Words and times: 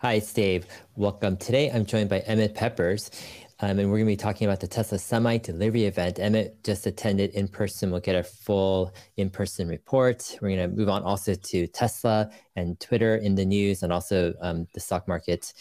Hi, 0.00 0.12
it's 0.12 0.32
Dave. 0.32 0.64
Welcome. 0.94 1.36
Today 1.36 1.72
I'm 1.72 1.84
joined 1.84 2.08
by 2.08 2.20
Emmett 2.20 2.54
Peppers, 2.54 3.10
um, 3.58 3.80
and 3.80 3.90
we're 3.90 3.96
going 3.96 4.06
to 4.06 4.12
be 4.12 4.16
talking 4.16 4.46
about 4.46 4.60
the 4.60 4.68
Tesla 4.68 4.96
Semi 4.96 5.38
Delivery 5.38 5.86
event. 5.86 6.20
Emmett 6.20 6.62
just 6.62 6.86
attended 6.86 7.30
in 7.30 7.48
person. 7.48 7.90
We'll 7.90 7.98
get 7.98 8.14
a 8.14 8.22
full 8.22 8.94
in 9.16 9.28
person 9.28 9.66
report. 9.66 10.38
We're 10.40 10.50
going 10.50 10.70
to 10.70 10.76
move 10.76 10.88
on 10.88 11.02
also 11.02 11.34
to 11.34 11.66
Tesla 11.66 12.30
and 12.54 12.78
Twitter 12.78 13.16
in 13.16 13.34
the 13.34 13.44
news 13.44 13.82
and 13.82 13.92
also 13.92 14.34
um, 14.40 14.68
the 14.72 14.78
stock 14.78 15.08
market, 15.08 15.52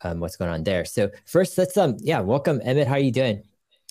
um, 0.00 0.18
what's 0.18 0.34
going 0.34 0.50
on 0.50 0.64
there. 0.64 0.84
So, 0.84 1.08
first, 1.24 1.56
let's, 1.56 1.76
um, 1.76 1.96
yeah, 2.00 2.18
welcome, 2.18 2.60
Emmett. 2.64 2.88
How 2.88 2.94
are 2.94 2.98
you 2.98 3.12
doing? 3.12 3.44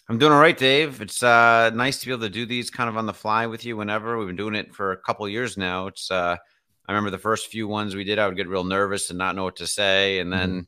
I'm 0.09 0.17
doing 0.17 0.33
all 0.33 0.41
right, 0.41 0.57
Dave. 0.57 0.99
It's 0.99 1.23
uh, 1.23 1.71
nice 1.73 2.01
to 2.01 2.07
be 2.07 2.11
able 2.11 2.23
to 2.23 2.29
do 2.29 2.45
these 2.45 2.69
kind 2.69 2.89
of 2.89 2.97
on 2.97 3.05
the 3.05 3.13
fly 3.13 3.47
with 3.47 3.63
you 3.63 3.77
whenever. 3.77 4.17
We've 4.17 4.27
been 4.27 4.35
doing 4.35 4.55
it 4.55 4.75
for 4.75 4.91
a 4.91 4.97
couple 4.97 5.29
years 5.29 5.55
now. 5.55 5.87
It's, 5.87 6.11
uh, 6.11 6.35
I 6.87 6.91
remember 6.91 7.11
the 7.11 7.17
first 7.17 7.47
few 7.47 7.67
ones 7.67 7.95
we 7.95 8.03
did, 8.03 8.19
I 8.19 8.27
would 8.27 8.35
get 8.35 8.49
real 8.49 8.65
nervous 8.65 9.09
and 9.09 9.17
not 9.17 9.35
know 9.35 9.45
what 9.45 9.55
to 9.57 9.67
say. 9.67 10.19
And 10.19 10.31
then, 10.33 10.49
mm-hmm. 10.49 10.61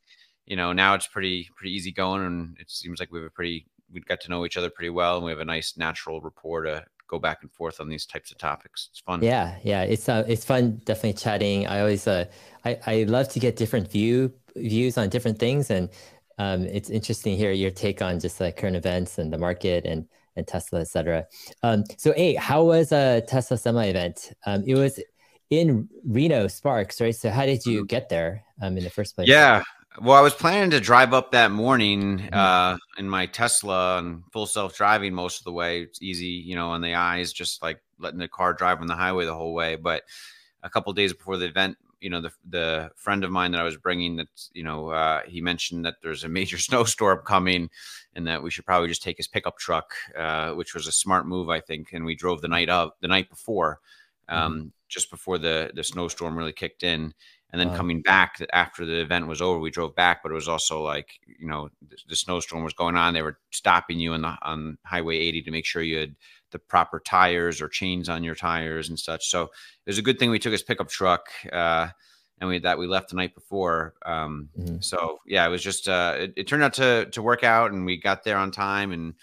you 0.45 0.55
know, 0.55 0.71
now 0.71 0.93
it's 0.93 1.07
pretty, 1.07 1.49
pretty 1.55 1.73
easy 1.73 1.91
going. 1.91 2.25
And 2.25 2.57
it 2.59 2.71
seems 2.71 2.99
like 2.99 3.11
we 3.11 3.19
have 3.19 3.27
a 3.27 3.31
pretty, 3.31 3.67
we 3.91 3.99
got 3.99 4.21
to 4.21 4.29
know 4.29 4.45
each 4.45 4.55
other 4.55 4.69
pretty 4.69 4.91
well. 4.91 5.17
And 5.17 5.25
we 5.25 5.31
have 5.31 5.41
a 5.41 5.45
nice 5.45 5.75
natural 5.75 6.21
rapport 6.21 6.63
to 6.63 6.85
go 7.07 7.19
back 7.19 7.39
and 7.41 7.51
forth 7.51 7.81
on 7.81 7.89
these 7.89 8.05
types 8.05 8.31
of 8.31 8.37
topics. 8.37 8.87
It's 8.91 9.01
fun. 9.01 9.21
Yeah. 9.21 9.57
Yeah. 9.63 9.83
It's, 9.83 10.07
uh, 10.07 10.23
it's 10.27 10.45
fun. 10.45 10.81
Definitely 10.85 11.13
chatting. 11.13 11.67
I 11.67 11.81
always, 11.81 12.07
uh, 12.07 12.25
I, 12.63 12.79
I 12.87 13.03
love 13.03 13.27
to 13.29 13.39
get 13.39 13.57
different 13.57 13.91
view 13.91 14.33
views 14.55 14.97
on 14.97 15.09
different 15.09 15.37
things. 15.37 15.69
And, 15.69 15.89
um, 16.37 16.63
it's 16.63 16.89
interesting 16.89 17.33
to 17.33 17.37
hear 17.37 17.51
your 17.51 17.71
take 17.71 18.01
on 18.01 18.19
just 18.19 18.39
like 18.39 18.57
current 18.57 18.75
events 18.75 19.17
and 19.17 19.31
the 19.31 19.37
market 19.37 19.85
and, 19.85 20.07
and 20.37 20.47
Tesla, 20.47 20.81
et 20.81 20.87
cetera. 20.87 21.25
Um, 21.63 21.83
so, 21.97 22.13
hey, 22.13 22.35
how 22.35 22.63
was 22.63 22.91
a 22.91 23.21
Tesla 23.27 23.57
semi 23.57 23.85
event? 23.85 24.33
Um, 24.45 24.63
it 24.67 24.75
was 24.75 24.99
in 25.49 25.89
Reno 26.05 26.47
Sparks, 26.47 26.99
right? 27.01 27.15
So 27.15 27.29
how 27.29 27.45
did 27.45 27.65
you 27.65 27.79
mm-hmm. 27.79 27.87
get 27.87 28.09
there 28.09 28.43
um, 28.61 28.77
in 28.77 28.83
the 28.83 28.89
first 28.89 29.15
place? 29.15 29.27
Yeah. 29.27 29.63
Well, 30.01 30.17
I 30.17 30.21
was 30.21 30.33
planning 30.33 30.71
to 30.71 30.81
drive 30.81 31.13
up 31.13 31.31
that 31.31 31.51
morning 31.51 32.19
mm-hmm. 32.19 32.33
uh, 32.33 32.77
in 32.97 33.09
my 33.09 33.27
Tesla 33.27 33.99
and 33.99 34.23
full 34.31 34.45
self 34.45 34.75
driving 34.75 35.13
most 35.13 35.39
of 35.39 35.45
the 35.45 35.53
way. 35.53 35.81
It's 35.81 36.01
easy, 36.01 36.27
you 36.27 36.55
know, 36.55 36.69
on 36.69 36.81
the 36.81 36.95
eyes, 36.95 37.31
just 37.31 37.61
like 37.61 37.81
letting 37.97 38.19
the 38.19 38.27
car 38.27 38.53
drive 38.53 38.81
on 38.81 38.87
the 38.87 38.95
highway 38.95 39.25
the 39.25 39.35
whole 39.35 39.53
way. 39.53 39.77
But 39.77 40.03
a 40.63 40.69
couple 40.69 40.91
days 40.91 41.13
before 41.13 41.37
the 41.37 41.45
event, 41.45 41.77
you 42.01 42.09
know, 42.09 42.19
the 42.19 42.31
the 42.49 42.91
friend 42.95 43.23
of 43.23 43.31
mine 43.31 43.51
that 43.51 43.61
I 43.61 43.63
was 43.63 43.77
bringing, 43.77 44.17
that 44.17 44.27
you 44.53 44.63
know, 44.63 44.89
uh, 44.89 45.21
he 45.25 45.39
mentioned 45.39 45.85
that 45.85 45.95
there's 46.01 46.25
a 46.25 46.29
major 46.29 46.57
snowstorm 46.59 47.21
coming, 47.25 47.69
and 48.15 48.27
that 48.27 48.43
we 48.43 48.51
should 48.51 48.65
probably 48.65 48.89
just 48.89 49.03
take 49.03 49.17
his 49.17 49.27
pickup 49.27 49.57
truck, 49.57 49.93
uh, 50.17 50.51
which 50.51 50.73
was 50.73 50.87
a 50.87 50.91
smart 50.91 51.25
move, 51.25 51.49
I 51.49 51.61
think. 51.61 51.93
And 51.93 52.03
we 52.03 52.15
drove 52.15 52.41
the 52.41 52.49
night 52.49 52.69
of 52.69 52.91
the 52.99 53.07
night 53.07 53.29
before. 53.29 53.79
Mm-hmm. 54.29 54.37
Um, 54.37 54.73
just 54.87 55.09
before 55.09 55.37
the 55.37 55.71
the 55.73 55.83
snowstorm 55.83 56.37
really 56.37 56.53
kicked 56.53 56.83
in 56.83 57.13
and 57.51 57.59
then 57.59 57.69
wow. 57.69 57.75
coming 57.77 58.01
back 58.01 58.37
after 58.53 58.85
the 58.85 58.99
event 58.99 59.27
was 59.27 59.41
over 59.41 59.59
we 59.59 59.71
drove 59.71 59.95
back 59.95 60.21
but 60.21 60.31
it 60.31 60.35
was 60.35 60.47
also 60.47 60.81
like 60.81 61.19
you 61.25 61.47
know 61.47 61.69
the, 61.87 61.97
the, 62.09 62.15
snowstorm 62.15 62.63
was 62.63 62.73
going 62.73 62.95
on 62.95 63.13
they 63.13 63.21
were 63.21 63.39
stopping 63.51 63.99
you 63.99 64.13
on 64.13 64.21
the 64.21 64.35
on 64.41 64.77
highway 64.85 65.17
80 65.17 65.43
to 65.43 65.51
make 65.51 65.65
sure 65.65 65.81
you 65.81 65.97
had 65.97 66.15
the 66.51 66.59
proper 66.59 66.99
tires 66.99 67.61
or 67.61 67.67
chains 67.67 68.09
on 68.09 68.23
your 68.23 68.35
tires 68.35 68.89
and 68.89 68.99
such 68.99 69.27
so 69.27 69.43
it 69.43 69.87
was 69.87 69.97
a 69.97 70.03
good 70.03 70.19
thing 70.19 70.29
we 70.29 70.39
took 70.39 70.51
his 70.51 70.63
pickup 70.63 70.89
truck 70.89 71.27
uh, 71.51 71.87
and 72.39 72.49
we 72.49 72.59
that 72.59 72.77
we 72.77 72.87
left 72.87 73.09
the 73.09 73.15
night 73.15 73.33
before 73.33 73.93
um, 74.05 74.49
mm-hmm. 74.57 74.77
so 74.79 75.19
yeah 75.25 75.45
it 75.45 75.49
was 75.49 75.63
just 75.63 75.87
uh, 75.87 76.15
it, 76.17 76.33
it, 76.35 76.47
turned 76.47 76.63
out 76.63 76.73
to 76.73 77.05
to 77.11 77.21
work 77.21 77.43
out 77.43 77.71
and 77.71 77.85
we 77.85 77.97
got 77.97 78.23
there 78.23 78.37
on 78.37 78.51
time 78.51 78.91
and 78.91 79.13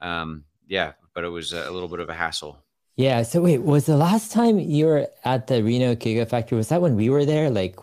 um, 0.00 0.44
yeah 0.66 0.92
but 1.12 1.24
it 1.24 1.28
was 1.28 1.52
a 1.52 1.70
little 1.70 1.88
bit 1.88 2.00
of 2.00 2.08
a 2.08 2.14
hassle 2.14 2.63
yeah. 2.96 3.22
So 3.22 3.42
wait, 3.42 3.62
was 3.62 3.86
the 3.86 3.96
last 3.96 4.32
time 4.32 4.58
you 4.58 4.86
were 4.86 5.08
at 5.24 5.46
the 5.46 5.62
Reno 5.62 5.94
Gigafactory? 5.94 6.52
Was 6.52 6.68
that 6.68 6.80
when 6.82 6.96
we 6.96 7.08
were 7.10 7.24
there? 7.24 7.50
Like, 7.50 7.76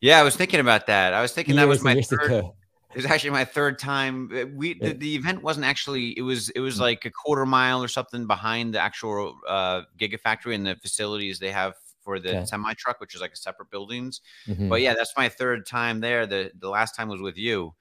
yeah, 0.00 0.18
I 0.18 0.22
was 0.22 0.36
thinking 0.36 0.60
about 0.60 0.86
that. 0.86 1.12
I 1.14 1.22
was 1.22 1.32
thinking 1.32 1.56
that 1.56 1.68
was 1.68 1.82
my 1.82 2.00
third. 2.00 2.24
Ago. 2.24 2.54
It 2.92 2.96
was 2.96 3.06
actually 3.06 3.30
my 3.30 3.44
third 3.44 3.78
time. 3.78 4.30
Uh, 4.34 4.46
we 4.46 4.74
the, 4.74 4.92
the, 4.92 5.14
event 5.14 5.44
wasn't 5.44 5.64
actually. 5.64 6.18
It 6.18 6.22
was 6.22 6.48
it 6.50 6.60
was 6.60 6.78
mm. 6.78 6.80
like 6.80 7.04
a 7.04 7.10
quarter 7.10 7.46
mile 7.46 7.82
or 7.82 7.88
something 7.88 8.26
behind 8.26 8.74
the 8.74 8.80
actual 8.80 9.38
uh, 9.46 9.82
Gigafactory 9.96 10.56
and 10.56 10.66
the 10.66 10.74
facilities 10.74 11.38
they 11.38 11.52
have 11.52 11.74
for 12.02 12.18
the 12.18 12.38
okay. 12.38 12.46
semi 12.46 12.74
truck, 12.74 13.00
which 13.00 13.14
is 13.14 13.20
like 13.20 13.32
a 13.32 13.36
separate 13.36 13.70
buildings. 13.70 14.20
Mm-hmm. 14.48 14.68
But 14.68 14.80
yeah, 14.80 14.94
that's 14.94 15.12
my 15.16 15.28
third 15.28 15.66
time 15.66 16.00
there. 16.00 16.26
The 16.26 16.50
the 16.58 16.68
last 16.68 16.96
time 16.96 17.08
was 17.08 17.20
with 17.20 17.38
you 17.38 17.74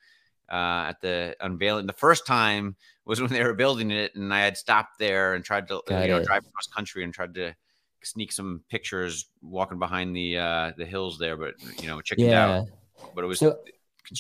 uh, 0.51 0.89
at 0.89 1.01
the 1.01 1.35
unveiling. 1.41 1.87
The 1.87 1.93
first 1.93 2.27
time 2.27 2.75
was 3.09 3.19
when 3.19 3.31
they 3.33 3.43
were 3.43 3.55
building 3.55 3.89
it, 3.89 4.15
and 4.15 4.31
I 4.31 4.41
had 4.41 4.55
stopped 4.55 4.99
there 4.99 5.33
and 5.33 5.43
tried 5.43 5.67
to 5.69 5.81
Got 5.87 6.03
you 6.03 6.09
know 6.09 6.17
it. 6.17 6.25
drive 6.25 6.45
across 6.45 6.67
country 6.67 7.03
and 7.03 7.11
tried 7.11 7.33
to 7.33 7.55
sneak 8.03 8.31
some 8.31 8.63
pictures 8.69 9.25
walking 9.41 9.79
behind 9.79 10.15
the 10.15 10.37
uh, 10.37 10.71
the 10.77 10.85
hills 10.85 11.17
there, 11.17 11.35
but 11.35 11.55
you 11.81 11.87
know, 11.87 11.99
checking 12.01 12.29
yeah. 12.29 12.59
out. 12.59 12.67
But 13.15 13.23
it 13.23 13.27
was 13.27 13.39
so 13.39 13.57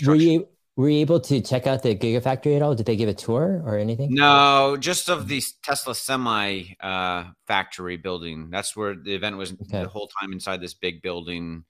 were 0.05 0.15
you 0.15 0.47
were 0.75 0.89
you 0.89 0.99
able 1.01 1.19
to 1.19 1.39
check 1.39 1.67
out 1.67 1.83
the 1.83 1.95
Gigafactory 1.95 2.55
at 2.55 2.63
all? 2.63 2.73
Did 2.73 2.87
they 2.87 2.95
give 2.95 3.09
a 3.09 3.13
tour 3.13 3.61
or 3.63 3.77
anything? 3.77 4.13
No, 4.13 4.75
just 4.79 5.07
of 5.07 5.27
the 5.27 5.43
Tesla 5.61 5.93
semi 5.93 6.63
uh, 6.79 7.25
factory 7.45 7.97
building. 7.97 8.49
That's 8.49 8.75
where 8.75 8.95
the 8.95 9.13
event 9.13 9.37
was 9.37 9.53
okay. 9.53 9.83
the 9.83 9.87
whole 9.87 10.09
time 10.19 10.33
inside 10.33 10.61
this 10.61 10.73
big 10.73 11.03
building 11.03 11.63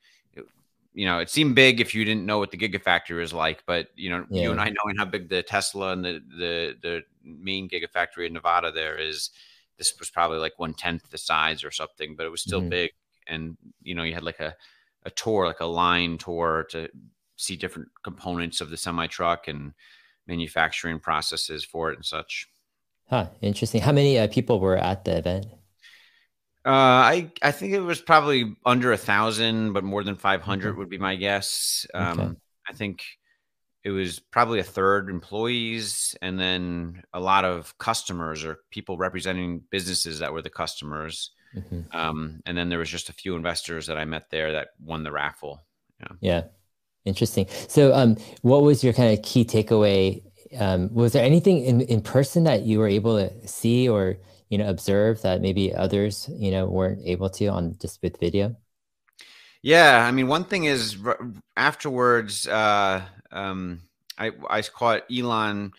you 0.93 1.05
know, 1.05 1.19
it 1.19 1.29
seemed 1.29 1.55
big 1.55 1.79
if 1.79 1.93
you 1.93 2.03
didn't 2.03 2.25
know 2.25 2.39
what 2.39 2.51
the 2.51 2.57
Gigafactory 2.57 3.21
is 3.21 3.33
like, 3.33 3.63
but 3.65 3.89
you 3.95 4.09
know, 4.09 4.25
yeah. 4.29 4.43
you 4.43 4.51
and 4.51 4.59
I 4.59 4.65
knowing 4.65 4.97
how 4.97 5.05
big 5.05 5.29
the 5.29 5.43
Tesla 5.43 5.91
and 5.93 6.03
the 6.03 6.21
the 6.37 6.75
the 6.81 7.01
main 7.23 7.69
Gigafactory 7.69 8.25
in 8.25 8.33
Nevada 8.33 8.71
there 8.71 8.97
is, 8.97 9.29
this 9.77 9.93
was 9.99 10.09
probably 10.09 10.39
like 10.39 10.57
one 10.57 10.73
tenth 10.73 11.09
the 11.09 11.17
size 11.17 11.63
or 11.63 11.71
something, 11.71 12.15
but 12.15 12.25
it 12.25 12.29
was 12.29 12.41
still 12.41 12.61
mm-hmm. 12.61 12.69
big. 12.69 12.91
And 13.27 13.57
you 13.83 13.95
know, 13.95 14.03
you 14.03 14.13
had 14.13 14.23
like 14.23 14.39
a 14.39 14.55
a 15.03 15.09
tour, 15.11 15.45
like 15.45 15.59
a 15.59 15.65
line 15.65 16.17
tour 16.17 16.65
to 16.71 16.89
see 17.35 17.55
different 17.55 17.89
components 18.03 18.59
of 18.59 18.69
the 18.69 18.77
semi 18.77 19.07
truck 19.07 19.47
and 19.47 19.73
manufacturing 20.27 20.99
processes 20.99 21.63
for 21.63 21.91
it 21.91 21.95
and 21.95 22.05
such. 22.05 22.47
Huh, 23.09 23.27
interesting. 23.41 23.81
How 23.81 23.91
many 23.91 24.19
uh, 24.19 24.27
people 24.27 24.59
were 24.59 24.77
at 24.77 25.05
the 25.05 25.17
event? 25.17 25.47
Uh, 26.65 26.69
I 26.69 27.31
I 27.41 27.51
think 27.51 27.73
it 27.73 27.79
was 27.79 28.01
probably 28.01 28.55
under 28.65 28.91
a 28.91 28.97
thousand, 28.97 29.73
but 29.73 29.83
more 29.83 30.03
than 30.03 30.15
five 30.15 30.41
hundred 30.41 30.77
would 30.77 30.89
be 30.89 30.97
my 30.97 31.15
guess. 31.15 31.87
Um, 31.93 32.19
okay. 32.19 32.33
I 32.67 32.73
think 32.73 33.03
it 33.83 33.91
was 33.91 34.19
probably 34.19 34.59
a 34.59 34.63
third 34.63 35.09
employees, 35.09 36.15
and 36.21 36.37
then 36.39 37.03
a 37.13 37.19
lot 37.19 37.45
of 37.45 37.77
customers 37.77 38.43
or 38.43 38.59
people 38.71 38.97
representing 38.97 39.63
businesses 39.69 40.19
that 40.19 40.33
were 40.33 40.41
the 40.41 40.49
customers. 40.49 41.31
Mm-hmm. 41.55 41.97
Um, 41.97 42.41
and 42.45 42.57
then 42.57 42.69
there 42.69 42.79
was 42.79 42.89
just 42.89 43.09
a 43.09 43.13
few 43.13 43.35
investors 43.35 43.87
that 43.87 43.97
I 43.97 44.05
met 44.05 44.29
there 44.29 44.51
that 44.51 44.69
won 44.83 45.03
the 45.03 45.11
raffle. 45.11 45.61
Yeah. 45.99 46.15
Yeah. 46.19 46.43
Interesting. 47.05 47.47
So, 47.67 47.93
um, 47.93 48.17
what 48.41 48.61
was 48.61 48.83
your 48.83 48.93
kind 48.93 49.17
of 49.17 49.23
key 49.23 49.45
takeaway? 49.45 50.23
Um, 50.57 50.93
was 50.93 51.13
there 51.13 51.23
anything 51.23 51.63
in, 51.63 51.81
in 51.81 52.01
person 52.01 52.43
that 52.43 52.63
you 52.63 52.79
were 52.79 52.87
able 52.87 53.17
to 53.17 53.47
see 53.47 53.87
or 53.87 54.17
you 54.49 54.57
know 54.57 54.67
observe 54.67 55.21
that 55.21 55.41
maybe 55.41 55.73
others 55.73 56.29
you 56.33 56.51
know 56.51 56.65
weren't 56.65 57.01
able 57.05 57.29
to 57.29 57.47
on 57.47 57.75
just 57.79 58.01
with 58.01 58.19
video? 58.19 58.55
Yeah 59.61 60.05
i 60.05 60.11
mean 60.11 60.27
one 60.27 60.45
thing 60.45 60.65
is 60.65 60.97
afterwards 61.57 62.47
uh 62.47 63.01
um 63.31 63.81
i 64.17 64.31
i 64.49 64.61
caught 64.61 65.03
elon 65.11 65.73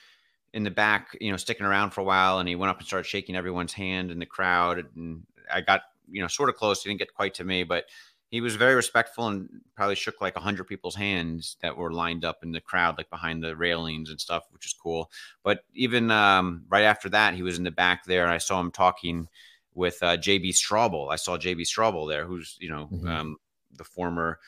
in 0.52 0.64
the 0.64 0.70
back 0.70 1.16
you 1.20 1.30
know 1.30 1.36
sticking 1.36 1.66
around 1.66 1.90
for 1.90 2.00
a 2.00 2.04
while 2.04 2.38
and 2.38 2.48
he 2.48 2.56
went 2.56 2.70
up 2.70 2.78
and 2.78 2.86
started 2.86 3.08
shaking 3.08 3.36
everyone's 3.36 3.72
hand 3.72 4.10
in 4.10 4.18
the 4.18 4.26
crowd 4.26 4.84
and 4.96 5.22
i 5.52 5.60
got 5.60 5.82
you 6.10 6.20
know 6.20 6.28
sort 6.28 6.48
of 6.48 6.56
close. 6.56 6.82
He 6.82 6.90
didn't 6.90 6.98
get 6.98 7.14
quite 7.14 7.34
to 7.34 7.44
me 7.44 7.62
but 7.64 7.84
he 8.30 8.40
was 8.40 8.54
very 8.54 8.76
respectful 8.76 9.26
and 9.26 9.48
probably 9.74 9.96
shook 9.96 10.20
like 10.20 10.36
a 10.36 10.40
hundred 10.40 10.64
people's 10.64 10.94
hands 10.94 11.56
that 11.62 11.76
were 11.76 11.92
lined 11.92 12.24
up 12.24 12.38
in 12.42 12.52
the 12.52 12.60
crowd, 12.60 12.96
like 12.96 13.10
behind 13.10 13.42
the 13.42 13.56
railings 13.56 14.08
and 14.08 14.20
stuff, 14.20 14.44
which 14.52 14.66
is 14.66 14.72
cool. 14.72 15.10
But 15.42 15.64
even 15.74 16.10
um, 16.12 16.64
right 16.68 16.84
after 16.84 17.08
that, 17.08 17.34
he 17.34 17.42
was 17.42 17.58
in 17.58 17.64
the 17.64 17.72
back 17.72 18.04
there, 18.04 18.22
and 18.22 18.32
I 18.32 18.38
saw 18.38 18.60
him 18.60 18.70
talking 18.70 19.28
with 19.74 19.98
uh, 20.02 20.16
JB 20.16 20.50
Straubel. 20.50 21.12
I 21.12 21.16
saw 21.16 21.36
JB 21.36 21.62
Straubel 21.62 22.08
there, 22.08 22.24
who's 22.24 22.56
you 22.60 22.70
know 22.70 22.88
mm-hmm. 22.92 23.08
um, 23.08 23.36
the 23.76 23.84
former 23.84 24.38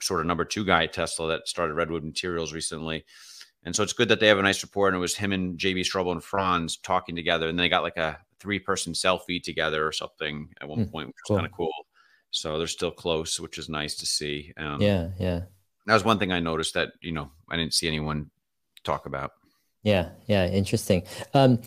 sort 0.00 0.20
of 0.20 0.26
number 0.26 0.44
two 0.44 0.64
guy 0.64 0.84
at 0.84 0.92
Tesla 0.92 1.28
that 1.28 1.48
started 1.48 1.74
Redwood 1.74 2.04
Materials 2.04 2.52
recently. 2.52 3.04
And 3.64 3.74
so 3.74 3.82
it's 3.82 3.92
good 3.92 4.08
that 4.08 4.20
they 4.20 4.28
have 4.28 4.38
a 4.38 4.42
nice 4.42 4.62
rapport. 4.62 4.86
And 4.86 4.96
it 4.96 5.00
was 5.00 5.16
him 5.16 5.32
and 5.32 5.58
JB 5.58 5.80
Straubel 5.80 6.12
and 6.12 6.22
Franz 6.22 6.76
talking 6.76 7.16
together. 7.16 7.48
And 7.48 7.58
they 7.58 7.68
got 7.68 7.82
like 7.82 7.96
a 7.96 8.18
three 8.38 8.58
person 8.58 8.92
selfie 8.92 9.42
together 9.42 9.86
or 9.86 9.92
something 9.92 10.48
at 10.60 10.68
one 10.68 10.86
mm, 10.86 10.92
point, 10.92 11.08
which 11.08 11.16
was 11.16 11.28
cool. 11.28 11.36
kind 11.36 11.46
of 11.46 11.52
cool. 11.52 11.85
So 12.36 12.58
they're 12.58 12.66
still 12.66 12.90
close, 12.90 13.40
which 13.40 13.56
is 13.56 13.70
nice 13.70 13.94
to 13.96 14.06
see. 14.06 14.52
Um, 14.58 14.80
yeah, 14.80 15.08
yeah. 15.18 15.40
That 15.86 15.94
was 15.94 16.04
one 16.04 16.18
thing 16.18 16.32
I 16.32 16.40
noticed 16.40 16.74
that 16.74 16.90
you 17.00 17.12
know 17.12 17.30
I 17.48 17.56
didn't 17.56 17.72
see 17.72 17.88
anyone 17.88 18.30
talk 18.84 19.06
about. 19.06 19.32
Yeah, 19.82 20.10
yeah, 20.26 20.46
interesting. 20.46 21.04
Um, 21.32 21.60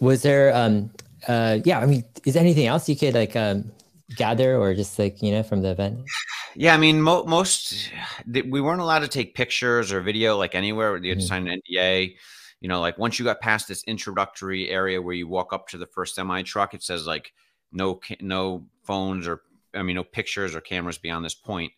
was 0.00 0.22
there? 0.22 0.54
Um, 0.54 0.90
uh, 1.28 1.58
yeah, 1.64 1.78
I 1.78 1.86
mean, 1.86 2.04
is 2.24 2.34
anything 2.34 2.66
else 2.66 2.88
you 2.88 2.96
could 2.96 3.14
like 3.14 3.36
um, 3.36 3.70
gather 4.16 4.56
or 4.56 4.74
just 4.74 4.98
like 4.98 5.22
you 5.22 5.30
know 5.30 5.42
from 5.42 5.62
the 5.62 5.70
event? 5.70 6.00
Yeah, 6.56 6.74
I 6.74 6.78
mean, 6.78 7.00
mo- 7.00 7.22
most 7.22 7.92
we 8.26 8.60
weren't 8.60 8.80
allowed 8.80 8.98
to 9.00 9.08
take 9.08 9.36
pictures 9.36 9.92
or 9.92 10.00
video 10.00 10.36
like 10.36 10.56
anywhere. 10.56 10.96
You 10.96 11.10
had 11.10 11.20
to 11.20 11.24
mm-hmm. 11.24 11.28
sign 11.28 11.46
an 11.46 11.60
NDA. 11.70 12.16
You 12.60 12.68
know, 12.68 12.80
like 12.80 12.98
once 12.98 13.20
you 13.20 13.24
got 13.24 13.40
past 13.40 13.68
this 13.68 13.84
introductory 13.84 14.68
area 14.68 15.00
where 15.00 15.14
you 15.14 15.28
walk 15.28 15.52
up 15.52 15.68
to 15.68 15.78
the 15.78 15.86
first 15.86 16.16
semi 16.16 16.42
truck, 16.42 16.74
it 16.74 16.82
says 16.82 17.06
like 17.06 17.32
no 17.70 18.00
no 18.20 18.66
phones 18.82 19.28
or 19.28 19.42
I 19.74 19.82
mean, 19.82 19.96
no 19.96 20.04
pictures 20.04 20.54
or 20.54 20.60
cameras 20.60 20.98
beyond 20.98 21.24
this 21.24 21.34
point. 21.34 21.72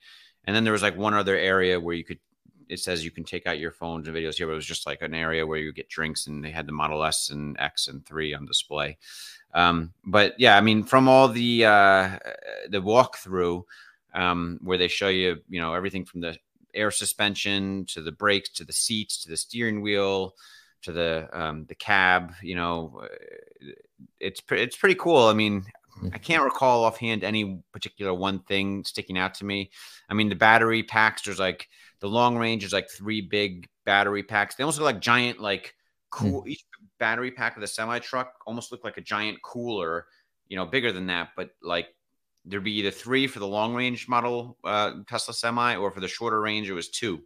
And 0.44 0.56
then 0.56 0.64
there 0.64 0.72
was 0.72 0.82
like 0.82 0.96
one 0.96 1.14
other 1.14 1.36
area 1.36 1.78
where 1.78 1.94
you 1.94 2.04
could 2.04 2.18
it 2.68 2.80
says 2.80 3.04
you 3.04 3.10
can 3.10 3.24
take 3.24 3.46
out 3.46 3.58
your 3.58 3.70
phones 3.70 4.08
and 4.08 4.16
videos 4.16 4.36
here, 4.36 4.46
but 4.46 4.54
it 4.54 4.56
was 4.56 4.66
just 4.66 4.86
like 4.86 5.02
an 5.02 5.14
area 5.14 5.46
where 5.46 5.58
you 5.58 5.72
get 5.74 5.90
drinks, 5.90 6.26
and 6.26 6.42
they 6.42 6.50
had 6.50 6.66
the 6.66 6.72
Model 6.72 7.04
S 7.04 7.28
and 7.28 7.54
X 7.60 7.88
and 7.88 8.04
three 8.06 8.32
on 8.32 8.46
display. 8.46 8.96
Um, 9.52 9.92
but 10.06 10.34
yeah, 10.38 10.56
I 10.56 10.62
mean, 10.62 10.82
from 10.82 11.06
all 11.06 11.28
the 11.28 11.66
uh, 11.66 12.18
the 12.70 12.80
walkthrough 12.80 13.64
um, 14.14 14.58
where 14.62 14.78
they 14.78 14.88
show 14.88 15.08
you, 15.08 15.42
you 15.50 15.60
know, 15.60 15.74
everything 15.74 16.06
from 16.06 16.22
the 16.22 16.38
air 16.72 16.90
suspension 16.90 17.84
to 17.86 18.00
the 18.00 18.12
brakes 18.12 18.48
to 18.48 18.64
the 18.64 18.72
seats 18.72 19.22
to 19.22 19.28
the 19.28 19.36
steering 19.36 19.82
wheel 19.82 20.34
to 20.80 20.92
the 20.92 21.28
um, 21.32 21.66
the 21.66 21.74
cab, 21.74 22.32
you 22.42 22.54
know, 22.54 23.06
it's 24.18 24.42
it's 24.50 24.76
pretty 24.76 24.96
cool. 24.96 25.26
I 25.26 25.34
mean, 25.34 25.64
I 25.96 26.04
mm-hmm. 26.06 26.16
can't 26.16 26.44
recall 26.44 26.84
offhand 26.84 27.22
any 27.22 27.62
particular 27.72 28.14
one 28.14 28.40
thing 28.40 28.84
sticking 28.84 29.18
out 29.18 29.34
to 29.34 29.44
me. 29.44 29.70
I 30.08 30.14
mean, 30.14 30.28
the 30.28 30.34
battery 30.34 30.82
packs, 30.82 31.22
there's 31.22 31.38
like 31.38 31.68
the 32.00 32.08
long 32.08 32.36
range 32.36 32.64
is 32.64 32.72
like 32.72 32.90
three 32.90 33.20
big 33.20 33.68
battery 33.84 34.22
packs. 34.22 34.54
They 34.54 34.64
almost 34.64 34.78
look 34.78 34.86
like 34.86 35.00
giant, 35.00 35.40
like 35.40 35.74
cool. 36.10 36.42
Mm. 36.42 36.48
Each 36.48 36.64
battery 36.98 37.30
pack 37.30 37.56
of 37.56 37.60
the 37.60 37.66
semi 37.66 37.98
truck 37.98 38.34
almost 38.46 38.72
look 38.72 38.84
like 38.84 38.96
a 38.96 39.02
giant 39.02 39.42
cooler, 39.42 40.06
you 40.48 40.56
know, 40.56 40.64
bigger 40.64 40.92
than 40.92 41.06
that. 41.06 41.30
But 41.36 41.50
like 41.62 41.88
there'd 42.44 42.64
be 42.64 42.78
either 42.78 42.90
three 42.90 43.26
for 43.26 43.38
the 43.38 43.46
long 43.46 43.74
range 43.74 44.08
model 44.08 44.56
uh, 44.64 44.92
Tesla 45.08 45.34
semi, 45.34 45.76
or 45.76 45.90
for 45.90 46.00
the 46.00 46.08
shorter 46.08 46.40
range, 46.40 46.68
it 46.68 46.74
was 46.74 46.88
two. 46.88 47.22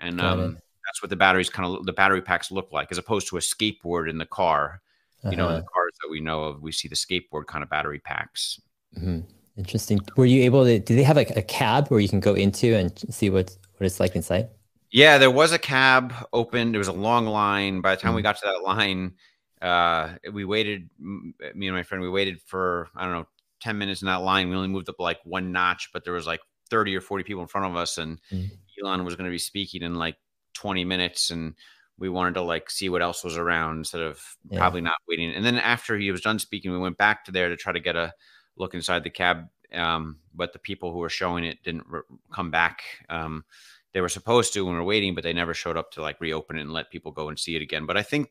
And 0.00 0.20
um, 0.20 0.58
that's 0.86 1.02
what 1.02 1.10
the 1.10 1.16
batteries 1.16 1.50
kind 1.50 1.68
of 1.68 1.84
the 1.86 1.92
battery 1.92 2.22
packs 2.22 2.50
look 2.50 2.72
like, 2.72 2.88
as 2.90 2.98
opposed 2.98 3.28
to 3.28 3.36
a 3.36 3.40
skateboard 3.40 4.08
in 4.08 4.18
the 4.18 4.26
car. 4.26 4.80
You 5.22 5.30
uh-huh. 5.30 5.36
know, 5.36 5.48
the 5.48 5.62
cars 5.62 5.92
that 6.02 6.08
we 6.10 6.20
know 6.20 6.44
of, 6.44 6.62
we 6.62 6.72
see 6.72 6.88
the 6.88 6.94
skateboard 6.94 7.46
kind 7.46 7.62
of 7.62 7.68
battery 7.68 7.98
packs. 7.98 8.60
Mm-hmm. 8.96 9.20
Interesting. 9.56 10.00
Were 10.16 10.24
you 10.24 10.42
able 10.44 10.64
to? 10.64 10.78
Do 10.78 10.96
they 10.96 11.02
have 11.02 11.16
like 11.16 11.36
a 11.36 11.42
cab 11.42 11.88
where 11.88 12.00
you 12.00 12.08
can 12.08 12.20
go 12.20 12.34
into 12.34 12.74
and 12.74 12.98
see 13.10 13.28
what 13.28 13.54
what 13.76 13.86
it's 13.86 14.00
like 14.00 14.16
inside? 14.16 14.48
Yeah, 14.90 15.18
there 15.18 15.30
was 15.30 15.52
a 15.52 15.58
cab 15.58 16.14
open. 16.32 16.72
There 16.72 16.78
was 16.78 16.88
a 16.88 16.92
long 16.92 17.26
line. 17.26 17.80
By 17.80 17.94
the 17.94 18.00
time 18.00 18.10
mm-hmm. 18.10 18.16
we 18.16 18.22
got 18.22 18.36
to 18.36 18.46
that 18.46 18.62
line, 18.62 19.12
uh, 19.60 20.14
we 20.32 20.44
waited. 20.44 20.88
Me 20.98 21.66
and 21.66 21.76
my 21.76 21.82
friend, 21.82 22.00
we 22.00 22.08
waited 22.08 22.40
for 22.40 22.88
I 22.96 23.04
don't 23.04 23.12
know, 23.12 23.28
ten 23.60 23.76
minutes 23.76 24.00
in 24.02 24.06
that 24.06 24.22
line. 24.22 24.48
We 24.48 24.56
only 24.56 24.68
moved 24.68 24.88
up 24.88 24.98
like 24.98 25.18
one 25.24 25.52
notch, 25.52 25.90
but 25.92 26.04
there 26.04 26.14
was 26.14 26.26
like 26.26 26.40
thirty 26.70 26.96
or 26.96 27.00
forty 27.00 27.24
people 27.24 27.42
in 27.42 27.48
front 27.48 27.66
of 27.66 27.76
us, 27.76 27.98
and 27.98 28.18
mm-hmm. 28.32 28.46
Elon 28.82 29.04
was 29.04 29.16
going 29.16 29.26
to 29.26 29.32
be 29.32 29.38
speaking 29.38 29.82
in 29.82 29.96
like 29.96 30.16
twenty 30.54 30.84
minutes, 30.84 31.30
and 31.30 31.54
we 32.00 32.08
wanted 32.08 32.34
to 32.34 32.42
like 32.42 32.70
see 32.70 32.88
what 32.88 33.02
else 33.02 33.22
was 33.22 33.36
around 33.36 33.78
instead 33.78 34.00
of 34.00 34.20
yeah. 34.48 34.58
probably 34.58 34.80
not 34.80 34.96
waiting. 35.06 35.32
And 35.32 35.44
then 35.44 35.56
after 35.56 35.96
he 35.96 36.10
was 36.10 36.22
done 36.22 36.38
speaking, 36.38 36.72
we 36.72 36.78
went 36.78 36.96
back 36.96 37.26
to 37.26 37.30
there 37.30 37.50
to 37.50 37.56
try 37.56 37.72
to 37.72 37.78
get 37.78 37.94
a 37.94 38.14
look 38.56 38.74
inside 38.74 39.04
the 39.04 39.10
cab. 39.10 39.48
Um, 39.72 40.16
but 40.34 40.52
the 40.52 40.58
people 40.58 40.92
who 40.92 40.98
were 40.98 41.10
showing 41.10 41.44
it 41.44 41.62
didn't 41.62 41.86
re- 41.86 42.00
come 42.32 42.50
back. 42.50 42.82
Um, 43.10 43.44
they 43.92 44.00
were 44.00 44.08
supposed 44.08 44.54
to 44.54 44.64
when 44.64 44.74
we 44.74 44.80
were 44.80 44.84
waiting, 44.84 45.14
but 45.14 45.22
they 45.22 45.34
never 45.34 45.52
showed 45.52 45.76
up 45.76 45.92
to 45.92 46.02
like 46.02 46.20
reopen 46.20 46.58
it 46.58 46.62
and 46.62 46.72
let 46.72 46.90
people 46.90 47.12
go 47.12 47.28
and 47.28 47.38
see 47.38 47.54
it 47.54 47.62
again. 47.62 47.84
But 47.84 47.98
I 47.98 48.02
think 48.02 48.30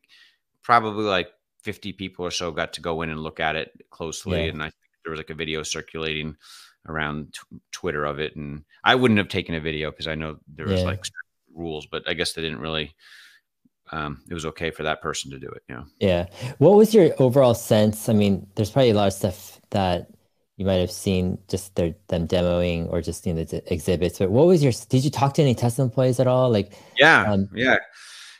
probably 0.64 1.06
like 1.06 1.30
50 1.62 1.94
people 1.94 2.26
or 2.26 2.32
so 2.32 2.52
got 2.52 2.74
to 2.74 2.82
go 2.82 3.04
in 3.04 3.10
and 3.10 3.22
look 3.22 3.40
at 3.40 3.56
it 3.56 3.72
closely. 3.92 4.46
Yeah. 4.46 4.50
And 4.50 4.62
I 4.64 4.66
think 4.66 4.76
there 5.04 5.12
was 5.12 5.20
like 5.20 5.30
a 5.30 5.36
video 5.36 5.62
circulating 5.62 6.36
around 6.88 7.34
t- 7.34 7.60
Twitter 7.72 8.04
of 8.04 8.20
it. 8.20 8.36
And 8.36 8.64
I 8.84 8.96
wouldn't 8.96 9.20
have 9.20 9.30
taken 9.30 9.54
a 9.54 9.60
video 9.60 9.92
because 9.92 10.08
I 10.08 10.16
know 10.16 10.40
there 10.48 10.66
was 10.66 10.82
yeah. 10.82 10.88
like 10.88 11.06
rules, 11.54 11.86
but 11.86 12.08
I 12.08 12.14
guess 12.16 12.34
they 12.34 12.42
didn't 12.42 12.62
really 12.62 12.96
um, 13.92 14.22
it 14.30 14.34
was 14.34 14.46
okay 14.46 14.72
for 14.72 14.84
that 14.84 15.02
person 15.02 15.32
to 15.32 15.40
do 15.40 15.48
it. 15.48 15.64
Yeah. 15.70 15.84
Yeah. 16.00 16.26
What 16.58 16.76
was 16.76 16.94
your 16.94 17.12
overall 17.20 17.54
sense? 17.54 18.10
I 18.10 18.14
mean, 18.14 18.46
there's 18.56 18.72
probably 18.72 18.92
a 18.92 18.96
lot 18.96 19.08
of 19.08 19.14
stuff 19.14 19.60
that 19.72 20.10
you 20.58 20.66
might 20.66 20.76
have 20.76 20.92
seen 20.92 21.38
just 21.48 21.76
their 21.76 21.96
them 22.08 22.28
demoing 22.28 22.92
or 22.92 23.02
just 23.02 23.26
you 23.26 23.34
know 23.34 23.44
the 23.44 23.74
exhibits. 23.74 24.20
But 24.20 24.32
what 24.32 24.46
was 24.46 24.62
your? 24.62 24.74
Did 24.90 25.04
you 25.04 25.10
talk 25.10 25.34
to 25.36 25.42
any 25.42 25.56
Tesla 25.56 25.86
employees 25.86 26.20
at 26.20 26.28
all? 26.28 26.52
Like, 26.52 26.74
yeah, 26.98 27.32
um, 27.32 27.50
yeah, 27.56 27.78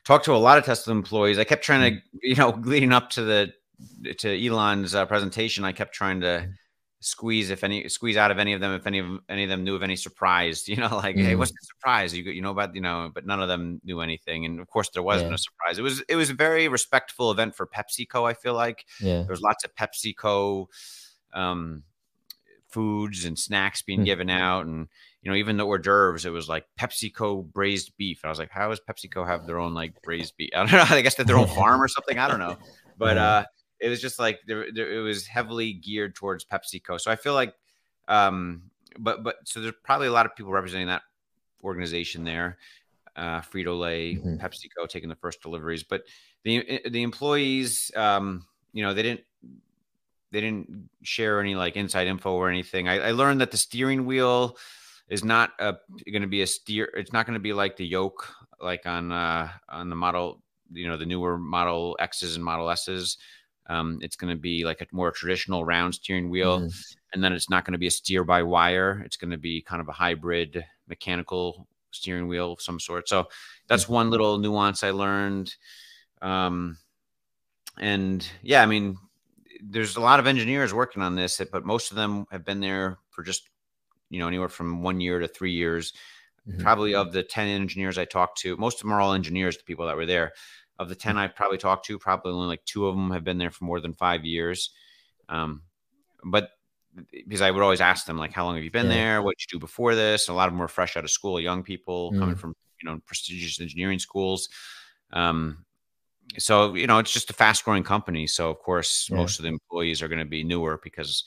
talked 0.06 0.26
to 0.26 0.34
a 0.34 0.38
lot 0.38 0.58
of 0.58 0.66
Tesla 0.66 0.94
employees. 0.94 1.40
I 1.40 1.46
kept 1.46 1.64
trying 1.64 1.82
to, 1.82 1.98
mm. 1.98 2.02
you 2.22 2.36
know, 2.36 2.50
leading 2.64 2.92
up 2.92 3.10
to 3.12 3.24
the 3.24 3.54
to 4.18 4.46
Elon's 4.46 4.94
uh, 4.94 5.06
presentation, 5.06 5.64
I 5.64 5.72
kept 5.72 5.94
trying 5.94 6.22
to 6.22 6.28
mm 6.28 6.54
squeeze 7.02 7.50
if 7.50 7.64
any 7.64 7.88
squeeze 7.88 8.18
out 8.18 8.30
of 8.30 8.40
any 8.40 8.52
of 8.54 8.60
them 8.60 8.74
if 8.74 8.86
any 8.86 9.00
of 9.00 9.08
any 9.30 9.44
of 9.44 9.50
them 9.50 9.64
knew 9.64 9.74
of 9.74 9.84
any 9.84 9.96
surprise 9.96 10.68
you 10.68 10.76
know 10.76 10.98
like 10.98 11.16
mm. 11.16 11.24
hey 11.24 11.36
what's 11.36 11.52
the 11.52 11.58
surprise? 11.62 12.16
You 12.16 12.24
you 12.24 12.42
know 12.42 12.52
about 12.52 12.76
you 12.76 12.82
know 12.82 13.10
but 13.14 13.26
none 13.26 13.42
of 13.42 13.48
them 13.48 13.80
knew 13.84 14.02
anything 14.02 14.46
and 14.46 14.60
of 14.60 14.70
course 14.70 14.90
there 14.90 15.04
wasn't 15.04 15.30
yeah. 15.30 15.36
a 15.36 15.38
surprise. 15.38 15.78
It 15.78 15.82
was 15.82 16.02
it 16.10 16.16
was 16.16 16.30
a 16.30 16.34
very 16.34 16.68
respectful 16.68 17.32
event 17.32 17.56
for 17.56 17.68
PepsiCo 17.68 18.30
I 18.30 18.34
feel 18.34 18.54
like. 18.54 18.86
Yeah. 19.02 19.22
There 19.22 19.30
was 19.30 19.42
lots 19.42 19.64
of 19.64 19.74
PepsiCo 19.76 20.68
um 21.34 21.84
foods 22.68 23.26
and 23.26 23.38
snacks 23.38 23.82
being 23.82 24.02
mm. 24.02 24.06
given 24.06 24.30
out 24.30 24.66
and 24.66 24.88
you 25.22 25.32
know 25.32 25.38
even 25.38 25.58
the 25.58 25.66
hors 25.66 25.80
d'oeuvres 25.80 26.26
it 26.26 26.30
was 26.30 26.48
like 26.48 26.66
PepsiCo 26.80 27.52
braised 27.52 27.92
beef 27.98 28.20
and 28.24 28.30
I 28.30 28.32
was 28.32 28.40
like 28.40 28.52
how 28.52 28.70
does 28.70 28.82
PepsiCo 28.88 29.26
have 29.26 29.48
their 29.48 29.60
own 29.60 29.74
like 29.74 30.02
braised 30.02 30.36
beef? 30.38 30.50
I 30.56 30.66
don't 30.66 30.72
know 30.72 30.96
I 30.96 31.02
guess 31.02 31.16
that 31.16 31.28
their 31.28 31.38
own 31.38 31.48
farm 31.48 31.82
or 31.82 31.88
something 31.88 32.20
I 32.20 32.28
don't 32.28 32.40
know. 32.40 32.58
But 32.98 33.18
uh 33.30 33.46
it 33.80 33.90
was 33.90 34.02
just 34.02 34.20
like 34.20 34.40
there, 34.48 34.68
there, 34.74 34.92
it 34.92 35.02
was 35.02 35.26
heavily 35.28 35.74
geared 35.74 36.16
towards 36.16 36.46
PepsiCo. 36.46 37.00
So 37.00 37.12
I 37.12 37.16
feel 37.16 37.34
like, 37.34 37.54
um, 38.08 38.64
but 38.98 39.24
but 39.24 39.36
so 39.46 39.62
there's 39.62 39.74
probably 39.84 40.08
a 40.08 40.12
lot 40.12 40.26
of 40.26 40.36
people 40.36 40.52
representing 40.52 40.88
that 40.88 41.04
organization 41.64 42.24
there. 42.24 42.58
Uh, 43.16 43.42
Frito 43.42 43.78
Lay, 43.78 44.16
mm-hmm. 44.16 44.36
PepsiCo 44.36 44.88
taking 44.88 45.10
the 45.10 45.16
first 45.16 45.42
deliveries, 45.42 45.84
but 45.84 46.04
the 46.44 46.82
the 46.90 47.04
employees, 47.04 47.92
um, 47.96 48.46
you 48.72 48.84
know, 48.84 48.94
they 48.94 49.04
didn't 49.04 49.22
they 50.32 50.42
didn't 50.42 50.90
share 51.02 51.40
any 51.40 51.56
like 51.56 51.76
inside 51.76 52.08
info 52.08 52.34
or 52.34 52.50
anything. 52.50 52.88
I, 52.88 53.00
I 53.00 53.12
learned 53.12 53.42
that 53.42 53.52
the 53.52 53.58
steering 53.58 54.06
wheel 54.06 54.58
is 55.10 55.24
not 55.24 55.58
going 55.58 56.22
to 56.22 56.28
be 56.28 56.42
a 56.44 56.48
steer. 56.48 56.92
It's 56.96 57.12
not 57.12 57.26
going 57.26 57.34
to 57.34 57.40
be 57.40 57.54
like 57.54 57.78
the 57.78 57.86
yoke, 57.86 58.28
like 58.62 58.86
on 58.86 59.12
uh, 59.12 59.50
on 59.68 59.90
the 59.90 59.96
model, 59.96 60.42
you 60.72 60.88
know, 60.88 60.98
the 60.98 61.06
newer 61.06 61.38
Model 61.38 61.98
X's 62.00 62.36
and 62.36 62.46
Model 62.46 62.70
S's. 62.70 63.18
Um, 63.70 64.00
it's 64.02 64.16
going 64.16 64.36
to 64.36 64.40
be 64.40 64.66
like 64.66 64.82
a 64.82 64.88
more 64.92 65.12
traditional 65.12 65.64
round 65.64 65.94
steering 65.94 66.30
wheel, 66.30 66.62
mm. 66.62 66.96
and 67.14 67.24
then 67.24 67.34
it's 67.34 67.50
not 67.50 67.66
going 67.66 67.74
to 67.74 67.78
be 67.78 67.88
a 67.88 67.92
steer 67.92 68.24
by 68.24 68.42
wire. 68.42 69.02
It's 69.06 69.16
going 69.16 69.32
to 69.32 69.38
be 69.38 69.62
kind 69.62 69.80
of 69.80 69.88
a 69.88 69.94
hybrid 69.94 70.66
mechanical 70.88 71.68
steering 71.92 72.28
wheel 72.28 72.54
of 72.54 72.62
some 72.62 72.80
sort. 72.80 73.08
So 73.08 73.28
that's 73.68 73.86
mm. 73.86 73.90
one 73.90 74.10
little 74.10 74.40
nuance 74.40 74.84
I 74.84 74.90
learned. 74.90 75.56
Um, 76.22 76.78
and 77.78 78.28
yeah, 78.42 78.64
I 78.64 78.66
mean, 78.66 78.98
there's 79.62 79.96
a 79.96 80.02
lot 80.02 80.20
of 80.20 80.26
engineers 80.26 80.74
working 80.74 81.04
on 81.04 81.16
this, 81.16 81.40
but 81.52 81.64
most 81.66 81.92
of 81.92 81.96
them 81.96 82.26
have 82.32 82.44
been 82.44 82.60
there 82.60 82.98
for 83.12 83.24
just 83.24 83.50
you 84.10 84.20
know 84.20 84.28
anywhere 84.28 84.50
from 84.50 84.82
one 84.82 85.00
year 85.00 85.20
to 85.20 85.28
three 85.28 85.52
years. 85.52 85.94
Mm-hmm. 86.48 86.62
Probably 86.64 86.96
of 86.96 87.12
the 87.12 87.22
ten 87.22 87.48
engineers 87.48 88.00
I 88.00 88.06
talked 88.06 88.40
to, 88.40 88.58
most 88.58 88.78
of 88.78 88.82
them 88.82 88.94
are 88.94 89.02
all 89.02 89.14
engineers. 89.14 89.58
The 89.58 89.64
people 89.64 89.86
that 89.86 89.96
were 89.96 90.08
there 90.08 90.34
of 90.80 90.88
the 90.90 90.96
10 90.96 91.18
I've 91.18 91.36
probably 91.36 91.58
talked 91.58 91.86
to, 91.86 92.00
probably 92.00 92.32
only 92.32 92.48
like 92.48 92.64
two 92.66 92.88
of 92.88 92.96
them 92.96 93.12
have 93.12 93.26
been 93.26 93.38
there 93.38 93.52
for 93.52 93.66
more 93.66 93.82
than 93.82 93.94
five 93.94 94.24
years. 94.24 94.72
Um, 95.28 95.64
but 96.24 96.50
because 97.12 97.42
I 97.42 97.52
would 97.52 97.62
always 97.62 97.82
ask 97.82 98.06
them, 98.06 98.18
like, 98.18 98.32
how 98.32 98.46
long 98.46 98.56
have 98.56 98.64
you 98.64 98.72
been 98.72 98.88
yeah. 98.88 98.94
there? 98.94 99.22
What 99.22 99.38
did 99.38 99.46
you 99.52 99.58
do 99.58 99.60
before 99.60 99.94
this? 99.94 100.30
a 100.30 100.34
lot 100.34 100.48
of 100.48 100.54
them 100.54 100.60
were 100.60 100.68
fresh 100.68 100.96
out 100.96 101.04
of 101.04 101.12
school, 101.12 101.40
young 101.40 101.64
people 101.64 102.12
mm. 102.12 102.20
coming 102.20 102.36
from, 102.36 102.56
you 102.82 102.90
know, 102.90 103.00
prestigious 103.06 103.60
engineering 103.60 104.00
schools. 104.00 104.50
Um, 105.12 105.66
so, 106.38 106.76
you 106.76 106.88
know, 106.88 107.00
it's 107.00 107.12
just 107.12 107.30
a 107.30 107.34
fast 107.34 107.66
growing 107.66 107.84
company. 107.84 108.26
So, 108.26 108.50
of 108.50 108.60
course, 108.60 109.10
yeah. 109.10 109.18
most 109.18 109.40
of 109.40 109.44
the 109.44 109.50
employees 109.50 110.02
are 110.02 110.08
going 110.08 110.20
to 110.20 110.26
be 110.26 110.44
newer 110.44 110.80
because 110.82 111.26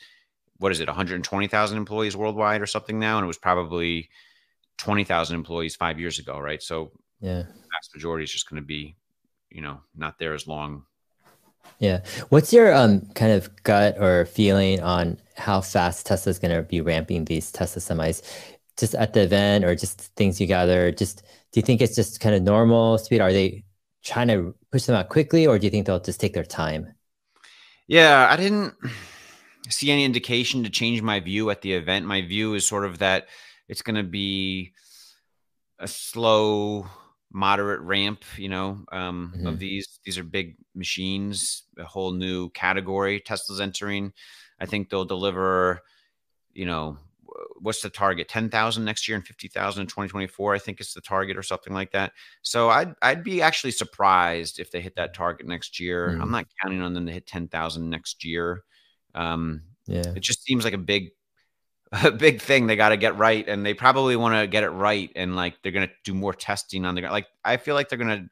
what 0.59 0.73
is 0.73 0.81
it, 0.81 0.89
120,000 0.89 1.77
employees 1.77 2.17
worldwide 2.17 2.63
or 2.63 2.67
something 2.67 2.99
now? 2.99 3.19
And 3.19 3.25
it 3.25 3.27
was 3.27 3.39
probably 3.39 4.09
20,000 4.79 5.35
employees 5.35 5.77
five 5.77 6.01
years 6.01 6.19
ago, 6.19 6.39
right? 6.39 6.63
So, 6.63 6.93
yeah, 7.21 7.43
vast 7.43 7.95
majority 7.95 8.25
is 8.25 8.33
just 8.33 8.49
going 8.49 8.63
to 8.63 8.67
be 8.67 8.97
you 9.55 9.61
know 9.61 9.81
not 9.95 10.19
there 10.19 10.35
as 10.35 10.47
long. 10.47 10.85
Yeah. 11.79 12.03
What's 12.29 12.53
your 12.53 12.75
um 12.75 13.07
kind 13.15 13.33
of 13.33 13.51
gut 13.65 13.97
or 13.99 14.27
feeling 14.27 14.81
on 14.81 15.19
how 15.37 15.61
fast 15.61 16.07
tesla's 16.07 16.39
going 16.39 16.55
to 16.55 16.63
be 16.63 16.81
ramping 16.81 17.25
these 17.25 17.51
tesla 17.51 17.83
semis? 17.83 18.23
Just 18.79 18.95
at 18.95 19.13
the 19.13 19.23
event 19.23 19.65
or 19.65 19.75
just 19.75 20.01
things 20.17 20.41
you 20.41 20.47
gather? 20.47 20.93
Just 20.93 21.23
do 21.53 21.61
you 21.61 21.63
think 21.63 21.81
it's 21.81 21.97
just 21.97 22.21
kind 22.21 22.35
of 22.35 22.43
normal 22.43 22.99
speed? 22.99 23.21
Are 23.21 23.33
they 23.33 23.65
trying 24.03 24.29
to 24.29 24.55
push 24.71 24.85
them 24.85 24.97
out 24.97 25.09
quickly 25.09 25.47
or 25.47 25.59
do 25.59 25.67
you 25.67 25.71
think 25.71 25.87
they'll 25.87 26.01
just 26.01 26.21
take 26.21 26.35
their 26.35 26.45
time? 26.45 26.95
Yeah 27.89 28.29
i 28.31 28.37
didn't 28.37 28.75
see 29.69 29.91
any 29.91 30.05
indication 30.05 30.65
to 30.65 30.71
change 30.71 31.03
my 31.03 31.21
view 31.21 31.51
at 31.51 31.63
the 31.63 31.73
event. 31.73 32.07
My 32.07 32.23
view 32.23 32.55
is 32.55 32.67
sort 32.67 32.85
of 32.85 32.99
that 32.99 33.29
it's 33.69 33.83
going 33.83 33.97
to 33.97 34.03
be 34.03 34.73
a 35.79 35.89
slow 35.89 36.87
moderate 37.33 37.81
ramp 37.81 38.25
you 38.37 38.49
know 38.49 38.85
um, 38.93 39.33
mm-hmm. 39.35 39.47
of 39.47 39.59
these. 39.59 39.99
These 40.05 40.19
are 40.19 40.25
big 40.25 40.57
machines 40.75 41.65
a 41.79 41.85
whole 41.85 42.13
new 42.13 42.51
category. 42.51 43.21
Tesla's 43.21 43.61
entering. 43.61 44.13
I 44.61 44.67
think 44.67 44.89
they'll 44.89 45.05
deliver 45.05 45.81
you 46.53 46.67
know 46.67 46.99
what's 47.61 47.81
the 47.81 47.89
target? 47.89 48.29
10,000 48.29 48.85
next 48.85 49.09
year 49.09 49.17
and 49.17 49.27
50,000 49.27 49.81
in 49.81 49.87
2024 49.87 50.55
i 50.55 50.59
think 50.59 50.81
it's 50.81 50.93
the 50.93 51.01
target 51.01 51.37
or 51.37 51.43
something 51.43 51.73
like 51.73 51.93
that. 51.93 52.13
So 52.43 52.69
i'd 52.71 52.95
i'd 53.03 53.25
be 53.25 53.41
actually 53.41 53.71
surprised 53.71 54.59
if 54.59 54.71
they 54.71 54.81
hit 54.81 54.97
that 54.97 55.15
target 55.15 55.47
next 55.47 55.81
year. 55.81 56.09
Mm-hmm. 56.09 56.23
i'm 56.23 56.31
not 56.31 56.47
counting 56.63 56.83
on 56.83 56.93
them 56.93 57.07
to 57.07 57.13
hit 57.13 57.27
10,000 57.27 57.89
next 57.89 58.25
year. 58.25 58.65
Um, 59.15 59.63
yeah. 59.87 60.13
it 60.15 60.21
just 60.21 60.45
seems 60.45 60.65
like 60.65 60.75
a 60.75 60.79
big 60.79 61.11
a 61.93 62.11
big 62.11 62.41
thing 62.41 62.67
they 62.67 62.77
got 62.77 62.91
to 62.91 62.97
get 62.97 63.17
right, 63.17 63.47
and 63.47 63.65
they 63.65 63.75
probably 63.75 64.17
want 64.17 64.35
to 64.35 64.47
get 64.47 64.65
it 64.65 64.71
right, 64.71 65.11
and 65.15 65.37
like 65.37 65.63
they're 65.63 65.73
gonna 65.73 65.91
do 66.05 66.15
more 66.15 66.33
testing 66.33 66.85
on 66.85 66.95
the 66.95 67.03
like. 67.03 67.27
I 67.45 67.59
feel 67.59 67.75
like 67.75 67.89
they're 67.89 67.99
gonna, 67.99 68.29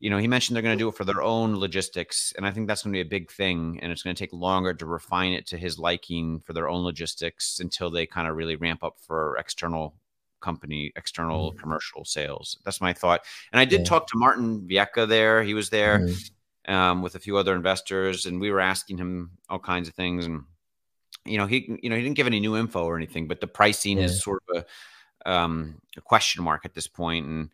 you 0.00 0.10
know, 0.10 0.18
he 0.18 0.26
mentioned 0.26 0.56
they're 0.56 0.62
gonna 0.62 0.76
do 0.76 0.88
it 0.88 0.96
for 0.96 1.04
their 1.04 1.22
own 1.22 1.56
logistics, 1.56 2.32
and 2.36 2.44
I 2.44 2.50
think 2.50 2.66
that's 2.66 2.82
gonna 2.82 2.92
be 2.92 3.00
a 3.00 3.04
big 3.04 3.30
thing, 3.30 3.78
and 3.82 3.92
it's 3.92 4.02
gonna 4.02 4.14
take 4.14 4.32
longer 4.32 4.74
to 4.74 4.86
refine 4.86 5.32
it 5.32 5.46
to 5.48 5.56
his 5.56 5.78
liking 5.78 6.40
for 6.40 6.52
their 6.52 6.68
own 6.68 6.82
logistics 6.82 7.60
until 7.60 7.90
they 7.90 8.06
kind 8.06 8.26
of 8.26 8.36
really 8.36 8.56
ramp 8.56 8.82
up 8.82 8.96
for 8.98 9.36
external 9.38 9.94
company 10.40 10.92
external 10.96 11.50
mm-hmm. 11.50 11.60
commercial 11.60 12.04
sales 12.04 12.58
that's 12.64 12.80
my 12.80 12.92
thought 12.92 13.20
and 13.52 13.60
i 13.60 13.64
did 13.64 13.82
yeah. 13.82 13.84
talk 13.84 14.08
to 14.08 14.18
martin 14.18 14.60
viecha 14.68 15.06
there 15.06 15.40
he 15.44 15.54
was 15.54 15.70
there 15.70 16.00
mm-hmm. 16.00 16.74
um, 16.74 17.00
with 17.00 17.14
a 17.14 17.20
few 17.20 17.36
other 17.36 17.54
investors 17.54 18.26
and 18.26 18.40
we 18.40 18.50
were 18.50 18.58
asking 18.58 18.98
him 18.98 19.30
all 19.48 19.60
kinds 19.60 19.86
of 19.86 19.94
things 19.94 20.26
and 20.26 20.42
you 21.24 21.38
know, 21.38 21.46
he 21.46 21.78
you 21.82 21.90
know 21.90 21.96
he 21.96 22.02
didn't 22.02 22.16
give 22.16 22.26
any 22.26 22.40
new 22.40 22.56
info 22.56 22.84
or 22.84 22.96
anything, 22.96 23.28
but 23.28 23.40
the 23.40 23.46
pricing 23.46 23.98
yeah. 23.98 24.04
is 24.04 24.22
sort 24.22 24.42
of 24.48 24.64
a, 25.24 25.30
um, 25.30 25.80
a 25.96 26.00
question 26.00 26.42
mark 26.42 26.64
at 26.64 26.74
this 26.74 26.88
point, 26.88 27.26
and 27.26 27.50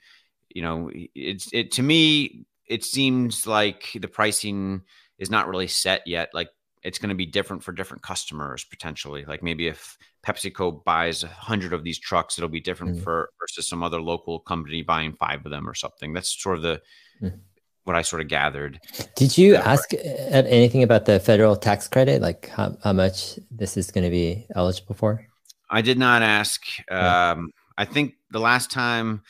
you 0.48 0.62
know, 0.62 0.90
it's 1.14 1.48
it 1.52 1.72
to 1.72 1.82
me 1.82 2.46
it 2.66 2.84
seems 2.84 3.46
like 3.46 3.90
the 3.94 4.08
pricing 4.08 4.82
is 5.18 5.30
not 5.30 5.48
really 5.48 5.66
set 5.66 6.06
yet. 6.06 6.30
Like 6.34 6.50
it's 6.82 6.98
going 6.98 7.08
to 7.08 7.14
be 7.14 7.26
different 7.26 7.62
for 7.62 7.72
different 7.72 8.02
customers 8.02 8.64
potentially. 8.64 9.24
Like 9.24 9.42
maybe 9.42 9.66
if 9.66 9.98
PepsiCo 10.24 10.84
buys 10.84 11.22
a 11.22 11.28
hundred 11.28 11.72
of 11.72 11.82
these 11.82 11.98
trucks, 11.98 12.38
it'll 12.38 12.48
be 12.48 12.60
different 12.60 12.98
mm. 12.98 13.02
for 13.02 13.30
versus 13.40 13.66
some 13.66 13.82
other 13.82 14.00
local 14.00 14.38
company 14.38 14.82
buying 14.82 15.14
five 15.14 15.44
of 15.44 15.50
them 15.50 15.68
or 15.68 15.74
something. 15.74 16.12
That's 16.12 16.40
sort 16.40 16.56
of 16.56 16.62
the 16.62 16.82
mm 17.22 17.38
what 17.88 17.96
I 17.96 18.02
sort 18.02 18.22
of 18.22 18.28
gathered. 18.28 18.78
Did 19.16 19.36
you 19.36 19.56
ask 19.56 19.92
uh, 19.94 19.96
anything 19.98 20.82
about 20.82 21.06
the 21.06 21.18
federal 21.18 21.56
tax 21.56 21.88
credit, 21.88 22.22
like 22.22 22.50
how, 22.50 22.76
how 22.84 22.92
much 22.92 23.38
this 23.50 23.76
is 23.76 23.90
going 23.90 24.04
to 24.04 24.10
be 24.10 24.46
eligible 24.54 24.94
for? 24.94 25.26
I 25.70 25.80
did 25.80 25.98
not 25.98 26.22
ask. 26.22 26.62
Yeah. 26.90 27.30
Um, 27.32 27.50
I 27.76 27.86
think 27.86 28.14
the 28.30 28.40
last 28.40 28.70
time 28.70 29.22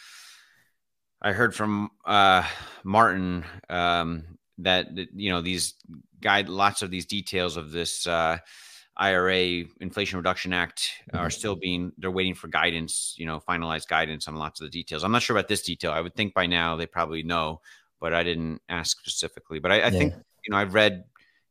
I 1.23 1.33
heard 1.33 1.55
from 1.55 1.91
uh, 2.05 2.45
Martin 2.85 3.45
um, 3.69 4.25
that 4.59 4.89
you 5.15 5.31
know 5.31 5.41
these 5.41 5.75
guide 6.21 6.49
lots 6.49 6.83
of 6.83 6.91
these 6.91 7.07
details 7.07 7.57
of 7.57 7.71
this 7.71 8.07
uh, 8.07 8.39
IRA 8.97 9.65
Inflation 9.81 10.17
Reduction 10.19 10.53
Act 10.53 10.91
mm-hmm. 11.09 11.19
are 11.19 11.31
still 11.31 11.55
being 11.55 11.93
they're 11.99 12.11
waiting 12.11 12.35
for 12.35 12.49
guidance, 12.49 13.15
you 13.17 13.27
know, 13.27 13.41
finalized 13.49 13.89
guidance 13.89 14.27
on 14.29 14.37
lots 14.37 14.61
of 14.61 14.67
the 14.67 14.71
details. 14.71 15.05
I'm 15.05 15.13
not 15.13 15.23
sure 15.23 15.37
about 15.37 15.49
this 15.49 15.63
detail. 15.63 15.93
I 15.93 16.01
would 16.01 16.15
think 16.15 16.35
by 16.35 16.47
now 16.47 16.77
they 16.77 16.87
probably 16.87 17.23
know 17.23 17.61
but 18.01 18.15
I 18.15 18.23
didn't 18.23 18.61
ask 18.69 18.99
specifically. 18.99 19.59
But 19.59 19.73
I, 19.73 19.75
I 19.75 19.79
yeah. 19.79 19.91
think 19.91 20.15
you 20.45 20.51
know 20.51 20.57
I've 20.57 20.75
read, 20.75 21.05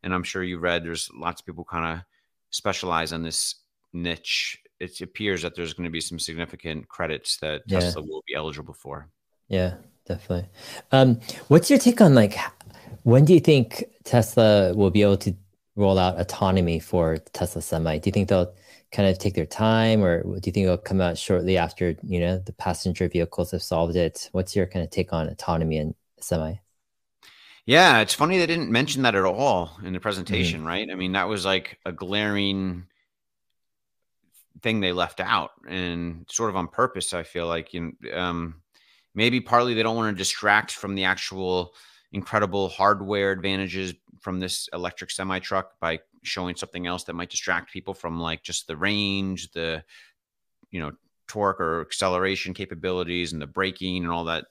and 0.03 0.13
I'm 0.13 0.23
sure 0.23 0.43
you 0.43 0.59
read. 0.59 0.83
There's 0.83 1.09
lots 1.13 1.41
of 1.41 1.45
people 1.45 1.63
kind 1.63 1.97
of 1.97 2.05
specialize 2.51 3.13
on 3.13 3.23
this 3.23 3.55
niche. 3.93 4.59
It 4.79 5.01
appears 5.01 5.41
that 5.41 5.55
there's 5.55 5.73
going 5.73 5.85
to 5.85 5.91
be 5.91 6.01
some 6.01 6.19
significant 6.19 6.87
credits 6.87 7.37
that 7.37 7.63
yeah. 7.65 7.79
Tesla 7.79 8.03
will 8.03 8.23
be 8.27 8.35
eligible 8.35 8.75
for. 8.75 9.09
Yeah, 9.47 9.75
definitely. 10.05 10.49
Um, 10.91 11.19
what's 11.47 11.69
your 11.69 11.79
take 11.79 12.01
on 12.01 12.13
like 12.13 12.37
when 13.03 13.25
do 13.25 13.33
you 13.33 13.39
think 13.39 13.85
Tesla 14.03 14.73
will 14.73 14.91
be 14.91 15.01
able 15.01 15.17
to 15.17 15.33
roll 15.75 15.97
out 15.97 16.19
autonomy 16.19 16.79
for 16.79 17.17
Tesla 17.33 17.61
Semi? 17.61 17.99
Do 17.99 18.07
you 18.09 18.11
think 18.11 18.29
they'll 18.29 18.53
kind 18.91 19.07
of 19.07 19.17
take 19.17 19.35
their 19.35 19.45
time, 19.45 20.03
or 20.03 20.23
do 20.23 20.41
you 20.45 20.51
think 20.51 20.65
it'll 20.65 20.77
come 20.77 21.01
out 21.01 21.17
shortly 21.17 21.57
after 21.57 21.95
you 22.03 22.19
know 22.19 22.37
the 22.39 22.53
passenger 22.53 23.07
vehicles 23.07 23.51
have 23.51 23.63
solved 23.63 23.95
it? 23.95 24.29
What's 24.33 24.55
your 24.55 24.65
kind 24.65 24.83
of 24.83 24.91
take 24.91 25.13
on 25.13 25.29
autonomy 25.29 25.77
and 25.77 25.95
semi. 26.19 26.55
Yeah, 27.65 27.99
it's 27.99 28.13
funny 28.13 28.37
they 28.37 28.45
didn't 28.45 28.71
mention 28.71 29.01
that 29.01 29.15
at 29.15 29.25
all 29.25 29.77
in 29.83 29.91
the 29.91 29.99
presentation, 29.99 30.59
mm-hmm. 30.59 30.67
right? 30.67 30.89
I 30.89 30.95
mean, 30.95 31.11
that 31.11 31.27
was 31.27 31.43
like 31.45 31.77
a 31.85 31.91
glaring 31.91 32.85
thing 34.61 34.79
they 34.79 34.93
left 34.93 35.19
out 35.19 35.51
and 35.67 36.25
sort 36.29 36.49
of 36.49 36.55
on 36.55 36.69
purpose, 36.69 37.13
I 37.13 37.23
feel 37.23 37.45
like. 37.45 37.73
You 37.73 37.93
know, 38.01 38.17
um, 38.17 38.61
maybe 39.13 39.41
partly 39.41 39.73
they 39.73 39.83
don't 39.83 39.97
want 39.97 40.15
to 40.15 40.17
distract 40.17 40.71
from 40.71 40.95
the 40.95 41.03
actual 41.03 41.73
incredible 42.13 42.69
hardware 42.69 43.31
advantages 43.31 43.93
from 44.21 44.39
this 44.39 44.69
electric 44.71 45.11
semi 45.11 45.39
truck 45.39 45.79
by 45.79 45.99
showing 46.23 46.55
something 46.55 46.87
else 46.87 47.03
that 47.03 47.15
might 47.15 47.29
distract 47.29 47.71
people 47.71 47.93
from 47.93 48.19
like 48.19 48.43
just 48.43 48.67
the 48.67 48.77
range, 48.77 49.51
the 49.51 49.83
you 50.71 50.79
know, 50.79 50.91
torque 51.27 51.59
or 51.59 51.81
acceleration 51.81 52.53
capabilities 52.53 53.33
and 53.33 53.41
the 53.41 53.47
braking 53.47 54.03
and 54.03 54.11
all 54.11 54.23
that 54.23 54.45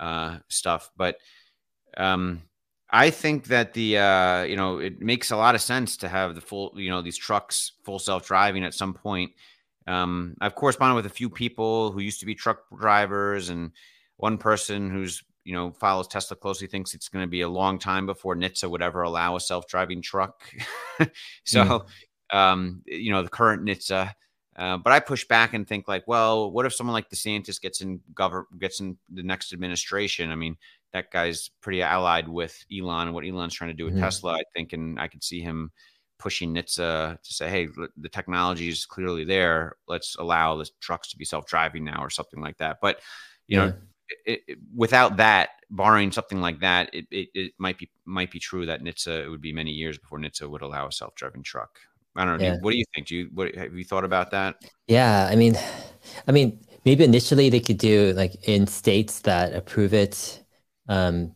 uh, 0.00 0.38
stuff. 0.48 0.90
But 0.96 1.18
um, 1.96 2.42
I 2.90 3.10
think 3.10 3.46
that 3.46 3.74
the 3.74 3.98
uh, 3.98 4.42
you 4.42 4.56
know 4.56 4.78
it 4.78 5.00
makes 5.00 5.30
a 5.30 5.36
lot 5.36 5.54
of 5.54 5.60
sense 5.60 5.98
to 5.98 6.08
have 6.08 6.34
the 6.34 6.40
full 6.40 6.72
you 6.74 6.90
know 6.90 7.02
these 7.02 7.18
trucks 7.18 7.72
full 7.84 8.00
self 8.00 8.26
driving 8.26 8.64
at 8.64 8.74
some 8.74 8.94
point. 8.94 9.32
Um, 9.86 10.34
I've 10.40 10.54
corresponded 10.54 10.96
with 10.96 11.06
a 11.06 11.14
few 11.14 11.30
people 11.30 11.92
who 11.92 12.00
used 12.00 12.20
to 12.20 12.26
be 12.26 12.34
truck 12.34 12.62
drivers, 12.78 13.50
and 13.50 13.72
one 14.16 14.38
person 14.38 14.90
who's 14.90 15.22
you 15.44 15.52
know 15.52 15.72
follows 15.72 16.08
Tesla 16.08 16.36
closely 16.36 16.66
thinks 16.66 16.94
it's 16.94 17.08
going 17.08 17.24
to 17.24 17.30
be 17.30 17.42
a 17.42 17.48
long 17.48 17.78
time 17.78 18.06
before 18.06 18.34
NHTSA 18.34 18.70
would 18.70 18.82
ever 18.82 19.02
allow 19.02 19.36
a 19.36 19.40
self 19.40 19.68
driving 19.68 20.02
truck. 20.02 20.42
so, 21.44 21.86
mm. 22.32 22.36
um, 22.36 22.82
you 22.86 23.12
know, 23.12 23.22
the 23.22 23.28
current 23.28 23.64
NHTSA 23.64 24.12
uh, 24.56 24.76
but 24.76 24.92
I 24.92 25.00
push 25.00 25.26
back 25.26 25.54
and 25.54 25.66
think 25.66 25.86
like, 25.88 26.06
well, 26.06 26.50
what 26.50 26.66
if 26.66 26.74
someone 26.74 26.94
like 26.94 27.08
DeSantis 27.08 27.60
gets 27.60 27.80
in 27.80 28.00
govern 28.14 28.46
gets 28.58 28.80
in 28.80 28.98
the 29.12 29.22
next 29.22 29.52
administration? 29.52 30.30
I 30.30 30.34
mean, 30.34 30.56
that 30.92 31.10
guy's 31.10 31.50
pretty 31.60 31.82
allied 31.82 32.28
with 32.28 32.64
Elon 32.72 33.08
and 33.08 33.14
what 33.14 33.24
Elon's 33.24 33.54
trying 33.54 33.70
to 33.70 33.76
do 33.76 33.84
with 33.84 33.94
mm-hmm. 33.94 34.02
Tesla. 34.02 34.32
I 34.34 34.42
think, 34.54 34.72
and 34.72 34.98
I 34.98 35.08
could 35.08 35.22
see 35.22 35.40
him 35.40 35.70
pushing 36.18 36.52
NHTSA 36.54 37.22
to 37.22 37.32
say, 37.34 37.48
hey, 37.48 37.68
the 37.96 38.08
technology 38.08 38.68
is 38.68 38.86
clearly 38.86 39.24
there. 39.24 39.76
Let's 39.86 40.16
allow 40.16 40.56
the 40.56 40.68
trucks 40.80 41.10
to 41.10 41.16
be 41.16 41.24
self 41.24 41.46
driving 41.46 41.84
now 41.84 42.02
or 42.02 42.10
something 42.10 42.40
like 42.40 42.58
that. 42.58 42.78
But 42.80 43.00
you 43.46 43.58
yeah. 43.58 43.66
know. 43.66 43.74
It, 44.26 44.40
it, 44.48 44.58
without 44.74 45.18
that, 45.18 45.50
barring 45.70 46.10
something 46.10 46.40
like 46.40 46.58
that, 46.60 46.90
it, 46.92 47.06
it, 47.12 47.52
might 47.58 47.78
be 47.78 47.88
might 48.04 48.32
be 48.32 48.40
true 48.40 48.66
that 48.66 48.82
NHTSA 48.82 49.24
it 49.24 49.28
would 49.28 49.40
be 49.40 49.52
many 49.52 49.70
years 49.70 49.98
before 49.98 50.18
NHTSA 50.18 50.50
would 50.50 50.62
allow 50.62 50.88
a 50.88 50.92
self 50.92 51.14
driving 51.14 51.44
truck. 51.44 51.78
I 52.16 52.24
don't 52.24 52.38
know. 52.38 52.44
Yeah. 52.44 52.50
Do 52.50 52.56
you, 52.56 52.62
what 52.62 52.70
do 52.72 52.78
you 52.78 52.84
think? 52.94 53.06
Do 53.06 53.16
you 53.16 53.30
what 53.32 53.54
have 53.54 53.74
you 53.74 53.84
thought 53.84 54.04
about 54.04 54.30
that? 54.32 54.56
Yeah, 54.86 55.28
I 55.30 55.36
mean, 55.36 55.56
I 56.28 56.32
mean, 56.32 56.60
maybe 56.84 57.04
initially 57.04 57.50
they 57.50 57.60
could 57.60 57.78
do 57.78 58.12
like 58.14 58.48
in 58.48 58.66
states 58.66 59.20
that 59.20 59.54
approve 59.54 59.94
it, 59.94 60.42
um, 60.88 61.34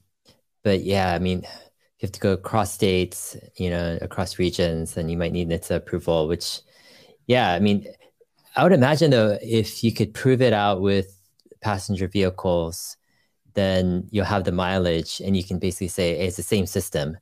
but 0.62 0.82
yeah, 0.82 1.14
I 1.14 1.18
mean, 1.18 1.42
you 1.98 2.06
have 2.06 2.12
to 2.12 2.20
go 2.20 2.32
across 2.32 2.72
states, 2.72 3.36
you 3.56 3.70
know, 3.70 3.98
across 4.00 4.38
regions, 4.38 4.96
and 4.96 5.10
you 5.10 5.16
might 5.16 5.32
need 5.32 5.48
NHTSA 5.48 5.76
approval. 5.76 6.28
Which, 6.28 6.60
yeah, 7.26 7.52
I 7.52 7.60
mean, 7.60 7.86
I 8.56 8.62
would 8.62 8.72
imagine 8.72 9.10
though, 9.10 9.38
if 9.42 9.84
you 9.84 9.92
could 9.92 10.14
prove 10.14 10.42
it 10.42 10.52
out 10.52 10.80
with 10.80 11.18
passenger 11.60 12.08
vehicles, 12.08 12.96
then 13.54 14.08
you'll 14.10 14.24
have 14.24 14.44
the 14.44 14.52
mileage, 14.52 15.20
and 15.24 15.36
you 15.36 15.44
can 15.44 15.58
basically 15.58 15.88
say 15.88 16.16
hey, 16.16 16.26
it's 16.26 16.36
the 16.36 16.42
same 16.42 16.66
system 16.66 17.16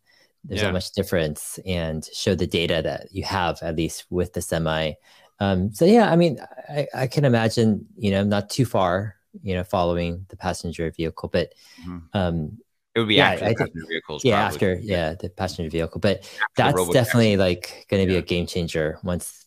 there's 0.45 0.61
yeah. 0.61 0.67
not 0.67 0.75
much 0.75 0.91
difference 0.93 1.59
and 1.67 2.05
show 2.13 2.35
the 2.35 2.47
data 2.47 2.81
that 2.83 3.09
you 3.13 3.23
have 3.23 3.63
at 3.63 3.77
least 3.77 4.07
with 4.11 4.33
the 4.33 4.43
semi 4.43 4.93
um, 5.41 5.73
so 5.73 5.85
yeah 5.85 6.11
i 6.11 6.17
mean 6.17 6.39
I, 6.69 6.87
I, 6.95 7.07
can 7.07 7.25
imagine 7.25 7.87
you 7.97 8.11
know 8.11 8.25
not 8.25 8.51
too 8.51 8.65
far 8.65 9.17
you 9.43 9.55
know 9.55 9.65
following 9.65 10.27
the 10.29 10.37
passenger 10.37 10.91
vehicle 10.91 11.29
but 11.29 11.53
mm-hmm. 11.81 11.99
um, 12.13 12.59
it 12.95 12.99
would 12.99 13.09
be 13.09 13.17
yeah, 13.17 13.31
after 13.31 13.55
passenger 13.55 13.87
vehicles 13.89 14.25
yeah 14.25 14.49
probably. 14.49 14.55
after 14.55 14.81
yeah 14.83 15.15
the 15.15 15.31
passenger 15.31 15.71
vehicle 15.71 16.01
but 16.01 16.29
after 16.59 16.79
that's 16.79 16.91
definitely 16.91 17.37
like 17.37 17.87
going 17.89 18.03
to 18.03 18.07
be 18.07 18.15
yeah. 18.15 18.19
a 18.19 18.23
game 18.23 18.47
changer 18.47 18.99
once 19.03 19.45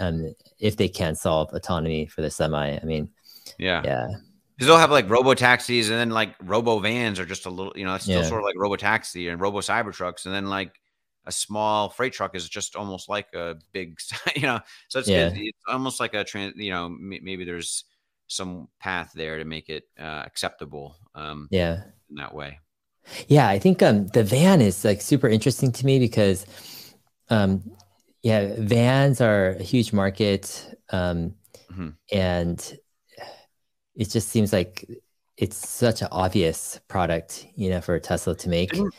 um, 0.00 0.34
if 0.58 0.76
they 0.76 0.88
can 0.88 1.14
solve 1.14 1.52
autonomy 1.52 2.06
for 2.06 2.22
the 2.22 2.30
semi 2.30 2.78
i 2.78 2.84
mean 2.84 3.08
yeah 3.58 3.82
yeah 3.84 4.08
because 4.58 4.66
they'll 4.66 4.78
have 4.78 4.90
like 4.90 5.08
robo 5.08 5.34
taxis 5.34 5.88
and 5.88 5.96
then 5.96 6.10
like 6.10 6.34
robo 6.42 6.80
vans 6.80 7.20
are 7.20 7.24
just 7.24 7.46
a 7.46 7.50
little, 7.50 7.72
you 7.76 7.84
know, 7.84 7.94
it's 7.94 8.02
still 8.02 8.22
yeah. 8.22 8.26
sort 8.26 8.40
of 8.40 8.44
like 8.44 8.56
robo 8.58 8.74
taxi 8.74 9.28
and 9.28 9.40
robo 9.40 9.60
cyber 9.60 9.92
trucks. 9.92 10.26
And 10.26 10.34
then 10.34 10.46
like 10.46 10.80
a 11.26 11.30
small 11.30 11.90
freight 11.90 12.12
truck 12.12 12.34
is 12.34 12.48
just 12.48 12.74
almost 12.74 13.08
like 13.08 13.32
a 13.34 13.54
big, 13.70 14.00
you 14.34 14.42
know, 14.42 14.58
so 14.88 14.98
it's, 14.98 15.08
yeah. 15.08 15.30
it's 15.32 15.58
almost 15.68 16.00
like 16.00 16.14
a 16.14 16.24
trans, 16.24 16.54
you 16.56 16.72
know, 16.72 16.88
maybe 16.88 17.44
there's 17.44 17.84
some 18.26 18.66
path 18.80 19.12
there 19.14 19.38
to 19.38 19.44
make 19.44 19.68
it 19.68 19.84
uh, 19.96 20.24
acceptable. 20.26 20.96
Um, 21.14 21.46
yeah. 21.52 21.84
In 22.10 22.16
that 22.16 22.34
way. 22.34 22.58
Yeah. 23.28 23.48
I 23.48 23.60
think 23.60 23.80
um, 23.80 24.08
the 24.08 24.24
van 24.24 24.60
is 24.60 24.84
like 24.84 25.02
super 25.02 25.28
interesting 25.28 25.70
to 25.70 25.86
me 25.86 26.00
because, 26.00 26.46
um, 27.30 27.62
yeah, 28.24 28.56
vans 28.58 29.20
are 29.20 29.50
a 29.50 29.62
huge 29.62 29.92
market. 29.92 30.74
Um, 30.90 31.36
mm-hmm. 31.70 31.90
And, 32.10 32.78
it 33.98 34.08
just 34.08 34.28
seems 34.28 34.52
like 34.52 34.88
it's 35.36 35.68
such 35.68 36.00
an 36.02 36.08
obvious 36.10 36.80
product, 36.88 37.46
you 37.56 37.68
know, 37.68 37.80
for 37.80 37.98
Tesla 37.98 38.34
to 38.36 38.48
make. 38.48 38.70
Didn't, 38.70 38.94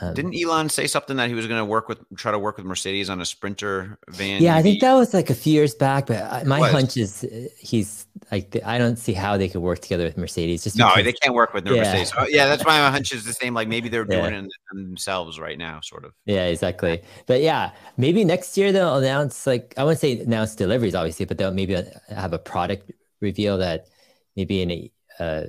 Um, 0.00 0.14
Didn't 0.14 0.34
Elon 0.34 0.70
say 0.70 0.86
something 0.86 1.16
that 1.16 1.28
he 1.28 1.34
was 1.34 1.46
going 1.46 1.58
to 1.58 1.64
work 1.64 1.88
with, 1.88 1.98
try 2.16 2.32
to 2.32 2.38
work 2.38 2.56
with 2.56 2.64
Mercedes 2.64 3.10
on 3.10 3.20
a 3.20 3.24
Sprinter 3.24 3.98
van? 4.08 4.40
Yeah, 4.40 4.54
EV? 4.54 4.58
I 4.58 4.62
think 4.62 4.80
that 4.80 4.94
was 4.94 5.12
like 5.12 5.28
a 5.28 5.34
few 5.34 5.52
years 5.52 5.74
back. 5.74 6.06
But 6.06 6.46
my 6.46 6.70
hunch 6.70 6.96
is 6.96 7.24
uh, 7.24 7.48
he's 7.58 8.06
like, 8.32 8.56
I 8.64 8.78
don't 8.78 8.96
see 8.96 9.12
how 9.12 9.36
they 9.36 9.48
could 9.48 9.60
work 9.60 9.80
together 9.80 10.04
with 10.04 10.16
Mercedes. 10.16 10.64
Just 10.64 10.78
no, 10.78 10.88
because, 10.88 11.04
they 11.04 11.12
can't 11.12 11.34
work 11.34 11.52
with 11.52 11.66
yeah. 11.66 11.82
Mercedes. 11.82 12.12
Oh, 12.16 12.24
yeah, 12.30 12.46
that's 12.46 12.64
why 12.64 12.80
my 12.80 12.90
hunch 12.90 13.12
is 13.12 13.24
the 13.24 13.34
same. 13.34 13.52
Like 13.52 13.68
maybe 13.68 13.88
they're 13.90 14.06
doing 14.06 14.32
it 14.32 14.50
themselves 14.72 15.38
right 15.38 15.58
now, 15.58 15.80
sort 15.82 16.04
of. 16.04 16.12
Yeah, 16.24 16.46
exactly. 16.46 17.02
But 17.26 17.42
yeah, 17.42 17.72
maybe 17.98 18.24
next 18.24 18.56
year 18.56 18.72
they'll 18.72 18.96
announce 18.96 19.46
like 19.46 19.74
I 19.76 19.84
wouldn't 19.84 20.00
say 20.00 20.20
announce 20.20 20.54
deliveries, 20.54 20.94
obviously, 20.94 21.26
but 21.26 21.36
they'll 21.36 21.52
maybe 21.52 21.76
have 22.08 22.32
a 22.32 22.38
product 22.38 22.90
reveal 23.20 23.58
that 23.58 23.88
maybe 24.36 24.62
in 24.62 24.70
a 24.70 24.92
uh, 25.18 25.44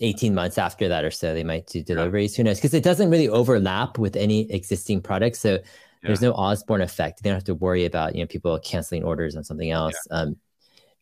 18 0.00 0.34
months 0.34 0.56
after 0.56 0.88
that 0.88 1.04
or 1.04 1.10
so, 1.10 1.34
they 1.34 1.44
might 1.44 1.66
do 1.66 1.82
deliveries. 1.82 2.32
Yeah. 2.32 2.38
Who 2.38 2.44
knows? 2.44 2.58
Because 2.58 2.74
it 2.74 2.82
doesn't 2.82 3.10
really 3.10 3.28
overlap 3.28 3.98
with 3.98 4.16
any 4.16 4.50
existing 4.50 5.02
products. 5.02 5.40
So 5.40 5.52
yeah. 5.52 5.58
there's 6.02 6.22
no 6.22 6.32
Osborne 6.32 6.80
effect. 6.80 7.22
They 7.22 7.28
don't 7.28 7.36
have 7.36 7.44
to 7.44 7.54
worry 7.54 7.84
about, 7.84 8.14
you 8.14 8.22
know, 8.22 8.26
people 8.26 8.58
canceling 8.60 9.04
orders 9.04 9.36
on 9.36 9.44
something 9.44 9.70
else. 9.70 9.94
Yeah. 10.10 10.16
Um, 10.16 10.36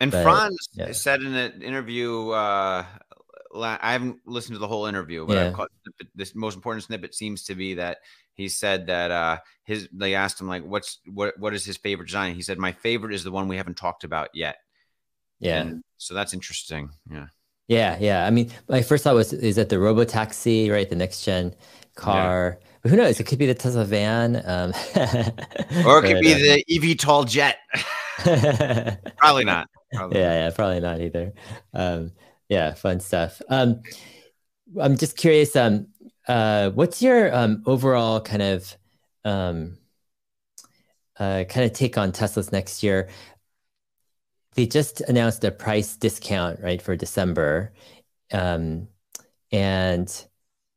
and 0.01 0.11
but, 0.11 0.23
Franz 0.23 0.69
said 0.93 1.23
in 1.23 1.35
an 1.35 1.63
interview, 1.63 2.31
uh, 2.31 2.85
I 3.55 3.93
haven't 3.93 4.19
listened 4.27 4.55
to 4.55 4.59
the 4.59 4.69
whole 4.69 4.87
interview, 4.87 5.27
but 5.27 5.39
I've 5.39 5.55
caught 5.55 5.71
this 6.15 6.35
most 6.35 6.55
important 6.55 6.85
snippet 6.85 7.15
seems 7.15 7.45
to 7.45 7.55
be 7.55 7.75
that 7.75 7.99
he 8.35 8.49
said 8.49 8.87
that 8.87 9.11
uh, 9.11 9.39
his 9.65 9.89
they 9.93 10.15
asked 10.15 10.41
him 10.41 10.47
like 10.47 10.65
what's 10.65 11.01
what 11.07 11.37
what 11.39 11.55
is 11.55 11.65
his 11.65 11.77
favorite 11.77 12.07
design? 12.07 12.35
He 12.35 12.43
said 12.43 12.59
my 12.59 12.73
favorite 12.73 13.15
is 13.15 13.25
the 13.25 13.33
one 13.33 13.49
we 13.49 13.57
haven't 13.57 13.77
talked 13.77 14.05
about 14.05 14.29
yet. 14.35 14.59
Yeah. 15.41 15.61
And 15.61 15.83
so 15.97 16.15
that's 16.15 16.35
interesting. 16.35 16.91
Yeah. 17.11 17.27
Yeah, 17.69 17.99
yeah. 18.01 18.27
I 18.27 18.31
mean, 18.31 18.51
my 18.69 18.81
first 18.83 19.05
thought 19.05 19.15
was 19.15 19.33
is 19.33 19.57
that 19.57 19.69
the 19.69 19.79
robo 19.79 20.05
taxi, 20.05 20.71
right? 20.71 20.89
The 20.89 20.97
next 20.97 21.25
gen 21.25 21.55
car. 21.95 22.59
Yeah. 22.61 22.69
But 22.83 22.91
who 22.91 22.97
knows? 22.97 23.21
It 23.21 23.25
could 23.25 23.39
be 23.39 23.47
the 23.47 23.55
Tesla 23.55 23.85
van. 23.85 24.37
Um, 24.37 24.73
or 25.87 26.05
it 26.05 26.09
could 26.09 26.21
be 26.21 26.33
the 26.33 26.65
eVTOL 26.71 27.29
jet. 27.29 27.59
probably 29.19 29.45
not. 29.45 29.69
Probably. 29.93 30.19
Yeah, 30.19 30.47
yeah, 30.47 30.51
probably 30.51 30.81
not 30.81 31.01
either. 31.01 31.33
Um, 31.75 32.13
yeah, 32.49 32.75
fun 32.75 33.01
stuff. 33.01 33.43
Um, 33.49 33.83
I'm 34.81 34.97
just 34.97 35.17
curious. 35.17 35.55
Um, 35.57 35.89
uh, 36.27 36.71
what's 36.71 37.03
your 37.03 37.35
um, 37.35 37.63
overall 37.67 38.21
kind 38.21 38.43
of 38.43 38.77
um, 39.25 39.79
uh, 41.19 41.45
kind 41.49 41.67
of 41.67 41.73
take 41.73 41.99
on 41.99 42.13
Tesla's 42.13 42.53
next 42.53 42.83
year? 42.83 43.09
They 44.59 44.67
just 44.67 45.01
announced 45.03 45.45
a 45.45 45.53
price 45.53 45.97
discount 45.97 46.59
right 46.61 46.83
for 46.83 46.97
December, 46.97 47.73
um, 48.33 48.89
and 49.53 50.27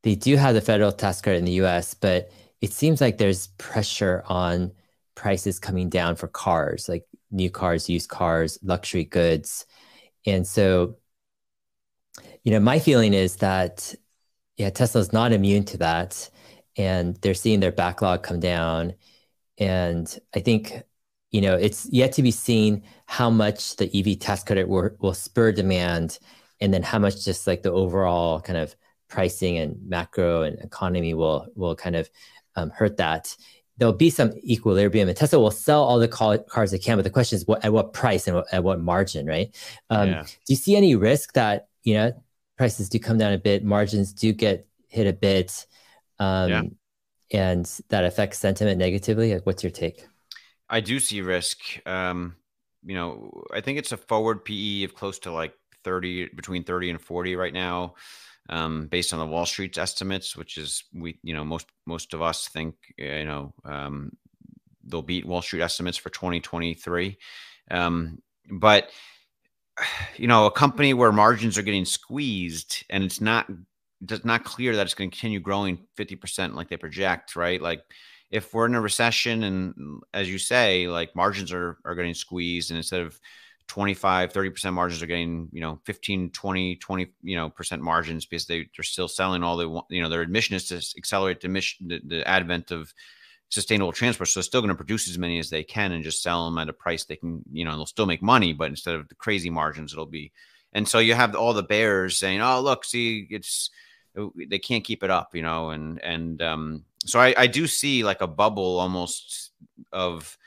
they 0.04 0.14
do 0.14 0.36
have 0.36 0.54
the 0.54 0.62
federal 0.62 0.92
tax 0.92 1.20
credit 1.20 1.40
in 1.40 1.46
the 1.46 1.54
U.S., 1.54 1.96
but 1.96 2.30
it 2.62 2.72
seems 2.74 3.02
like 3.02 3.18
there's 3.18 3.48
pressure 3.58 4.22
on 4.28 4.72
prices 5.16 5.58
coming 5.58 5.90
down 5.90 6.16
for 6.16 6.28
cars, 6.28 6.88
like 6.88 7.08
new 7.32 7.50
cars, 7.50 7.90
used 7.90 8.08
cars, 8.08 8.60
luxury 8.62 9.04
goods, 9.04 9.66
and 10.28 10.46
so 10.46 10.98
you 12.44 12.52
know 12.52 12.60
my 12.60 12.78
feeling 12.78 13.16
is 13.16 13.38
that 13.38 13.96
yeah 14.58 14.70
Tesla's 14.70 15.12
not 15.12 15.32
immune 15.32 15.64
to 15.66 15.78
that, 15.80 16.30
and 16.78 17.16
they're 17.24 17.34
seeing 17.34 17.62
their 17.62 17.72
backlog 17.72 18.22
come 18.22 18.40
down, 18.40 18.94
and 19.58 20.20
I 20.36 20.40
think 20.42 20.84
you 21.32 21.42
know, 21.42 21.56
it's 21.56 21.88
yet 21.92 22.12
to 22.14 22.22
be 22.22 22.32
seen 22.32 22.84
how 23.06 23.30
much 23.30 23.78
the 23.78 23.90
EV 23.98 24.20
tax 24.20 24.44
credit 24.44 24.68
will, 24.68 24.90
will 25.00 25.14
spur 25.14 25.52
demand 25.52 26.20
and 26.60 26.74
then 26.74 26.84
how 26.84 27.00
much 27.00 27.24
just 27.26 27.48
like 27.48 27.64
the 27.64 27.72
overall 27.72 28.40
kind 28.42 28.58
of 28.58 28.76
pricing 29.08 29.58
and 29.58 29.78
macro 29.88 30.44
and 30.44 30.60
economy 30.60 31.14
will 31.14 31.48
will 31.56 31.76
kind 31.76 31.96
of 31.96 32.10
um, 32.56 32.70
hurt 32.70 32.98
that. 32.98 33.36
There'll 33.78 33.94
be 33.94 34.10
some 34.12 34.34
equilibrium, 34.44 35.08
and 35.08 35.18
Tesla 35.18 35.40
will 35.40 35.50
sell 35.50 35.84
all 35.84 35.98
the 35.98 36.08
cars 36.08 36.72
they 36.72 36.78
can. 36.78 36.98
But 36.98 37.04
the 37.04 37.10
question 37.10 37.38
is, 37.38 37.48
what 37.48 37.66
at 37.66 37.74
what 37.74 37.94
price 37.94 38.28
and 38.28 38.44
at 38.52 38.64
what 38.64 38.80
margin, 38.80 39.26
right? 39.26 39.56
Um, 39.90 40.10
yeah. 40.10 40.24
Do 40.24 40.54
you 40.54 40.56
see 40.56 40.76
any 40.76 40.96
risk 40.96 41.34
that 41.34 41.68
you 41.84 41.96
know 41.96 42.24
prices 42.58 42.90
do 42.90 43.00
come 43.00 43.18
down 43.18 43.34
a 43.34 43.40
bit, 43.40 43.64
margins 43.64 44.14
do 44.14 44.34
get 44.34 44.68
hit 44.88 45.08
a 45.08 45.14
bit, 45.14 45.66
um, 46.20 46.50
yeah. 46.50 46.64
and 47.32 47.82
that 47.90 48.06
affects 48.06 48.38
sentiment 48.38 48.78
negatively? 48.78 49.34
Like, 49.34 49.46
What's 49.46 49.64
your 49.64 49.72
take? 49.72 50.06
I 50.72 50.80
do 50.80 51.00
see 51.00 51.22
risk. 51.22 51.60
Um, 51.86 52.36
you 52.84 52.96
know, 52.96 53.44
I 53.54 53.62
think 53.62 53.78
it's 53.78 53.92
a 53.92 53.98
forward 53.98 54.44
PE 54.44 54.84
of 54.84 54.96
close 54.96 55.20
to 55.20 55.32
like 55.32 55.54
30, 55.84 56.30
between 56.30 56.64
30 56.64 56.92
and 56.92 57.02
40 57.02 57.36
right 57.36 57.54
now, 57.54 57.96
um, 58.50 58.88
based 58.88 59.14
on 59.14 59.20
the 59.20 59.26
Wall 59.26 59.46
Street's 59.46 59.78
estimates, 59.78 60.36
which 60.36 60.58
is 60.58 60.86
we, 60.94 61.20
you 61.22 61.34
know, 61.34 61.44
most 61.44 61.68
most 61.86 62.14
of 62.14 62.22
us 62.22 62.48
think, 62.48 62.76
you 62.98 63.26
know, 63.26 63.54
um, 63.66 64.12
they'll 64.86 65.02
beat 65.02 65.26
Wall 65.26 65.42
Street 65.42 65.62
estimates 65.62 65.98
for 65.98 66.10
2023. 66.10 67.18
Um, 67.70 68.22
but 68.50 68.90
you 70.18 70.28
know, 70.28 70.46
a 70.46 70.52
company 70.52 70.94
where 70.94 71.12
margins 71.12 71.58
are 71.58 71.64
getting 71.64 71.86
squeezed 71.86 72.84
and 72.90 73.04
it's 73.04 73.22
not 73.22 73.48
it's 74.10 74.26
not 74.26 74.44
clear 74.44 74.76
that 74.76 74.86
it's 74.86 74.96
going 74.96 75.10
to 75.12 75.16
continue 75.16 75.40
growing 75.40 75.78
50% 75.96 76.56
like 76.56 76.70
they 76.70 76.78
project, 76.78 77.36
right? 77.36 77.62
Like 77.62 77.84
if 78.32 78.54
we're 78.54 78.66
in 78.66 78.76
a 78.76 78.82
recession 78.82 79.44
and 79.44 80.02
as 80.14 80.30
you 80.30 80.40
say 80.40 80.88
like 80.88 81.16
margins 81.16 81.52
are 81.52 81.78
are 81.86 81.96
getting 81.96 82.14
squeezed 82.14 82.72
and 82.72 82.78
instead 82.78 83.02
of 83.02 83.20
25 83.68 84.34
30% 84.34 84.74
margins 84.74 85.02
are 85.02 85.08
getting 85.08 85.48
you 85.52 85.62
know 85.62 85.80
15 85.86 86.32
20 86.32 86.76
20 86.78 87.08
you 87.22 87.36
know 87.36 87.50
percent 87.50 87.82
margins 87.82 88.26
because 88.26 88.46
they, 88.46 88.68
they're 88.76 88.84
still 88.84 89.08
selling 89.08 89.44
all 89.44 89.58
they 89.58 89.66
want 89.66 89.86
you 89.90 90.02
know 90.02 90.10
their 90.10 90.22
admission 90.22 90.56
is 90.56 90.68
to 90.68 90.98
accelerate 90.98 91.42
the 91.42 91.48
mission 91.48 91.88
the, 91.88 92.02
the 92.06 92.28
advent 92.28 92.72
of 92.72 92.94
sustainable 93.52 93.92
transport. 93.92 94.30
So 94.30 94.40
they're 94.40 94.46
still 94.46 94.62
going 94.62 94.70
to 94.70 94.76
produce 94.76 95.10
as 95.10 95.18
many 95.18 95.38
as 95.38 95.50
they 95.50 95.64
can 95.64 95.92
and 95.92 96.04
just 96.04 96.24
sell 96.24 96.46
them 96.46 96.58
at 96.58 96.70
a 96.70 96.74
price 96.74 97.04
they 97.04 97.18
can 97.18 97.44
you 97.52 97.66
know 97.66 97.76
they'll 97.76 97.86
still 97.86 98.06
make 98.06 98.22
money 98.22 98.54
but 98.54 98.70
instead 98.70 98.96
of 98.96 99.08
the 99.10 99.16
crazy 99.16 99.50
margins 99.50 99.94
it'll 99.94 100.06
be 100.06 100.32
and 100.74 100.88
so 100.88 101.00
you 101.00 101.14
have 101.14 101.36
all 101.36 101.54
the 101.54 101.62
bears 101.62 102.18
saying 102.18 102.42
oh 102.42 102.62
look 102.62 102.86
see 102.86 103.28
it's 103.30 103.70
they 104.50 104.60
can't 104.60 104.84
keep 104.84 105.04
it 105.04 105.10
up 105.10 105.36
you 105.36 105.42
know 105.42 105.70
and 105.70 106.04
and 106.04 106.42
um 106.42 106.84
so 107.06 107.20
I, 107.20 107.34
I 107.38 107.48
do 107.48 107.66
see 107.66 108.04
like 108.04 108.22
a 108.22 108.28
bubble 108.28 108.80
almost 108.80 109.52
of 109.92 110.38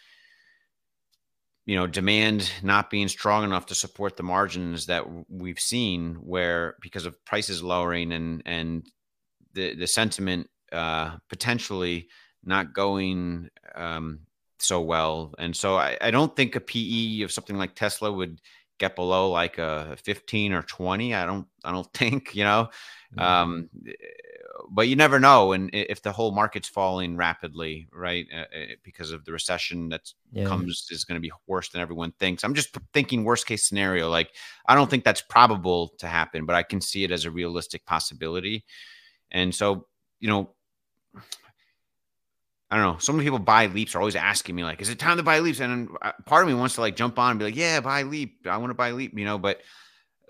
you 1.67 1.77
know 1.77 1.87
demand 1.87 2.51
not 2.63 2.91
being 2.91 3.09
strong 3.09 3.45
enough 3.45 3.67
to 3.67 3.75
support 3.75 4.17
the 4.17 4.23
margins 4.23 4.87
that 4.87 5.05
we've 5.29 5.59
seen 5.59 6.17
where 6.17 6.77
because 6.81 7.07
of 7.07 7.23
prices 7.25 7.63
lowering 7.63 8.13
and 8.13 8.43
and 8.47 8.87
the 9.55 9.75
the 9.75 9.87
sentiment 9.87 10.49
uh 10.73 11.17
potentially 11.29 12.09
not 12.45 12.75
going 12.75 13.49
um 13.75 14.21
so 14.65 14.81
well. 14.81 15.35
And 15.39 15.55
so 15.55 15.77
I, 15.77 15.97
I 16.01 16.11
don't 16.11 16.35
think 16.35 16.57
a 16.57 16.61
pe 16.61 17.23
of 17.23 17.33
something 17.33 17.57
like 17.57 17.75
tesla 17.75 18.11
would 18.11 18.41
get 18.79 18.97
below 18.97 19.31
like 19.31 19.59
a 19.59 19.97
15 20.03 20.53
or 20.53 20.63
20 20.63 21.15
i 21.15 21.25
don't 21.25 21.47
i 21.65 21.71
don't 21.73 21.93
think 21.95 22.35
you 22.35 22.45
know 22.45 22.69
mm-hmm. 23.17 23.21
um 23.21 23.71
but 24.71 24.89
you 24.89 24.97
never 24.97 25.21
know. 25.21 25.53
And 25.53 25.71
if 25.73 26.03
the 26.03 26.13
whole 26.13 26.33
market's 26.33 26.69
falling 26.69 27.17
rapidly, 27.17 27.89
right, 27.93 28.27
uh, 28.33 28.41
uh 28.41 28.67
because 28.83 29.11
of 29.11 29.25
the 29.25 29.33
recession 29.33 29.89
that 29.91 30.13
yeah. 30.33 30.45
comes 30.45 30.89
is 30.91 31.05
going 31.05 31.17
to 31.17 31.27
be 31.27 31.33
worse 31.47 31.69
than 31.69 31.81
everyone 31.81 32.13
thinks. 32.13 32.45
I'm 32.45 32.55
just 32.55 32.77
thinking 32.93 33.25
worst 33.25 33.47
case 33.47 33.67
scenario. 33.69 34.09
Like 34.09 34.31
I 34.67 34.75
don't 34.75 34.91
think 34.91 35.05
that's 35.05 35.23
probable 35.23 35.95
to 35.99 36.07
happen, 36.07 36.47
but 36.47 36.57
I 36.57 36.63
can 36.63 36.81
see 36.81 37.05
it 37.05 37.11
as 37.11 37.25
a 37.25 37.31
realistic 37.31 37.85
possibility. 37.87 38.65
And 39.31 39.55
so, 39.55 39.87
you 40.21 40.29
know, 40.29 40.51
I 42.71 42.77
don't 42.77 42.93
know. 42.93 42.99
So 42.99 43.13
many 43.13 43.25
people 43.25 43.39
buy 43.39 43.67
leaps 43.67 43.95
are 43.95 44.01
always 44.01 44.17
asking 44.17 44.57
me 44.57 44.65
like, 44.65 44.81
"Is 44.81 44.89
it 44.89 44.99
time 44.99 45.19
to 45.19 45.23
buy 45.23 45.39
leaps?" 45.41 45.61
And 45.61 45.89
uh, 46.03 46.13
part 46.27 46.43
of 46.43 46.49
me 46.49 46.55
wants 46.55 46.75
to 46.77 46.81
like 46.81 46.97
jump 46.97 47.19
on 47.19 47.31
and 47.31 47.39
be 47.39 47.45
like, 47.45 47.57
"Yeah, 47.57 47.81
buy 47.81 48.03
leap. 48.03 48.47
I 48.47 48.57
want 48.57 48.71
to 48.71 48.75
buy 48.75 48.91
leap," 48.93 49.17
you 49.17 49.25
know, 49.25 49.39
but 49.39 49.61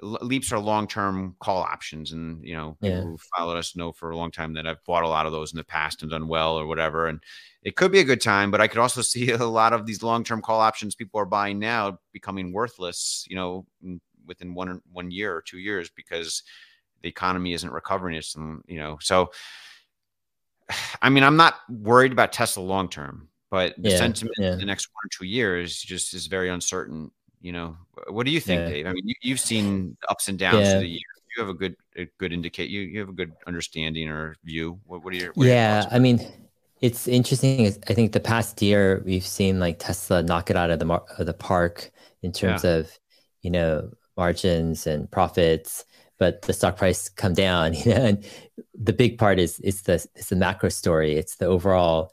leaps 0.02 0.52
are 0.52 0.58
long-term 0.58 1.36
call 1.40 1.62
options 1.62 2.12
and 2.12 2.44
you 2.44 2.54
know 2.54 2.76
people 2.82 3.02
who 3.02 3.18
followed 3.36 3.56
us 3.56 3.76
know 3.76 3.92
for 3.92 4.10
a 4.10 4.16
long 4.16 4.30
time 4.30 4.52
that 4.52 4.66
i've 4.66 4.82
bought 4.84 5.04
a 5.04 5.08
lot 5.08 5.24
of 5.24 5.32
those 5.32 5.52
in 5.52 5.56
the 5.56 5.64
past 5.64 6.02
and 6.02 6.10
done 6.10 6.26
well 6.26 6.58
or 6.58 6.66
whatever 6.66 7.06
and 7.06 7.22
it 7.62 7.76
could 7.76 7.92
be 7.92 8.00
a 8.00 8.04
good 8.04 8.20
time 8.20 8.50
but 8.50 8.60
i 8.60 8.66
could 8.66 8.80
also 8.80 9.02
see 9.02 9.30
a 9.30 9.44
lot 9.44 9.72
of 9.72 9.86
these 9.86 10.02
long-term 10.02 10.42
call 10.42 10.60
options 10.60 10.94
people 10.94 11.20
are 11.20 11.26
buying 11.26 11.58
now 11.58 11.96
becoming 12.12 12.52
worthless 12.52 13.24
you 13.28 13.36
know 13.36 13.64
within 14.26 14.54
one 14.54 14.80
one 14.92 15.10
year 15.10 15.34
or 15.34 15.42
two 15.42 15.58
years 15.58 15.90
because 15.94 16.42
the 17.02 17.08
economy 17.08 17.52
isn't 17.52 17.72
recovering 17.72 18.16
it's 18.16 18.34
you 18.66 18.78
know 18.78 18.98
so 19.00 19.30
i 21.02 21.08
mean 21.08 21.22
i'm 21.22 21.36
not 21.36 21.56
worried 21.68 22.12
about 22.12 22.32
tesla 22.32 22.62
long 22.62 22.88
term 22.88 23.28
but 23.50 23.74
the 23.78 23.90
yeah, 23.90 23.96
sentiment 23.96 24.34
yeah. 24.38 24.52
in 24.52 24.58
the 24.58 24.64
next 24.64 24.88
one 24.88 25.06
or 25.06 25.10
two 25.10 25.26
years 25.26 25.80
just 25.80 26.14
is 26.14 26.26
very 26.26 26.48
uncertain 26.48 27.10
you 27.44 27.52
know, 27.52 27.76
what 28.08 28.24
do 28.24 28.32
you 28.32 28.40
think, 28.40 28.60
yeah. 28.60 28.68
Dave? 28.68 28.86
I 28.86 28.92
mean, 28.94 29.14
you, 29.20 29.34
have 29.34 29.40
seen 29.40 29.98
ups 30.08 30.28
and 30.28 30.38
downs 30.38 30.66
yeah. 30.66 30.76
of 30.76 30.80
the 30.80 30.88
year. 30.88 31.00
You 31.36 31.44
have 31.44 31.50
a 31.50 31.54
good, 31.54 31.76
a 31.94 32.08
good 32.16 32.32
indicate. 32.32 32.70
You 32.70 32.80
you 32.80 33.00
have 33.00 33.10
a 33.10 33.12
good 33.12 33.32
understanding 33.46 34.08
or 34.08 34.34
view. 34.44 34.80
What, 34.86 35.04
what 35.04 35.12
are 35.12 35.16
your? 35.18 35.32
What 35.34 35.46
yeah, 35.46 35.82
your 35.82 35.92
I 35.92 35.98
mean, 35.98 36.26
it's 36.80 37.06
interesting. 37.06 37.66
I 37.66 37.92
think 37.92 38.12
the 38.12 38.20
past 38.20 38.62
year 38.62 39.02
we've 39.04 39.26
seen 39.26 39.60
like 39.60 39.78
Tesla 39.78 40.22
knock 40.22 40.48
it 40.48 40.56
out 40.56 40.70
of 40.70 40.78
the 40.78 40.86
mar- 40.86 41.04
of 41.18 41.26
the 41.26 41.34
park 41.34 41.90
in 42.22 42.32
terms 42.32 42.64
of 42.64 42.90
you 43.42 43.50
know 43.50 43.90
margins 44.16 44.86
and 44.86 45.10
profits, 45.10 45.84
but 46.18 46.42
the 46.42 46.52
stock 46.52 46.76
price 46.76 47.08
come 47.08 47.34
down. 47.34 47.74
You 47.84 47.94
know, 47.94 48.04
and 48.04 48.24
the 48.74 48.92
big 48.92 49.18
part 49.18 49.38
is 49.38 49.60
it's 49.62 49.82
the 49.82 49.94
it's 50.14 50.28
the 50.28 50.36
macro 50.36 50.68
story. 50.68 51.16
It's 51.16 51.36
the 51.36 51.46
overall 51.46 52.12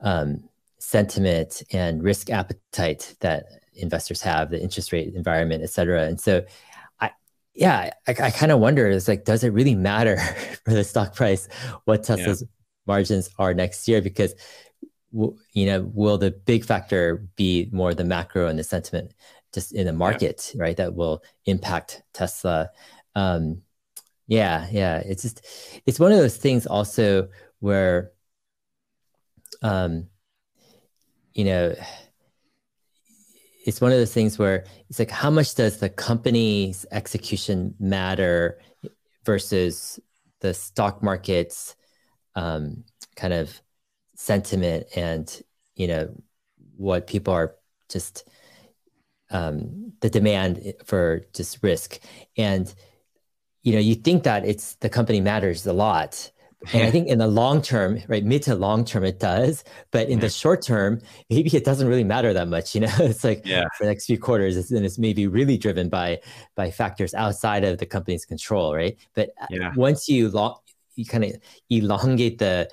um, 0.00 0.44
sentiment 0.78 1.62
and 1.72 2.02
risk 2.02 2.30
appetite 2.30 3.14
that 3.20 3.46
investors 3.74 4.22
have, 4.22 4.50
the 4.50 4.60
interest 4.60 4.92
rate 4.92 5.14
environment, 5.14 5.62
et 5.62 5.70
cetera. 5.70 6.04
And 6.04 6.20
so, 6.20 6.44
I 7.00 7.10
yeah, 7.54 7.90
I, 8.06 8.10
I 8.10 8.30
kind 8.30 8.52
of 8.52 8.60
wonder, 8.60 8.88
it's 8.88 9.08
like, 9.08 9.24
does 9.24 9.44
it 9.44 9.52
really 9.52 9.74
matter 9.74 10.16
for 10.64 10.72
the 10.72 10.84
stock 10.84 11.14
price 11.14 11.48
what 11.84 12.04
Tesla's 12.04 12.42
yeah. 12.42 12.48
margins 12.86 13.30
are 13.38 13.54
next 13.54 13.88
year? 13.88 14.02
Because 14.02 14.34
you 15.52 15.66
know, 15.66 15.82
will 15.94 16.18
the 16.18 16.32
big 16.32 16.64
factor 16.64 17.24
be 17.36 17.68
more 17.72 17.94
the 17.94 18.04
macro 18.04 18.48
and 18.48 18.58
the 18.58 18.64
sentiment 18.64 19.14
just 19.52 19.72
in 19.72 19.86
the 19.86 19.92
market, 19.92 20.52
yeah. 20.54 20.62
right? 20.62 20.76
That 20.76 20.94
will 20.94 21.22
impact 21.46 22.02
Tesla. 22.12 22.70
Um, 23.14 23.62
yeah, 24.26 24.66
yeah. 24.70 24.98
It's 24.98 25.22
just 25.22 25.46
it's 25.86 26.00
one 26.00 26.12
of 26.12 26.18
those 26.18 26.36
things 26.36 26.66
also 26.66 27.28
where 27.60 28.10
um 29.62 30.08
you 31.32 31.44
know 31.44 31.74
it's 33.64 33.80
one 33.80 33.92
of 33.92 33.98
those 33.98 34.12
things 34.12 34.38
where 34.38 34.64
it's 34.88 34.98
like 34.98 35.10
how 35.10 35.30
much 35.30 35.54
does 35.54 35.78
the 35.78 35.88
company's 35.88 36.84
execution 36.92 37.74
matter 37.78 38.58
versus 39.24 39.98
the 40.40 40.52
stock 40.52 41.02
market's 41.02 41.74
um, 42.34 42.84
kind 43.16 43.32
of 43.32 43.60
sentiment 44.16 44.86
and 44.96 45.42
you 45.74 45.86
know 45.86 46.08
what 46.76 47.06
people 47.06 47.32
are 47.32 47.54
just 47.88 48.28
um, 49.30 49.92
the 50.00 50.10
demand 50.10 50.74
for 50.84 51.24
just 51.32 51.62
risk 51.62 51.98
and 52.36 52.74
you 53.64 53.72
know 53.72 53.80
you 53.80 53.96
think 53.96 54.22
that 54.22 54.46
it's 54.46 54.76
the 54.76 54.88
company 54.88 55.20
matters 55.20 55.66
a 55.66 55.72
lot 55.72 56.30
and 56.72 56.82
I 56.82 56.90
think 56.90 57.08
in 57.08 57.18
the 57.18 57.26
long 57.26 57.60
term, 57.60 58.00
right, 58.08 58.24
mid 58.24 58.42
to 58.44 58.54
long 58.54 58.84
term, 58.84 59.04
it 59.04 59.20
does. 59.20 59.64
But 59.90 60.08
in 60.08 60.20
the 60.20 60.30
short 60.30 60.62
term, 60.62 61.00
maybe 61.28 61.54
it 61.54 61.64
doesn't 61.64 61.86
really 61.86 62.04
matter 62.04 62.32
that 62.32 62.48
much. 62.48 62.74
You 62.74 62.82
know, 62.82 62.92
it's 63.00 63.24
like 63.24 63.42
yeah. 63.44 63.64
for 63.76 63.84
the 63.84 63.90
next 63.90 64.06
few 64.06 64.18
quarters, 64.18 64.56
it's, 64.56 64.70
and 64.70 64.84
it's 64.84 64.98
maybe 64.98 65.26
really 65.26 65.58
driven 65.58 65.88
by 65.88 66.20
by 66.54 66.70
factors 66.70 67.14
outside 67.14 67.64
of 67.64 67.78
the 67.78 67.86
company's 67.86 68.24
control, 68.24 68.74
right? 68.74 68.96
But 69.14 69.30
uh, 69.40 69.46
yeah. 69.50 69.72
once 69.76 70.08
you 70.08 70.28
long, 70.30 70.58
you 70.96 71.04
kind 71.04 71.24
of 71.24 71.32
elongate 71.70 72.38
the 72.38 72.70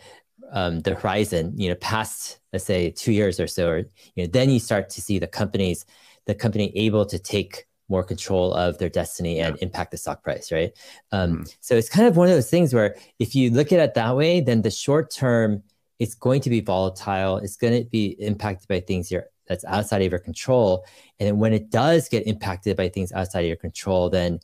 um, 0.54 0.82
the 0.82 0.96
horizon, 0.96 1.54
you 1.58 1.70
know, 1.70 1.76
past 1.76 2.40
let's 2.54 2.66
say 2.66 2.92
two 2.92 3.12
years 3.12 3.40
or 3.40 3.48
so, 3.48 3.70
or 3.70 3.78
you 4.16 4.24
know, 4.24 4.28
then 4.28 4.50
you 4.50 4.60
start 4.60 4.90
to 4.92 5.02
see 5.02 5.20
the 5.20 5.28
companies, 5.28 5.86
the 6.28 6.36
company 6.36 6.72
able 6.76 7.06
to 7.06 7.20
take 7.20 7.66
more 7.92 8.04
control 8.04 8.54
of 8.54 8.78
their 8.80 8.90
destiny 8.90 9.40
and 9.40 9.56
yeah. 9.58 9.64
impact 9.64 9.92
the 9.92 9.98
stock 9.98 10.24
price, 10.24 10.52
right? 10.52 10.72
Um, 11.12 11.44
mm. 11.44 11.56
So 11.60 11.76
it's 11.76 11.90
kind 11.90 12.08
of 12.08 12.18
one 12.18 12.28
of 12.28 12.34
those 12.34 12.50
things 12.50 12.74
where 12.74 12.96
if 13.20 13.36
you 13.36 13.52
look 13.52 13.72
at 13.72 13.80
it 13.80 13.94
that 13.94 14.16
way, 14.16 14.42
then 14.42 14.64
the 14.64 14.72
short 14.72 15.12
term 15.12 15.62
it's 16.00 16.16
going 16.16 16.42
to 16.42 16.50
be 16.50 16.62
volatile. 16.62 17.38
It's 17.38 17.58
going 17.58 17.84
to 17.84 17.88
be 17.88 18.16
impacted 18.20 18.68
by 18.68 18.80
things 18.80 19.14
that's 19.48 19.64
outside 19.66 20.02
of 20.02 20.10
your 20.10 20.20
control. 20.20 20.84
And 21.20 21.40
when 21.40 21.54
it 21.54 21.70
does 21.70 22.10
get 22.10 22.26
impacted 22.26 22.76
by 22.76 22.90
things 22.90 23.12
outside 23.12 23.42
of 23.42 23.48
your 23.48 23.56
control, 23.56 24.10
then 24.10 24.40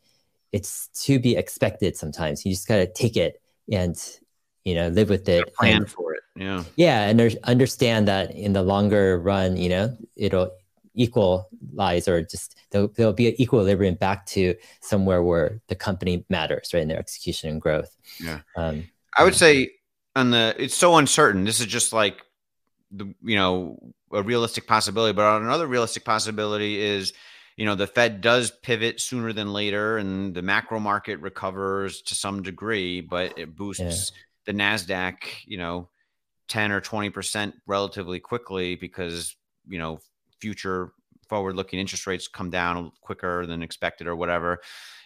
it's 0.51 0.87
to 1.05 1.17
be 1.17 1.35
expected. 1.35 1.97
Sometimes 1.97 2.45
you 2.45 2.51
just 2.51 2.67
got 2.67 2.75
to 2.75 2.85
take 2.85 3.17
it 3.17 3.41
and 3.71 3.97
you 4.65 4.75
know 4.75 4.89
live 4.89 5.09
with 5.09 5.27
it. 5.27 5.51
Plan 5.55 5.77
and, 5.77 5.89
for 5.89 6.13
it. 6.13 6.21
Yeah. 6.35 6.63
Yeah, 6.75 7.07
and 7.07 7.35
understand 7.43 8.07
that 8.07 8.35
in 8.35 8.53
the 8.53 8.61
longer 8.61 9.19
run, 9.19 9.57
you 9.57 9.69
know, 9.69 9.97
it'll 10.15 10.51
equalize 10.97 12.07
or 12.07 12.21
just 12.23 12.55
there'll, 12.71 12.89
there'll 12.89 13.13
be 13.13 13.29
an 13.29 13.41
equilibrium 13.41 13.95
back 13.95 14.25
to 14.25 14.55
somewhere 14.81 15.23
where 15.23 15.61
the 15.67 15.75
company 15.75 16.25
matters, 16.29 16.71
right, 16.73 16.81
in 16.81 16.89
their 16.89 16.99
execution 16.99 17.49
and 17.49 17.61
growth. 17.61 17.95
Yeah. 18.19 18.41
Um, 18.55 18.87
I 19.17 19.23
would 19.23 19.35
say 19.35 19.71
on 20.15 20.31
the 20.31 20.55
it's 20.57 20.75
so 20.75 20.97
uncertain. 20.97 21.45
This 21.45 21.59
is 21.59 21.67
just 21.67 21.93
like 21.93 22.21
the 22.91 23.13
you 23.23 23.35
know 23.35 23.93
a 24.11 24.21
realistic 24.23 24.67
possibility, 24.67 25.13
but 25.13 25.25
on 25.25 25.43
another 25.43 25.67
realistic 25.67 26.03
possibility 26.03 26.79
is 26.81 27.13
you 27.55 27.65
know 27.65 27.75
the 27.75 27.87
Fed 27.87 28.21
does 28.21 28.51
pivot 28.51 28.99
sooner 28.99 29.33
than 29.33 29.53
later, 29.53 29.97
and 29.97 30.33
the 30.33 30.41
macro 30.41 30.79
market 30.79 31.19
recovers 31.21 32.01
to 32.03 32.15
some 32.15 32.43
degree, 32.43 33.01
but 33.01 33.37
it 33.37 33.55
boosts 33.55 34.11
yeah. 34.11 34.53
the 34.53 34.53
Nasdaq, 34.53 35.17
you 35.45 35.57
know, 35.57 35.89
ten 36.47 36.71
or 36.71 36.81
twenty 36.81 37.09
percent 37.09 37.55
relatively 37.65 38.19
quickly 38.19 38.75
because 38.75 39.35
you 39.67 39.79
know 39.79 39.99
future 40.39 40.91
forward 41.27 41.55
looking 41.55 41.79
interest 41.79 42.07
rates 42.07 42.27
come 42.27 42.49
down 42.49 42.91
quicker 43.01 43.45
than 43.45 43.61
expected 43.61 44.07
or 44.07 44.15
whatever. 44.15 44.59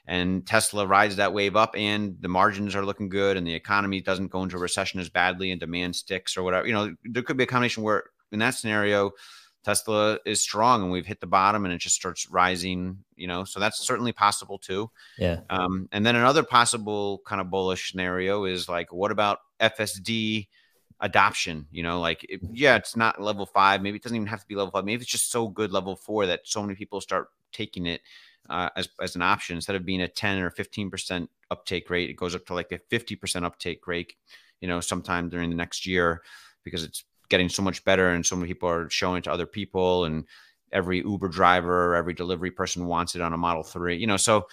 And 0.07 0.45
tesla 0.45 0.85
rides 0.85 1.17
that 1.17 1.33
wave 1.33 1.55
up 1.55 1.75
and 1.75 2.17
the 2.21 2.27
margins 2.27 2.75
are 2.75 2.85
looking 2.85 3.09
good 3.09 3.37
and 3.37 3.45
the 3.45 3.53
economy 3.53 4.01
doesn't 4.01 4.31
go 4.31 4.43
into 4.43 4.57
a 4.57 4.59
recession 4.59 4.99
as 4.99 5.09
badly 5.09 5.51
and 5.51 5.59
demand 5.59 5.95
sticks 5.95 6.37
or 6.37 6.43
whatever. 6.43 6.67
You 6.67 6.73
know 6.73 6.95
there 7.03 7.23
could 7.23 7.37
be 7.37 7.43
a 7.43 7.47
combination 7.47 7.83
where 7.83 8.05
in 8.31 8.39
that 8.39 8.55
scenario 8.55 9.11
tesla 9.63 10.17
is 10.25 10.41
strong 10.41 10.81
and 10.81 10.91
we've 10.91 11.05
hit 11.05 11.19
the 11.19 11.27
bottom 11.27 11.65
and 11.65 11.73
it 11.73 11.77
just 11.77 11.95
starts 11.95 12.27
rising 12.31 12.97
you 13.15 13.27
know 13.27 13.43
so 13.43 13.59
that's 13.59 13.85
certainly 13.85 14.11
possible 14.11 14.57
too. 14.57 14.89
Yeah. 15.19 15.41
Um, 15.51 15.87
and 15.91 16.03
then 16.03 16.15
another 16.15 16.43
possible 16.43 17.21
kind 17.25 17.39
of 17.39 17.51
bullish 17.51 17.91
scenario 17.91 18.45
is 18.45 18.67
like 18.67 18.91
what 18.91 19.11
about 19.11 19.39
fsd 19.59 20.47
adoption 21.01 21.65
you 21.71 21.83
know 21.83 21.99
like 21.99 22.23
it, 22.29 22.39
yeah 22.53 22.75
it's 22.75 22.95
not 22.95 23.21
level 23.21 23.45
five 23.45 23.81
maybe 23.81 23.97
it 23.97 24.03
doesn't 24.03 24.15
even 24.15 24.27
have 24.27 24.39
to 24.39 24.47
be 24.47 24.55
level 24.55 24.71
five 24.71 24.85
maybe 24.85 25.01
it's 25.01 25.11
just 25.11 25.31
so 25.31 25.47
good 25.47 25.71
level 25.71 25.95
four 25.95 26.27
that 26.27 26.41
so 26.43 26.61
many 26.61 26.75
people 26.75 27.01
start 27.01 27.29
taking 27.51 27.85
it 27.85 28.01
uh, 28.49 28.69
as, 28.75 28.89
as 29.01 29.15
an 29.15 29.21
option. 29.21 29.55
Instead 29.55 29.75
of 29.75 29.85
being 29.85 30.01
a 30.01 30.07
10 30.07 30.39
or 30.39 30.51
15% 30.51 31.27
uptake 31.49 31.89
rate 31.89 32.09
it 32.09 32.15
goes 32.15 32.33
up 32.33 32.45
to 32.45 32.53
like 32.53 32.71
a 32.71 32.79
50% 32.79 33.43
uptake 33.43 33.85
rate 33.85 34.13
you 34.61 34.67
know 34.69 34.79
sometime 34.79 35.27
during 35.27 35.49
the 35.49 35.55
next 35.55 35.85
year 35.85 36.21
because 36.63 36.83
it's 36.83 37.03
getting 37.27 37.49
so 37.49 37.61
much 37.61 37.83
better 37.83 38.09
and 38.11 38.25
so 38.25 38.37
many 38.37 38.47
people 38.47 38.69
are 38.69 38.89
showing 38.89 39.17
it 39.17 39.25
to 39.25 39.31
other 39.31 39.45
people 39.45 40.05
and 40.05 40.23
every 40.71 40.99
uber 40.99 41.27
driver 41.27 41.93
every 41.93 42.13
delivery 42.13 42.51
person 42.51 42.85
wants 42.85 43.15
it 43.15 43.21
on 43.21 43.33
a 43.33 43.37
model 43.37 43.63
3 43.63 43.97
you 43.97 44.07
know 44.07 44.15
so 44.15 44.47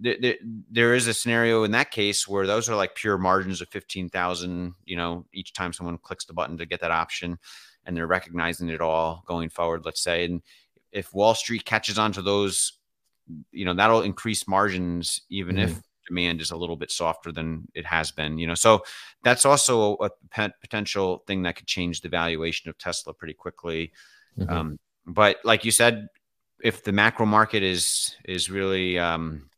there, 0.00 0.34
there 0.70 0.94
is 0.94 1.06
a 1.06 1.14
scenario 1.14 1.64
in 1.64 1.70
that 1.72 1.90
case 1.90 2.26
where 2.26 2.46
those 2.46 2.68
are 2.68 2.76
like 2.76 2.94
pure 2.94 3.18
margins 3.18 3.60
of 3.60 3.68
15,000, 3.68 4.74
you 4.84 4.96
know, 4.96 5.26
each 5.32 5.52
time 5.52 5.72
someone 5.72 5.98
clicks 5.98 6.24
the 6.24 6.32
button 6.32 6.56
to 6.58 6.66
get 6.66 6.80
that 6.80 6.90
option 6.90 7.38
and 7.84 7.96
they're 7.96 8.06
recognizing 8.06 8.68
it 8.68 8.80
all 8.80 9.22
going 9.26 9.48
forward, 9.48 9.84
let's 9.84 10.02
say. 10.02 10.24
And 10.24 10.42
if 10.92 11.12
Wall 11.14 11.34
Street 11.34 11.64
catches 11.64 11.98
on 11.98 12.12
to 12.12 12.22
those, 12.22 12.74
you 13.52 13.64
know, 13.64 13.74
that'll 13.74 14.02
increase 14.02 14.48
margins 14.48 15.22
even 15.28 15.56
mm-hmm. 15.56 15.72
if 15.72 15.82
demand 16.08 16.40
is 16.40 16.50
a 16.50 16.56
little 16.56 16.76
bit 16.76 16.90
softer 16.90 17.30
than 17.30 17.68
it 17.74 17.86
has 17.86 18.10
been, 18.10 18.38
you 18.38 18.46
know. 18.46 18.54
So 18.54 18.82
that's 19.22 19.44
also 19.44 19.96
a, 19.96 20.10
potential 20.60 21.22
thing 21.26 21.42
that 21.42 21.56
could 21.56 21.66
change 21.66 22.00
the 22.00 22.08
valuation 22.08 22.68
of 22.68 22.78
Tesla 22.78 23.14
pretty 23.14 23.34
quickly. 23.34 23.92
Mm-hmm. 24.38 24.52
Um, 24.52 24.78
but 25.06 25.38
like 25.44 25.64
you 25.64 25.70
said, 25.70 26.08
if 26.62 26.84
the 26.84 26.92
macro 26.92 27.26
market 27.26 27.62
is 27.62 28.16
is 28.24 28.50
really 28.50 28.98
um, 28.98 29.49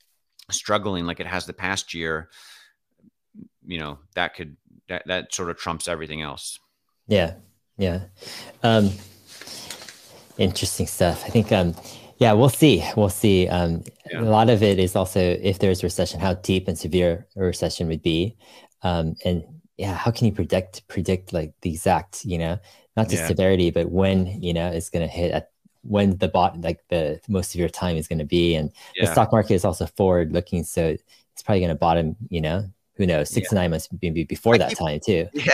struggling 0.50 1.06
like 1.06 1.20
it 1.20 1.26
has 1.26 1.46
the 1.46 1.52
past 1.52 1.94
year, 1.94 2.28
you 3.66 3.78
know, 3.78 3.98
that 4.14 4.34
could 4.34 4.56
that 4.88 5.02
that 5.06 5.34
sort 5.34 5.50
of 5.50 5.56
trumps 5.56 5.88
everything 5.88 6.22
else. 6.22 6.58
Yeah. 7.06 7.34
Yeah. 7.78 8.04
Um 8.62 8.90
interesting 10.38 10.86
stuff. 10.86 11.24
I 11.24 11.28
think 11.28 11.52
um 11.52 11.74
yeah, 12.22 12.34
we'll 12.34 12.50
see. 12.50 12.88
We'll 12.96 13.08
see. 13.08 13.48
Um, 13.48 13.82
yeah. 14.08 14.20
A 14.20 14.22
lot 14.22 14.48
of 14.48 14.62
it 14.62 14.78
is 14.78 14.94
also 14.94 15.18
if 15.20 15.58
there's 15.58 15.82
recession, 15.82 16.20
how 16.20 16.34
deep 16.34 16.68
and 16.68 16.78
severe 16.78 17.26
a 17.36 17.40
recession 17.40 17.88
would 17.88 18.02
be, 18.02 18.36
um, 18.82 19.16
and 19.24 19.42
yeah, 19.76 19.94
how 19.94 20.12
can 20.12 20.26
you 20.26 20.32
predict 20.32 20.86
predict 20.86 21.32
like 21.32 21.52
the 21.62 21.70
exact, 21.70 22.24
you 22.24 22.38
know, 22.38 22.58
not 22.96 23.08
just 23.08 23.22
yeah. 23.22 23.28
severity, 23.28 23.72
but 23.72 23.90
when 23.90 24.40
you 24.40 24.54
know 24.54 24.68
it's 24.68 24.90
going 24.90 25.04
to 25.04 25.12
hit 25.12 25.32
at 25.32 25.50
when 25.82 26.16
the 26.18 26.28
bot 26.28 26.60
like 26.60 26.80
the 26.88 27.20
most 27.28 27.54
of 27.54 27.60
your 27.60 27.68
time 27.68 27.96
is 27.96 28.08
going 28.08 28.18
to 28.18 28.24
be 28.24 28.54
and 28.54 28.72
yeah. 28.94 29.04
the 29.04 29.12
stock 29.12 29.32
market 29.32 29.54
is 29.54 29.64
also 29.64 29.86
forward 29.86 30.32
looking 30.32 30.62
so 30.64 30.86
it's 30.86 31.42
probably 31.42 31.60
going 31.60 31.68
to 31.68 31.74
bottom 31.74 32.16
you 32.28 32.40
know 32.40 32.64
who 32.96 33.06
knows 33.06 33.30
six 33.30 33.46
yeah. 33.46 33.48
to 33.48 33.54
nine 33.56 33.70
months 33.70 33.88
maybe 34.00 34.24
before 34.24 34.54
I 34.54 34.58
that 34.58 34.68
keep, 34.70 34.78
time 34.78 35.00
too 35.04 35.28
yeah. 35.34 35.52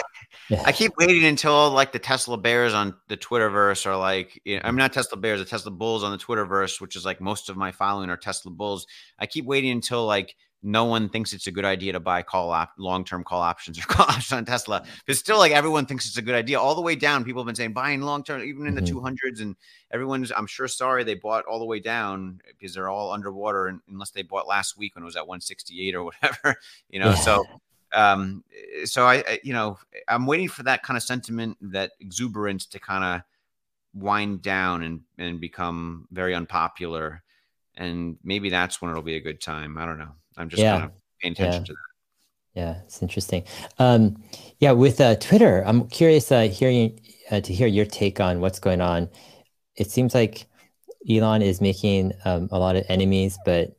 yeah. 0.51 0.63
i 0.67 0.73
keep 0.73 0.93
waiting 0.99 1.25
until 1.25 1.71
like 1.71 1.93
the 1.93 1.99
tesla 1.99 2.37
bears 2.37 2.75
on 2.75 2.95
the 3.09 3.17
twitterverse 3.17 3.87
are 3.87 3.97
like 3.97 4.41
you 4.45 4.57
know, 4.57 4.63
i'm 4.65 4.77
not 4.77 4.93
tesla 4.93 5.17
bears 5.17 5.41
the 5.41 5.47
tesla 5.47 5.71
bulls 5.71 6.05
on 6.05 6.13
the 6.13 6.19
twitterverse 6.19 6.81
which 6.81 6.95
is 6.95 7.05
like 7.05 7.21
most 7.21 7.49
of 7.49 7.57
my 7.57 7.73
following 7.73 8.11
are 8.11 8.17
tesla 8.17 8.51
bulls 8.51 8.87
i 9.19 9.27
keep 9.27 9.47
waiting 9.47 9.71
until 9.71 10.05
like 10.05 10.35
no 10.63 10.85
one 10.85 11.09
thinks 11.09 11.33
it's 11.33 11.47
a 11.47 11.53
good 11.53 11.65
idea 11.65 11.93
to 11.93 12.01
buy 12.01 12.23
call 12.23 12.51
op 12.51 12.73
long-term 12.79 13.25
call 13.25 13.41
options 13.41 13.79
or 13.79 13.83
call 13.87 14.07
options 14.07 14.33
on 14.33 14.45
Tesla. 14.45 14.85
But 15.07 15.17
still, 15.17 15.39
like 15.39 15.53
everyone 15.53 15.87
thinks 15.87 16.07
it's 16.07 16.17
a 16.17 16.23
good 16.23 16.35
idea. 16.35 16.59
All 16.59 16.75
the 16.75 16.81
way 16.81 16.97
down, 16.97 17.25
people 17.25 17.43
have 17.43 17.47
been 17.47 17.55
saying 17.55 17.73
buying 17.73 18.03
long-term, 18.03 18.43
even 18.43 18.67
in 18.67 18.75
the 18.75 18.83
mm-hmm. 18.83 18.99
200s, 18.99 19.41
and 19.41 19.57
everyone's 19.93 20.33
I'm 20.37 20.47
sure 20.47 20.69
sorry 20.69 21.05
they 21.05 21.15
bought 21.15 21.45
all 21.45 21.59
the 21.59 21.65
way 21.65 21.81
down 21.81 22.41
because 22.59 22.75
they're 22.75 22.89
all 22.89 23.13
underwater 23.13 23.81
unless 23.89 24.11
they 24.11 24.23
bought 24.23 24.49
last 24.49 24.77
week 24.77 24.95
when 24.95 25.03
it 25.03 25.07
was 25.07 25.17
at 25.17 25.27
168 25.27 25.95
or 25.95 26.05
whatever, 26.23 26.57
you 26.89 27.01
know. 27.01 27.11
Yeah. 27.11 27.15
So 27.15 27.45
um 27.93 28.45
so 28.85 29.07
I, 29.07 29.17
I 29.17 29.41
you 29.43 29.53
know 29.53 29.79
i'm 30.09 30.27
waiting 30.27 30.49
for 30.49 30.63
that 30.65 30.83
kind 30.83 30.97
of 30.97 31.03
sentiment 31.03 31.57
that 31.63 31.93
exuberance 32.01 32.67
to 32.67 32.79
kind 32.79 33.03
of 33.03 33.23
wind 33.95 34.43
down 34.43 34.83
and 34.83 35.01
and 35.17 35.41
become 35.41 36.07
very 36.11 36.35
unpopular 36.35 37.23
and 37.77 38.19
maybe 38.23 38.51
that's 38.51 38.83
when 38.83 38.91
it'll 38.91 39.03
be 39.03 39.17
a 39.17 39.21
good 39.21 39.41
time 39.41 39.79
i 39.79 39.87
don't 39.87 39.99
know 39.99 40.13
I'm 40.39 40.49
just 40.49 40.63
yeah. 40.63 40.79
kind 40.79 40.85
of 40.85 40.93
paying 41.21 41.33
attention 41.33 41.63
yeah. 41.63 41.67
to 41.67 41.73
that. 41.73 41.79
Yeah, 42.55 42.81
it's 42.85 43.03
interesting. 43.03 43.45
Um, 43.79 44.23
yeah, 44.59 44.73
with 44.73 45.01
uh, 45.01 45.17
Twitter, 45.17 45.63
I'm 45.67 45.89
curious 45.89 46.33
uh, 46.33 46.49
hearing 46.49 47.01
uh, 47.31 47.41
to 47.41 47.53
hear 47.53 47.69
your 47.69 47.87
take 47.87 48.21
on 48.21 48.41
what's 48.41 48.59
going 48.59 48.81
on. 48.81 49.09
It 49.77 49.91
seems 49.91 50.15
like 50.15 50.47
Elon 51.09 51.43
is 51.43 51.61
making 51.61 52.15
um, 52.25 52.49
a 52.51 52.59
lot 52.59 52.77
of 52.77 52.85
enemies, 52.89 53.39
but 53.45 53.77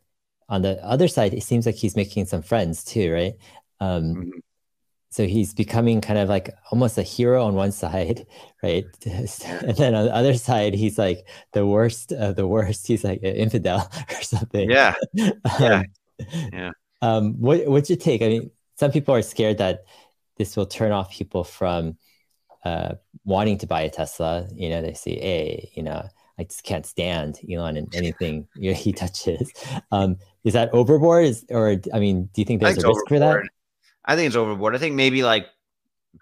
on 0.48 0.62
the 0.62 0.84
other 0.84 1.08
side, 1.08 1.34
it 1.34 1.43
seems 1.43 1.65
like 1.65 1.76
he's 1.76 1.95
making 1.95 2.26
some 2.26 2.41
friends 2.41 2.84
too, 2.84 3.12
right? 3.12 3.34
Um, 3.80 4.04
mm-hmm. 4.15 4.39
So 5.12 5.26
he's 5.26 5.54
becoming 5.54 6.02
kind 6.02 6.19
of 6.19 6.30
like 6.30 6.52
almost 6.72 6.98
a 6.98 7.04
hero 7.04 7.43
on 7.43 7.56
one 7.56 7.72
side, 7.72 8.28
right? 8.63 8.86
And 9.06 9.76
then 9.76 9.95
on 9.95 10.06
the 10.06 10.15
other 10.15 10.36
side, 10.36 10.74
he's 10.74 10.98
like 10.98 11.28
the 11.54 11.65
worst 11.65 12.12
of 12.12 12.36
the 12.36 12.48
worst. 12.48 12.88
He's 12.88 13.04
like 13.04 13.19
an 13.24 13.36
infidel 13.36 13.89
or 14.10 14.22
something. 14.22 14.69
Yeah. 14.69 14.95
yeah. 15.13 15.84
Yeah. 16.53 16.71
Um, 17.01 17.39
what 17.39 17.65
what's 17.67 17.89
your 17.89 17.95
take? 17.95 18.21
I 18.21 18.27
mean, 18.27 18.51
some 18.75 18.91
people 18.91 19.15
are 19.15 19.21
scared 19.21 19.60
that 19.60 19.86
this 20.38 20.58
will 20.58 20.65
turn 20.65 20.91
off 20.91 21.10
people 21.12 21.45
from 21.45 21.97
uh, 22.65 22.95
wanting 23.23 23.58
to 23.60 23.67
buy 23.67 23.82
a 23.84 23.89
Tesla. 23.89 24.47
You 24.53 24.69
know, 24.69 24.82
they 24.82 24.93
say, 24.95 25.12
"Hey, 25.12 25.71
you 25.75 25.84
know, 25.84 26.08
I 26.38 26.43
just 26.43 26.63
can't 26.63 26.86
stand 26.86 27.39
Elon 27.49 27.77
and 27.77 27.95
anything 27.95 28.47
you 28.55 28.71
know, 28.71 28.75
he 28.77 28.91
touches." 28.91 29.49
Um, 29.93 30.17
is 30.43 30.53
that 30.53 30.73
overboard? 30.73 31.23
Is 31.23 31.45
or 31.49 31.77
I 31.93 31.99
mean, 31.99 32.29
do 32.34 32.41
you 32.41 32.45
think 32.45 32.62
there's 32.62 32.73
a 32.73 32.88
risk 32.88 32.88
overboard. 32.88 33.08
for 33.08 33.19
that? 33.19 33.49
I 34.03 34.15
think 34.15 34.27
it's 34.27 34.36
overboard. 34.36 34.75
I 34.75 34.79
think 34.79 34.95
maybe 34.95 35.23
like 35.23 35.47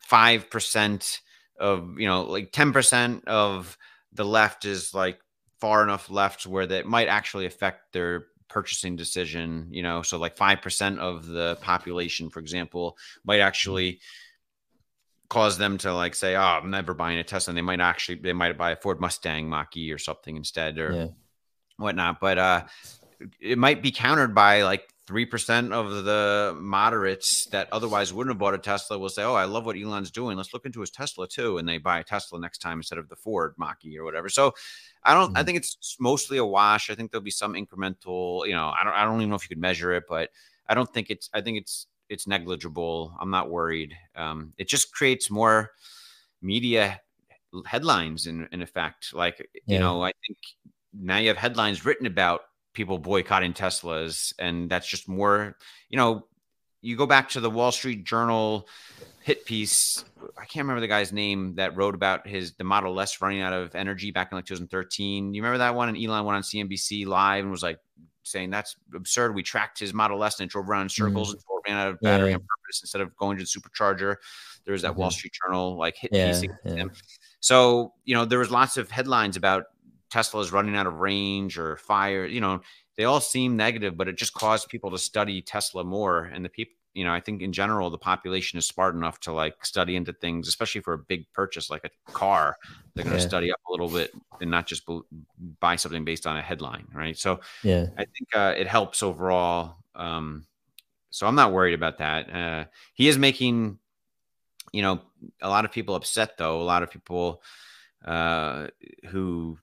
five 0.02 0.50
percent 0.50 1.22
of 1.60 2.00
you 2.00 2.08
know, 2.08 2.24
like 2.24 2.52
ten 2.52 2.72
percent 2.72 3.28
of 3.28 3.78
the 4.14 4.26
left 4.26 4.66
is 4.66 4.94
like 4.94 5.20
far 5.60 5.84
enough 5.84 6.10
left 6.10 6.46
where 6.46 6.68
that 6.68 6.86
might 6.86 7.08
actually 7.08 7.46
affect 7.46 7.94
their 7.94 8.28
purchasing 8.50 8.96
decision 8.96 9.68
you 9.72 9.84
know 9.84 10.02
so 10.02 10.18
like 10.18 10.36
5% 10.36 11.00
of 11.00 11.26
the 11.26 11.58
population 11.62 12.30
for 12.30 12.40
example 12.40 12.98
might 13.26 13.40
actually 13.40 14.00
cause 15.30 15.58
them 15.58 15.78
to 15.78 15.94
like 15.94 16.16
say 16.16 16.36
oh 16.36 16.42
i'm 16.42 16.72
never 16.72 16.94
buying 16.94 17.18
a 17.20 17.24
tesla 17.24 17.52
and 17.52 17.58
they 17.58 17.62
might 17.62 17.82
actually 17.82 18.16
they 18.16 18.34
might 18.34 18.58
buy 18.58 18.72
a 18.72 18.76
ford 18.78 19.02
mustang 19.02 19.50
mach-e 19.50 19.92
or 19.92 19.98
something 19.98 20.38
instead 20.38 20.78
or 20.78 20.94
yeah. 20.94 21.08
whatnot 21.78 22.20
but 22.22 22.38
uh 22.38 22.64
it 23.42 23.58
might 23.58 23.82
be 23.82 23.92
countered 23.92 24.34
by 24.34 24.64
like 24.64 24.88
3% 25.08 25.72
of 25.72 26.04
the 26.04 26.54
moderates 26.60 27.46
that 27.48 27.70
otherwise 27.72 28.12
wouldn't 28.12 28.34
have 28.34 28.40
bought 28.40 28.54
a 28.54 28.58
Tesla 28.58 29.00
will 29.00 29.08
say, 29.08 29.24
Oh, 29.24 29.36
I 29.36 29.46
love 29.46 29.66
what 29.66 29.78
Elon's 29.78 30.12
doing. 30.12 30.36
Let's 30.36 30.54
look 30.54 30.66
into 30.66 30.82
his 30.82 30.92
Tesla 30.92 31.28
too. 31.28 31.58
And 31.58 31.68
they 31.68 31.78
buy 31.78 32.00
a 32.00 32.04
Tesla 32.04 32.40
next 32.40 32.58
time 32.58 32.80
instead 32.80 33.00
of 33.00 33.08
the 33.08 33.16
Ford 33.16 33.54
Mach 33.58 33.84
E 33.86 33.98
or 33.98 34.04
whatever. 34.04 34.28
So 34.28 34.54
I 35.04 35.14
don't, 35.14 35.30
mm-hmm. 35.30 35.38
I 35.38 35.44
think 35.44 35.58
it's 35.58 35.96
mostly 36.00 36.38
a 36.38 36.46
wash. 36.46 36.90
I 36.90 36.96
think 36.96 37.12
there'll 37.12 37.24
be 37.24 37.32
some 37.32 37.54
incremental, 37.54 38.46
you 38.46 38.54
know, 38.54 38.68
I 38.68 38.84
don't, 38.84 38.94
I 38.94 39.06
don't 39.06 39.16
even 39.22 39.30
know 39.30 39.38
if 39.38 39.44
you 39.44 39.50
could 39.50 39.62
measure 39.62 39.94
it, 39.94 40.04
but 40.10 40.30
I 40.68 40.74
don't 40.74 40.94
think 40.94 41.10
it's, 41.10 41.30
I 41.34 41.40
think 41.40 41.58
it's, 41.58 41.88
it's 42.10 42.28
negligible. 42.28 43.16
I'm 43.20 43.32
not 43.32 43.50
worried. 43.50 43.96
Um, 44.14 44.54
it 44.58 44.68
just 44.68 44.94
creates 44.94 45.30
more 45.30 45.72
media 46.42 47.00
headlines 47.66 48.28
in, 48.28 48.50
in 48.52 48.62
effect. 48.62 49.14
Like, 49.14 49.48
yeah. 49.66 49.76
you 49.76 49.80
know, 49.80 50.04
I 50.04 50.12
think 50.26 50.38
now 50.94 51.18
you 51.18 51.30
have 51.30 51.38
headlines 51.38 51.86
written 51.86 52.08
about 52.08 52.42
people 52.78 53.00
boycotting 53.00 53.54
Teslas. 53.54 54.34
And 54.38 54.70
that's 54.70 54.88
just 54.88 55.10
more, 55.10 55.58
you 55.90 55.98
know, 55.98 56.28
you 56.82 56.96
go 56.96 57.08
back 57.08 57.30
to 57.30 57.40
the 57.40 57.50
Wall 57.50 57.72
Street 57.72 58.06
Journal 58.06 58.68
hit 59.24 59.46
piece. 59.46 60.06
I 60.38 60.46
can't 60.46 60.64
remember 60.64 60.80
the 60.80 60.88
guy's 60.88 61.12
name 61.12 61.56
that 61.56 61.76
wrote 61.76 61.96
about 61.96 62.28
his 62.28 62.54
the 62.54 62.64
Model 62.64 62.98
S 63.02 63.20
running 63.20 63.42
out 63.42 63.52
of 63.52 63.74
energy 63.74 64.12
back 64.12 64.32
in 64.32 64.38
like 64.38 64.46
2013. 64.46 65.34
You 65.34 65.42
remember 65.42 65.58
that 65.58 65.74
one? 65.74 65.90
And 65.90 65.98
Elon 65.98 66.24
went 66.24 66.36
on 66.38 66.44
CNBC 66.44 67.08
live 67.08 67.44
and 67.44 67.52
was 67.52 67.64
like 67.64 67.80
saying 68.22 68.52
that's 68.52 68.76
absurd. 68.94 69.34
We 69.34 69.42
tracked 69.42 69.80
his 69.80 69.92
Model 69.92 70.24
S 70.24 70.40
and 70.40 70.48
it 70.48 70.52
drove 70.52 70.70
around 70.70 70.84
in 70.84 70.90
circles 70.90 71.30
mm-hmm. 71.30 71.38
it 71.40 71.70
ran 71.72 71.78
out 71.80 71.88
of 71.90 72.00
battery 72.00 72.30
yeah. 72.30 72.36
on 72.36 72.42
purpose 72.42 72.82
instead 72.82 73.02
of 73.02 73.18
going 73.18 73.38
to 73.40 73.44
the 73.44 73.50
supercharger. 73.50 74.18
There 74.66 74.74
was 74.74 74.84
that 74.84 74.92
mm-hmm. 74.92 75.00
Wall 75.00 75.12
Street 75.12 75.34
Journal 75.44 75.78
like 75.78 75.98
hit 75.98 76.12
yeah, 76.14 76.40
piece. 76.40 76.52
Yeah. 76.64 76.84
So 77.40 77.94
you 78.06 78.14
know 78.14 78.24
there 78.24 78.40
was 78.40 78.52
lots 78.52 78.78
of 78.78 78.92
headlines 78.92 79.36
about 79.36 79.64
Tesla 80.10 80.42
is 80.42 80.52
running 80.52 80.76
out 80.76 80.88
of 80.88 81.00
range 81.00 81.58
or 81.58 81.78
fire. 81.78 82.26
You 82.26 82.42
know, 82.42 82.62
they 82.96 83.04
all 83.04 83.22
seem 83.22 83.56
negative, 83.56 83.98
but 83.98 84.08
it 84.08 84.18
just 84.18 84.34
caused 84.34 84.70
people 84.70 84.92
to 84.92 84.98
study 84.98 85.42
Tesla 85.42 85.84
more. 85.84 86.26
And 86.26 86.44
the 86.44 86.50
people, 86.50 86.74
you 86.94 87.04
know, 87.04 87.14
I 87.14 87.20
think 87.20 87.42
in 87.42 87.54
general, 87.54 87.90
the 87.90 87.98
population 87.98 88.58
is 88.58 88.66
smart 88.66 88.96
enough 88.96 89.20
to 89.22 89.32
like 89.32 89.64
study 89.64 89.96
into 89.96 90.14
things, 90.14 90.48
especially 90.48 90.82
for 90.82 90.94
a 90.94 90.98
big 90.98 91.32
purchase 91.32 91.70
like 91.70 91.86
a 91.86 92.12
car. 92.12 92.58
They're 92.96 93.04
going 93.04 93.16
to 93.16 93.22
yeah. 93.22 93.28
study 93.28 93.52
up 93.52 93.60
a 93.68 93.72
little 93.72 93.90
bit 93.90 94.12
and 94.42 94.50
not 94.50 94.66
just 94.66 94.84
buy 95.60 95.76
something 95.76 96.04
based 96.04 96.26
on 96.26 96.38
a 96.38 96.42
headline, 96.42 96.88
right? 96.94 97.16
So, 97.16 97.40
yeah, 97.64 97.88
I 97.98 98.06
think 98.06 98.30
uh, 98.34 98.56
it 98.58 98.68
helps 98.68 99.04
overall. 99.04 99.76
Um, 99.94 100.48
so 101.12 101.28
I'm 101.28 101.36
not 101.36 101.54
worried 101.54 101.76
about 101.76 102.00
that. 102.00 102.34
Uh, 102.34 102.66
he 102.94 103.08
is 103.08 103.18
making, 103.18 103.78
you 104.72 104.82
know, 104.82 105.02
a 105.42 105.50
lot 105.50 105.66
of 105.66 105.72
people 105.72 105.96
upset 105.96 106.38
though. 106.38 106.62
A 106.62 106.64
lot 106.64 106.84
of 106.84 106.90
people 106.90 107.44
uh, 108.06 108.68
who 109.10 109.60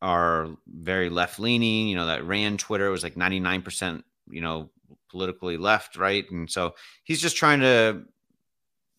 are 0.00 0.48
very 0.66 1.10
left 1.10 1.38
leaning. 1.38 1.88
You 1.88 1.96
know, 1.96 2.06
that 2.06 2.24
ran 2.24 2.56
Twitter 2.56 2.90
was 2.90 3.02
like 3.02 3.14
99%, 3.14 4.02
you 4.30 4.40
know, 4.40 4.70
politically 5.10 5.56
left, 5.56 5.96
right? 5.96 6.28
And 6.30 6.50
so 6.50 6.74
he's 7.04 7.20
just 7.20 7.36
trying 7.36 7.60
to 7.60 8.02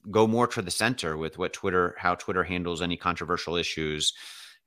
go 0.10 0.28
more 0.28 0.48
to 0.48 0.62
the 0.62 0.72
center 0.72 1.18
with 1.18 1.38
what 1.38 1.54
Twitter, 1.54 1.96
how 1.98 2.16
Twitter 2.16 2.44
handles 2.44 2.82
any 2.82 2.98
controversial 2.98 3.56
issues. 3.56 4.14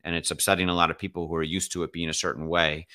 And 0.04 0.14
it's 0.14 0.30
upsetting 0.30 0.68
a 0.68 0.74
lot 0.74 0.90
of 0.90 0.98
people 0.98 1.28
who 1.28 1.34
are 1.34 1.42
used 1.42 1.72
to 1.72 1.82
it 1.82 1.92
being 1.92 2.08
a 2.08 2.14
certain 2.14 2.48
way. 2.48 2.86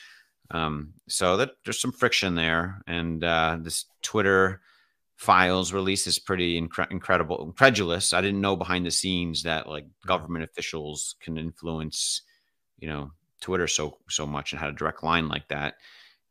Um, 0.50 0.94
so 1.10 1.38
that 1.38 1.52
there's 1.64 1.80
some 1.80 1.92
friction 1.92 2.36
there. 2.36 2.82
And 2.88 3.24
uh, 3.24 3.58
this 3.62 3.86
Twitter 4.02 4.62
files 5.18 5.74
release 5.74 6.08
is 6.08 6.20
pretty 6.20 6.62
incre- 6.62 6.92
incredible, 6.92 7.44
incredulous. 7.44 8.14
I 8.14 8.22
didn't 8.22 8.42
know 8.42 8.56
behind 8.56 8.86
the 8.86 8.92
scenes 8.92 9.44
that 9.44 9.68
like 9.68 9.86
government 10.06 10.46
officials 10.46 11.16
can 11.20 11.38
influence, 11.38 12.22
you 12.78 12.88
know, 12.88 13.12
Twitter 13.42 13.68
so 13.68 13.98
so 14.10 14.26
much 14.26 14.52
and 14.52 14.60
had 14.60 14.70
a 14.70 14.74
direct 14.74 15.04
line 15.04 15.28
like 15.28 15.48
that. 15.50 15.76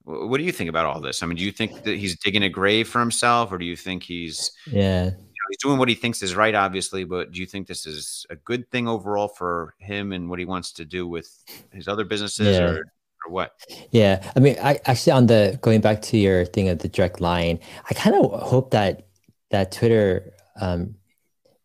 What 0.04 0.38
do 0.38 0.44
you 0.44 0.52
think 0.52 0.70
about 0.70 0.86
all 0.86 1.00
this? 1.00 1.22
I 1.22 1.26
mean, 1.26 1.36
do 1.36 1.44
you 1.44 1.50
think 1.50 1.82
that 1.82 1.96
he's 1.96 2.16
digging 2.18 2.44
a 2.44 2.48
grave 2.48 2.88
for 2.88 3.00
himself, 3.00 3.50
or 3.50 3.58
do 3.58 3.64
you 3.64 3.76
think 3.76 4.02
he's 4.02 4.52
yeah 4.70 5.04
you 5.04 5.10
know, 5.10 5.46
he's 5.48 5.58
doing 5.62 5.78
what 5.78 5.88
he 5.88 5.94
thinks 5.94 6.22
is 6.22 6.36
right, 6.36 6.54
obviously? 6.54 7.04
But 7.04 7.32
do 7.32 7.40
you 7.40 7.46
think 7.46 7.66
this 7.66 7.86
is 7.86 8.24
a 8.30 8.36
good 8.36 8.70
thing 8.70 8.86
overall 8.86 9.28
for 9.28 9.74
him 9.78 10.12
and 10.12 10.30
what 10.30 10.38
he 10.38 10.44
wants 10.44 10.72
to 10.72 10.84
do 10.84 11.08
with 11.08 11.44
his 11.72 11.88
other 11.88 12.04
businesses, 12.04 12.56
yeah. 12.56 12.64
or, 12.64 12.78
or 13.26 13.32
what? 13.32 13.52
Yeah, 13.90 14.30
I 14.36 14.40
mean, 14.40 14.56
I 14.62 14.80
actually 14.84 15.12
on 15.12 15.26
the 15.26 15.58
going 15.60 15.80
back 15.80 16.02
to 16.02 16.16
your 16.16 16.44
thing 16.44 16.68
of 16.68 16.78
the 16.78 16.88
direct 16.88 17.20
line, 17.20 17.58
I 17.90 17.94
kind 17.94 18.16
of 18.16 18.40
hope 18.40 18.70
that 18.70 19.08
that 19.50 19.72
Twitter 19.72 20.32
um, 20.60 20.94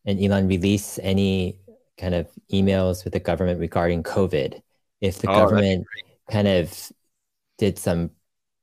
and 0.06 0.20
Elon 0.20 0.48
release 0.48 1.00
any 1.04 1.60
kind 1.98 2.16
of 2.16 2.28
emails 2.52 3.04
with 3.04 3.14
the 3.14 3.20
government 3.20 3.60
regarding 3.60 4.04
COVID 4.04 4.62
if 5.02 5.20
the 5.20 5.30
oh, 5.30 5.34
government 5.34 5.86
kind 6.32 6.48
of 6.48 6.92
did 7.58 7.78
some 7.78 8.12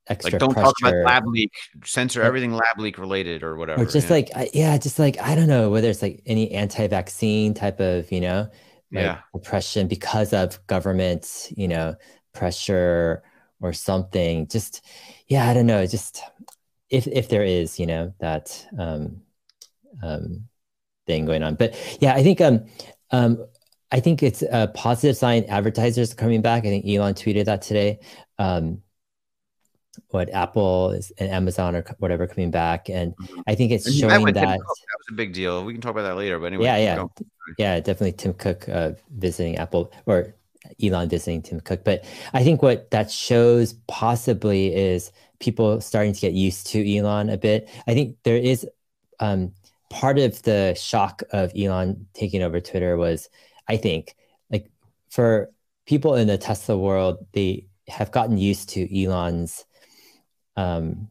extra 0.09 0.33
like 0.33 0.41
don't 0.41 0.55
pressure, 0.55 0.67
talk 0.67 0.75
about 0.81 0.95
lab 1.05 1.27
leak 1.27 1.53
censor 1.85 2.23
everything 2.23 2.53
lab 2.53 2.79
leak 2.79 2.97
related 2.97 3.43
or 3.43 3.57
whatever 3.57 3.83
or 3.83 3.85
just 3.85 4.09
yeah. 4.09 4.15
like 4.15 4.31
yeah 4.55 4.79
just 4.79 4.99
like 4.99 5.21
i 5.21 5.35
don't 5.35 5.49
know 5.49 5.69
whether 5.69 5.91
it's 5.91 6.01
like 6.01 6.23
any 6.25 6.51
anti-vaccine 6.53 7.53
type 7.53 7.79
of 7.79 8.11
you 8.11 8.21
know 8.21 8.49
like 8.91 9.05
yeah. 9.05 9.19
oppression 9.35 9.87
because 9.87 10.33
of 10.33 10.67
government 10.67 11.53
you 11.55 11.69
know 11.69 11.95
pressure 12.33 13.23
or 13.61 13.73
something. 13.73 14.47
Just 14.47 14.85
yeah 15.27 15.49
i 15.49 15.55
don't 15.55 15.67
know. 15.67 15.87
Just 15.87 16.23
if 16.89 17.07
if 17.07 17.29
there 17.29 17.45
is 17.45 17.79
you 17.79 17.87
know 17.87 18.15
that 18.21 18.67
um 18.79 19.23
um 20.03 20.45
thing 21.07 21.27
going 21.27 21.43
on. 21.43 21.55
But 21.55 21.75
yeah 22.01 22.15
i 22.15 22.23
think 22.23 22.41
um 22.41 22.67
um 23.11 23.45
I 23.91 24.01
think 24.01 24.23
it's 24.23 24.43
a 24.43 24.71
positive 24.75 25.17
sign. 25.17 25.45
Advertisers 25.45 26.13
are 26.13 26.17
coming 26.17 26.43
back. 26.43 26.65
I 26.65 26.69
think 26.69 26.87
Elon 26.87 27.15
tweeted 27.15 27.47
that 27.47 27.63
today. 27.63 28.01
Um, 28.39 28.83
what 30.11 30.31
Apple 30.31 30.91
and 30.91 31.29
Amazon 31.29 31.75
or 31.75 31.85
whatever 31.99 32.27
coming 32.27 32.51
back, 32.51 32.89
and 32.89 33.17
mm-hmm. 33.17 33.41
I 33.47 33.55
think 33.55 33.73
it's 33.73 33.93
showing 33.93 34.25
that 34.27 34.35
that 34.35 34.59
was 34.59 34.83
a 35.11 35.15
big 35.15 35.33
deal. 35.33 35.65
We 35.65 35.73
can 35.73 35.81
talk 35.81 35.91
about 35.91 36.03
that 36.03 36.17
later, 36.17 36.39
but 36.39 36.47
anyway, 36.47 36.65
yeah, 36.65 36.77
yeah, 36.77 37.05
yeah, 37.59 37.81
definitely 37.81 38.13
Tim 38.13 38.35
Cook 38.35 38.69
uh, 38.69 38.93
visiting 39.11 39.57
Apple 39.57 39.93
or 40.07 40.35
Elon 40.83 41.09
visiting 41.09 41.43
Tim 41.43 41.61
Cook. 41.61 41.85
But 41.85 42.05
I 42.33 42.45
think 42.45 42.63
what 42.63 42.91
that 42.91 43.11
shows 43.11 43.75
possibly 43.87 44.75
is 44.75 45.11
people 45.41 45.81
starting 45.81 46.13
to 46.13 46.21
get 46.21 46.33
used 46.33 46.69
to 46.69 46.97
Elon 46.97 47.31
a 47.31 47.37
bit. 47.37 47.69
I 47.87 47.95
think 47.95 48.17
there 48.23 48.37
is 48.37 48.67
um, 49.21 49.53
part 49.91 50.19
of 50.19 50.43
the 50.43 50.75
shock 50.75 51.23
of 51.31 51.53
Elon 51.57 52.07
taking 52.15 52.43
over 52.43 52.61
Twitter 52.61 52.97
was 52.97 53.29
I 53.69 53.77
think 53.77 54.15
like 54.51 54.71
for 55.11 55.51
people 55.87 56.15
in 56.15 56.29
the 56.29 56.39
Tesla 56.39 56.77
world, 56.77 57.27
they 57.33 57.67
have 57.89 58.11
gotten 58.11 58.39
used 58.39 58.69
to 58.71 59.05
Elon's 59.05 59.65
um, 60.57 61.11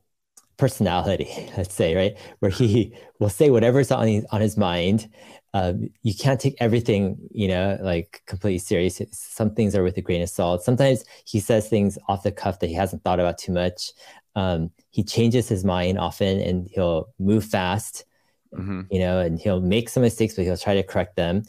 personality, 0.58 1.30
let's 1.58 1.74
say, 1.74 1.96
right, 1.96 2.18
where 2.40 2.52
he 2.52 2.94
will 3.20 3.30
say 3.30 3.50
whatever's 3.50 3.92
on 3.92 4.08
his, 4.08 4.26
on 4.32 4.42
his 4.42 4.58
mind. 4.58 5.10
Um, 5.54 5.90
you 6.04 6.14
can't 6.14 6.40
take 6.40 6.56
everything, 6.60 7.18
you 7.32 7.48
know, 7.48 7.80
like 7.82 8.22
completely 8.28 8.60
serious. 8.60 9.02
Some 9.12 9.56
things 9.56 9.76
are 9.76 9.84
with 9.84 9.98
a 9.98 10.02
grain 10.02 10.22
of 10.22 10.30
salt. 10.30 10.64
Sometimes 10.64 11.04
he 11.26 11.40
says 11.40 11.68
things 11.68 11.98
off 12.08 12.24
the 12.24 12.32
cuff 12.32 12.60
that 12.60 12.68
he 12.68 12.74
hasn't 12.74 13.04
thought 13.04 13.20
about 13.20 13.38
too 13.38 13.54
much. 13.54 13.92
Um, 14.36 14.70
he 14.92 15.04
changes 15.04 15.50
his 15.50 15.64
mind 15.64 15.98
often, 15.98 16.40
and 16.40 16.68
he'll 16.72 17.08
move 17.18 17.44
fast, 17.44 18.06
mm-hmm. 18.54 18.82
you 18.92 19.00
know, 19.00 19.20
and 19.20 19.40
he'll 19.40 19.62
make 19.62 19.90
some 19.90 20.04
mistakes, 20.04 20.36
but 20.36 20.46
he'll 20.46 20.58
try 20.58 20.76
to 20.76 20.84
correct 20.84 21.16
them. 21.16 21.44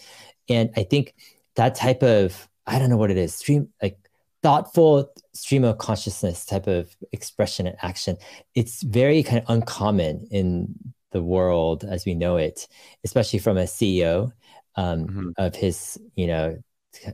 And 0.49 0.71
I 0.77 0.85
think 0.85 1.15
that 1.57 1.75
type 1.75 2.03
of 2.03 2.49
I 2.67 2.79
don't 2.79 2.91
know 2.91 2.97
what 2.97 3.11
it 3.11 3.17
is, 3.17 3.35
stream 3.35 3.69
like 3.83 3.99
thoughtful 4.43 5.13
stream 5.33 5.65
of 5.65 5.79
consciousness 5.79 6.45
type 6.45 6.67
of 6.67 6.95
expression 7.13 7.67
and 7.67 7.77
action. 7.83 8.17
It's 8.55 8.83
very 8.83 9.23
kind 9.23 9.39
of 9.39 9.45
uncommon 9.49 10.29
in 10.31 10.75
the 11.11 11.23
world 11.23 11.85
as 11.85 12.05
we 12.05 12.15
know 12.15 12.37
it, 12.37 12.69
especially 13.05 13.39
from 13.39 13.57
a 13.57 13.65
CEO 13.65 14.33
um, 14.77 15.07
mm-hmm. 15.07 15.31
of 15.39 15.55
his, 15.55 15.99
you 16.15 16.27
know, 16.27 16.59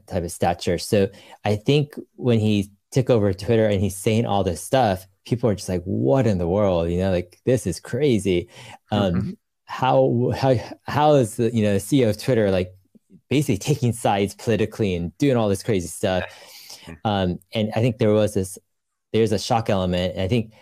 type 0.06 0.24
of 0.24 0.32
stature. 0.32 0.78
So 0.78 1.08
I 1.44 1.56
think 1.56 1.94
when 2.16 2.40
he 2.40 2.70
took 2.90 3.10
over 3.10 3.32
Twitter 3.32 3.66
and 3.66 3.80
he's 3.80 3.96
saying 3.96 4.26
all 4.26 4.44
this 4.44 4.60
stuff, 4.60 5.06
people 5.24 5.48
are 5.48 5.54
just 5.54 5.68
like, 5.68 5.82
"What 5.84 6.26
in 6.26 6.38
the 6.38 6.48
world?" 6.48 6.90
You 6.90 6.98
know, 6.98 7.10
like 7.10 7.40
this 7.44 7.66
is 7.66 7.80
crazy. 7.80 8.48
Um, 8.90 9.14
mm-hmm. 9.14 9.30
How 9.64 10.32
how 10.36 10.54
how 10.82 11.14
is 11.14 11.36
the 11.36 11.54
you 11.54 11.62
know 11.62 11.74
the 11.74 11.80
CEO 11.80 12.10
of 12.10 12.22
Twitter 12.22 12.50
like 12.50 12.74
basically 13.34 13.58
taking 13.58 13.92
sides 13.92 14.32
politically 14.34 14.94
and 14.94 15.10
doing 15.18 15.36
all 15.36 15.48
this 15.48 15.64
crazy 15.64 15.88
stuff? 15.88 16.22
Um, 17.04 17.38
and 17.52 17.70
I 17.74 17.80
think 17.80 17.98
there 17.98 18.12
was 18.12 18.34
this, 18.34 18.58
there's 19.12 19.32
a 19.32 19.38
shock 19.38 19.68
element. 19.70 20.14
And 20.14 20.22
I 20.22 20.28
think 20.28 20.52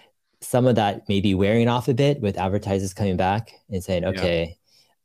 some 0.40 0.66
of 0.66 0.76
that 0.76 1.08
may 1.08 1.20
be 1.20 1.34
wearing 1.34 1.68
off 1.68 1.88
a 1.88 1.94
bit 1.94 2.22
with 2.22 2.38
advertisers 2.38 2.94
coming 2.94 3.18
back 3.18 3.52
and 3.68 3.84
saying, 3.84 4.04
okay, 4.04 4.56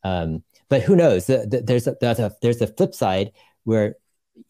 yeah. 0.06 0.21
um, 0.21 0.43
but 0.69 0.82
who 0.82 0.95
knows? 0.95 1.27
The, 1.27 1.45
the, 1.51 1.62
there's 1.62 1.88
a, 1.88 1.97
there's 1.99 2.19
a 2.19 2.32
there's 2.41 2.62
a 2.62 2.67
flip 2.67 2.93
side 2.93 3.32
where, 3.65 3.95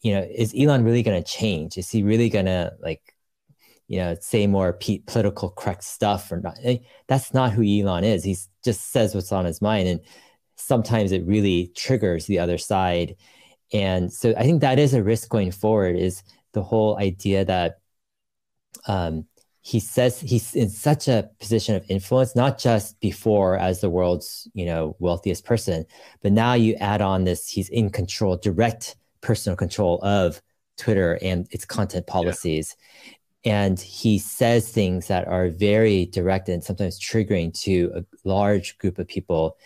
you 0.02 0.12
know, 0.14 0.24
is 0.30 0.54
Elon 0.54 0.84
really 0.84 1.02
going 1.02 1.22
to 1.22 1.28
change? 1.28 1.76
Is 1.76 1.90
he 1.90 2.02
really 2.02 2.28
going 2.28 2.46
to 2.46 2.72
like, 2.80 3.02
you 3.88 3.98
know, 3.98 4.14
say 4.20 4.46
more 4.46 4.74
p- 4.74 5.02
political 5.06 5.50
correct 5.50 5.84
stuff 5.84 6.30
or 6.30 6.40
not? 6.40 6.58
That's 7.08 7.32
not 7.32 7.52
who 7.52 7.62
Elon 7.62 8.04
is. 8.04 8.24
He 8.24 8.36
just 8.62 8.92
says 8.92 9.14
what's 9.14 9.32
on 9.32 9.46
his 9.46 9.62
mind, 9.62 9.88
and 9.88 10.00
sometimes 10.58 11.12
it 11.12 11.24
really 11.26 11.72
triggers 11.74 12.26
the 12.26 12.38
other 12.38 12.58
side. 12.58 13.16
And 13.72 14.12
so 14.12 14.34
I 14.36 14.42
think 14.42 14.60
that 14.60 14.78
is 14.78 14.94
a 14.94 15.02
risk 15.02 15.28
going 15.28 15.50
forward. 15.50 15.96
Is 15.96 16.22
the 16.52 16.62
whole 16.62 16.98
idea 16.98 17.44
that 17.44 17.78
um, 18.86 19.26
he 19.60 19.80
says 19.80 20.20
he's 20.20 20.54
in 20.54 20.70
such 20.70 21.08
a 21.08 21.30
position 21.40 21.74
of 21.74 21.84
influence, 21.88 22.34
not 22.34 22.58
just 22.58 22.98
before 23.00 23.58
as 23.58 23.80
the 23.80 23.90
world's 23.90 24.48
you 24.54 24.64
know 24.64 24.96
wealthiest 24.98 25.44
person, 25.44 25.84
but 26.22 26.32
now 26.32 26.54
you 26.54 26.74
add 26.76 27.02
on 27.02 27.24
this 27.24 27.48
he's 27.48 27.68
in 27.68 27.90
control, 27.90 28.36
direct 28.36 28.96
personal 29.20 29.56
control 29.56 30.00
of 30.02 30.40
Twitter 30.76 31.18
and 31.22 31.46
its 31.50 31.64
content 31.64 32.06
policies. 32.06 32.76
Yeah. 33.04 33.12
And 33.44 33.80
he 33.80 34.18
says 34.18 34.68
things 34.68 35.06
that 35.08 35.28
are 35.28 35.48
very 35.48 36.06
direct 36.06 36.48
and 36.48 36.62
sometimes 36.62 36.98
triggering 36.98 37.52
to 37.62 37.92
a 37.94 38.04
large 38.24 38.78
group 38.78 38.98
of 38.98 39.06
people 39.06 39.56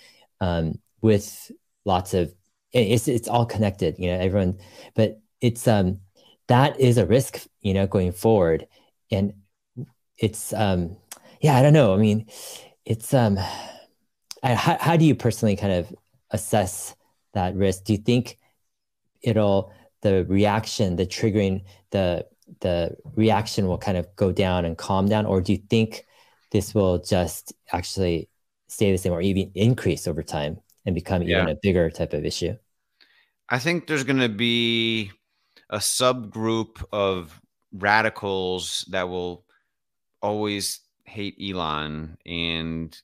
um, 0.43 0.65
with 1.01 1.51
lots 1.85 2.15
of 2.15 2.35
it's 2.73 3.07
it's 3.07 3.29
all 3.29 3.47
connected, 3.47 3.99
you 3.99 4.09
know, 4.11 4.19
everyone. 4.19 4.59
But 4.95 5.21
it's 5.41 5.67
um 5.69 6.01
that 6.49 6.79
is 6.79 6.99
a 6.99 7.07
risk, 7.07 7.47
you 7.61 7.73
know, 7.73 7.87
going 7.87 8.13
forward. 8.13 8.67
And 9.11 9.33
it's, 10.19 10.53
um, 10.53 10.97
yeah, 11.41 11.57
I 11.57 11.63
don't 11.63 11.73
know. 11.73 11.95
I 11.95 11.97
mean, 11.97 12.27
it's, 12.85 13.15
um, 13.15 13.39
I, 14.43 14.55
how, 14.55 14.77
how 14.81 14.97
do 14.97 15.05
you 15.05 15.15
personally 15.15 15.57
kind 15.57 15.73
of 15.73 15.95
assess 16.31 16.95
that 17.33 17.55
risk? 17.55 17.85
Do 17.85 17.93
you 17.93 17.99
think 17.99 18.39
it'll, 19.23 19.73
the 20.03 20.25
reaction, 20.25 20.97
the 20.97 21.07
triggering, 21.07 21.63
the, 21.91 22.27
the 22.61 22.97
reaction 23.15 23.67
will 23.67 23.79
kind 23.79 23.97
of 23.97 24.15
go 24.17 24.33
down 24.33 24.65
and 24.65 24.77
calm 24.77 25.09
down? 25.09 25.27
Or 25.27 25.41
do 25.41 25.53
you 25.53 25.63
think 25.71 26.05
this 26.51 26.75
will 26.75 26.99
just 26.99 27.55
actually 27.73 28.29
stay 28.73 28.91
the 28.91 28.99
same 28.99 29.13
or 29.13 29.21
even 29.21 29.51
increase 29.55 30.07
over 30.07 30.23
time 30.23 30.59
and 30.87 30.95
become 30.95 31.23
yeah. 31.23 31.43
even 31.43 31.51
a 31.51 31.59
bigger 31.63 31.91
type 31.91 32.13
of 32.13 32.25
issue? 32.25 32.57
I 33.49 33.59
think 33.59 33.87
there's 33.87 34.05
going 34.05 34.21
to 34.21 34.29
be 34.29 35.11
a 35.69 35.79
subgroup 35.79 36.83
of 36.93 37.39
radicals 37.73 38.87
that 38.91 39.09
will 39.09 39.45
always 40.23 40.81
hate 41.05 41.37
Elon 41.43 42.17
and 42.25 42.97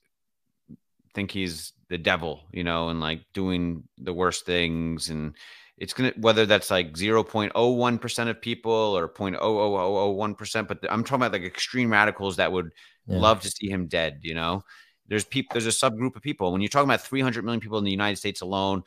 think 1.13 1.31
he's 1.31 1.73
the 1.89 1.97
devil, 1.97 2.43
you 2.51 2.63
know, 2.63 2.89
and 2.89 2.99
like 2.99 3.21
doing 3.33 3.83
the 3.97 4.13
worst 4.13 4.45
things. 4.45 5.09
And 5.09 5.35
it's 5.77 5.93
going 5.93 6.13
to, 6.13 6.19
whether 6.19 6.45
that's 6.45 6.71
like 6.71 6.93
0.01% 6.93 8.29
of 8.29 8.41
people 8.41 8.71
or 8.71 9.07
0.00001%, 9.09 10.67
but 10.67 10.79
I'm 10.89 11.03
talking 11.03 11.23
about 11.23 11.33
like 11.33 11.43
extreme 11.43 11.91
radicals 11.91 12.37
that 12.37 12.51
would 12.51 12.73
yeah. 13.07 13.19
love 13.19 13.41
to 13.41 13.49
see 13.49 13.69
him 13.69 13.87
dead, 13.87 14.19
you 14.21 14.33
know? 14.33 14.63
There's 15.09 15.25
people, 15.25 15.53
there's 15.53 15.67
a 15.67 15.69
subgroup 15.69 16.15
of 16.15 16.21
people. 16.21 16.51
When 16.51 16.61
you're 16.61 16.69
talking 16.69 16.89
about 16.89 17.01
300 17.01 17.43
million 17.43 17.59
people 17.59 17.77
in 17.77 17.83
the 17.83 17.91
United 17.91 18.15
States 18.15 18.41
alone, 18.41 18.83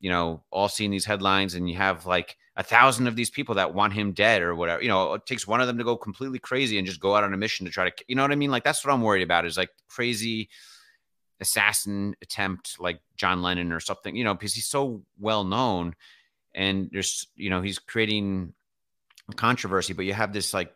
you 0.00 0.10
know, 0.10 0.42
all 0.50 0.68
seeing 0.68 0.90
these 0.90 1.04
headlines 1.04 1.54
and 1.54 1.68
you 1.68 1.76
have 1.76 2.06
like 2.06 2.36
a 2.56 2.62
thousand 2.62 3.06
of 3.06 3.14
these 3.14 3.30
people 3.30 3.54
that 3.56 3.74
want 3.74 3.92
him 3.92 4.12
dead 4.12 4.42
or 4.42 4.54
whatever. 4.54 4.82
You 4.82 4.88
know, 4.88 5.14
it 5.14 5.26
takes 5.26 5.46
one 5.46 5.60
of 5.60 5.66
them 5.66 5.78
to 5.78 5.84
go 5.84 5.96
completely 5.96 6.38
crazy 6.38 6.78
and 6.78 6.86
just 6.86 7.00
go 7.00 7.14
out 7.14 7.22
on 7.22 7.34
a 7.34 7.36
mission 7.36 7.66
to 7.66 7.72
try 7.72 7.88
to, 7.88 8.04
you 8.08 8.16
know 8.16 8.22
what 8.22 8.32
I 8.32 8.36
mean? 8.36 8.50
Like 8.50 8.64
that's 8.64 8.84
what 8.84 8.92
I'm 8.92 9.02
worried 9.02 9.22
about 9.22 9.46
is 9.46 9.56
like 9.56 9.70
crazy 9.88 10.48
assassin 11.40 12.16
attempt 12.22 12.80
like 12.80 13.00
John 13.16 13.42
Lennon 13.42 13.72
or 13.72 13.80
something, 13.80 14.16
you 14.16 14.24
know, 14.24 14.34
because 14.34 14.54
he's 14.54 14.66
so 14.66 15.02
well 15.18 15.44
known 15.44 15.94
and 16.54 16.88
there's, 16.92 17.28
you 17.36 17.50
know, 17.50 17.60
he's 17.60 17.78
creating 17.78 18.54
controversy, 19.36 19.92
but 19.92 20.04
you 20.04 20.12
have 20.14 20.32
this 20.32 20.52
like 20.52 20.74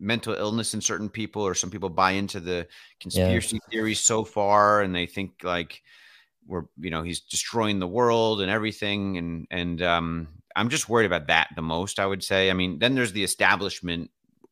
mental 0.00 0.34
illness 0.34 0.74
in 0.74 0.80
certain 0.80 1.08
people 1.08 1.42
or 1.42 1.54
some 1.54 1.70
people 1.70 1.88
buy 1.88 2.12
into 2.12 2.40
the 2.40 2.66
conspiracy 3.00 3.56
yeah. 3.56 3.70
theories 3.70 4.00
so 4.00 4.24
far 4.24 4.82
and 4.82 4.94
they 4.94 5.06
think 5.06 5.32
like 5.42 5.82
we're 6.46 6.64
you 6.78 6.90
know 6.90 7.02
he's 7.02 7.20
destroying 7.20 7.78
the 7.78 7.86
world 7.86 8.40
and 8.40 8.50
everything 8.50 9.16
and 9.16 9.46
and 9.50 9.80
um 9.82 10.28
I'm 10.56 10.68
just 10.68 10.88
worried 10.88 11.06
about 11.06 11.26
that 11.28 11.48
the 11.56 11.62
most, 11.62 11.98
I 11.98 12.06
would 12.06 12.22
say. 12.22 12.50
I 12.50 12.54
mean, 12.54 12.78
then 12.78 12.94
there's 12.94 13.12
the 13.12 13.24
establishment 13.24 14.10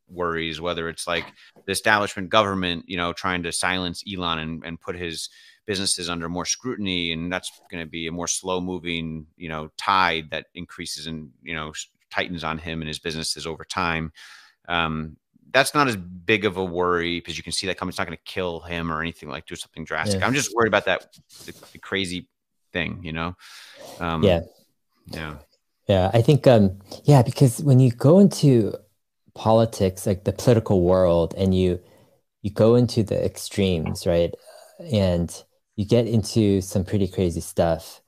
worries, 0.09 0.61
whether 0.61 0.88
it's 0.88 1.07
like 1.07 1.24
the 1.64 1.72
establishment 1.72 2.28
government, 2.28 2.85
you 2.88 2.96
know, 2.96 3.12
trying 3.12 3.42
to 3.44 3.52
silence 3.52 4.02
Elon 4.11 4.38
and, 4.40 4.64
and 4.64 4.81
put 4.81 4.96
his 4.96 5.31
businesses 5.64 6.11
under 6.11 6.28
more 6.28 6.44
scrutiny. 6.44 7.12
And 7.12 7.33
that's 7.33 7.50
going 7.70 7.83
to 7.83 7.88
be 7.88 8.09
a 8.09 8.12
more 8.12 8.26
slow 8.26 8.61
moving, 8.61 9.26
you 9.37 9.48
know, 9.48 9.70
tide 9.76 10.31
that 10.31 10.46
increases 10.55 11.07
and, 11.07 11.31
you 11.42 11.55
know, 11.55 11.72
tightens 12.11 12.42
on 12.42 12.59
him 12.59 12.83
and 12.83 12.88
his 12.88 12.98
businesses 12.98 13.46
over 13.46 13.64
time. 13.64 14.12
Um, 14.68 15.16
that's 15.53 15.75
not 15.75 15.88
as 15.88 15.97
big 15.97 16.45
of 16.45 16.57
a 16.57 16.65
worry 16.65 17.21
because 17.21 17.37
you 17.37 17.43
can 17.43 17.53
see 17.53 17.67
that 17.67 17.77
coming. 17.77 17.91
It's 17.91 17.99
not 17.99 18.07
going 18.07 18.17
to 18.17 18.25
kill 18.25 18.61
him 18.61 18.91
or 18.91 19.01
anything 19.01 19.29
like 19.29 19.47
do 19.47 19.57
something 19.57 19.85
drastic. 19.85 20.21
Yeah. 20.21 20.27
I'm 20.27 20.35
just 20.35 20.55
worried 20.55 20.69
about 20.69 20.87
that 20.87 21.12
the, 21.45 21.55
the 21.73 21.79
crazy 21.79 22.29
thing, 22.73 23.01
you 23.03 23.12
know? 23.12 23.37
Um, 24.01 24.23
yeah. 24.23 24.41
Yeah. 25.07 25.37
Yeah, 25.88 26.11
I 26.15 26.23
think 26.23 26.47
um 26.47 26.79
yeah, 27.05 27.23
because 27.23 27.62
when 27.62 27.81
you 27.81 27.91
go 27.91 28.19
into 28.21 28.75
politics, 29.35 30.07
like 30.07 30.25
the 30.25 30.33
political 30.33 30.83
world, 30.83 31.35
and 31.37 31.55
you 31.55 31.81
you 32.43 32.51
go 32.51 32.77
into 32.77 33.03
the 33.03 33.23
extremes, 33.25 34.07
right? 34.07 34.33
And 34.79 35.31
you 35.77 35.85
get 35.85 36.07
into 36.07 36.61
some 36.61 36.85
pretty 36.85 37.09
crazy 37.09 37.41
stuff. 37.41 38.01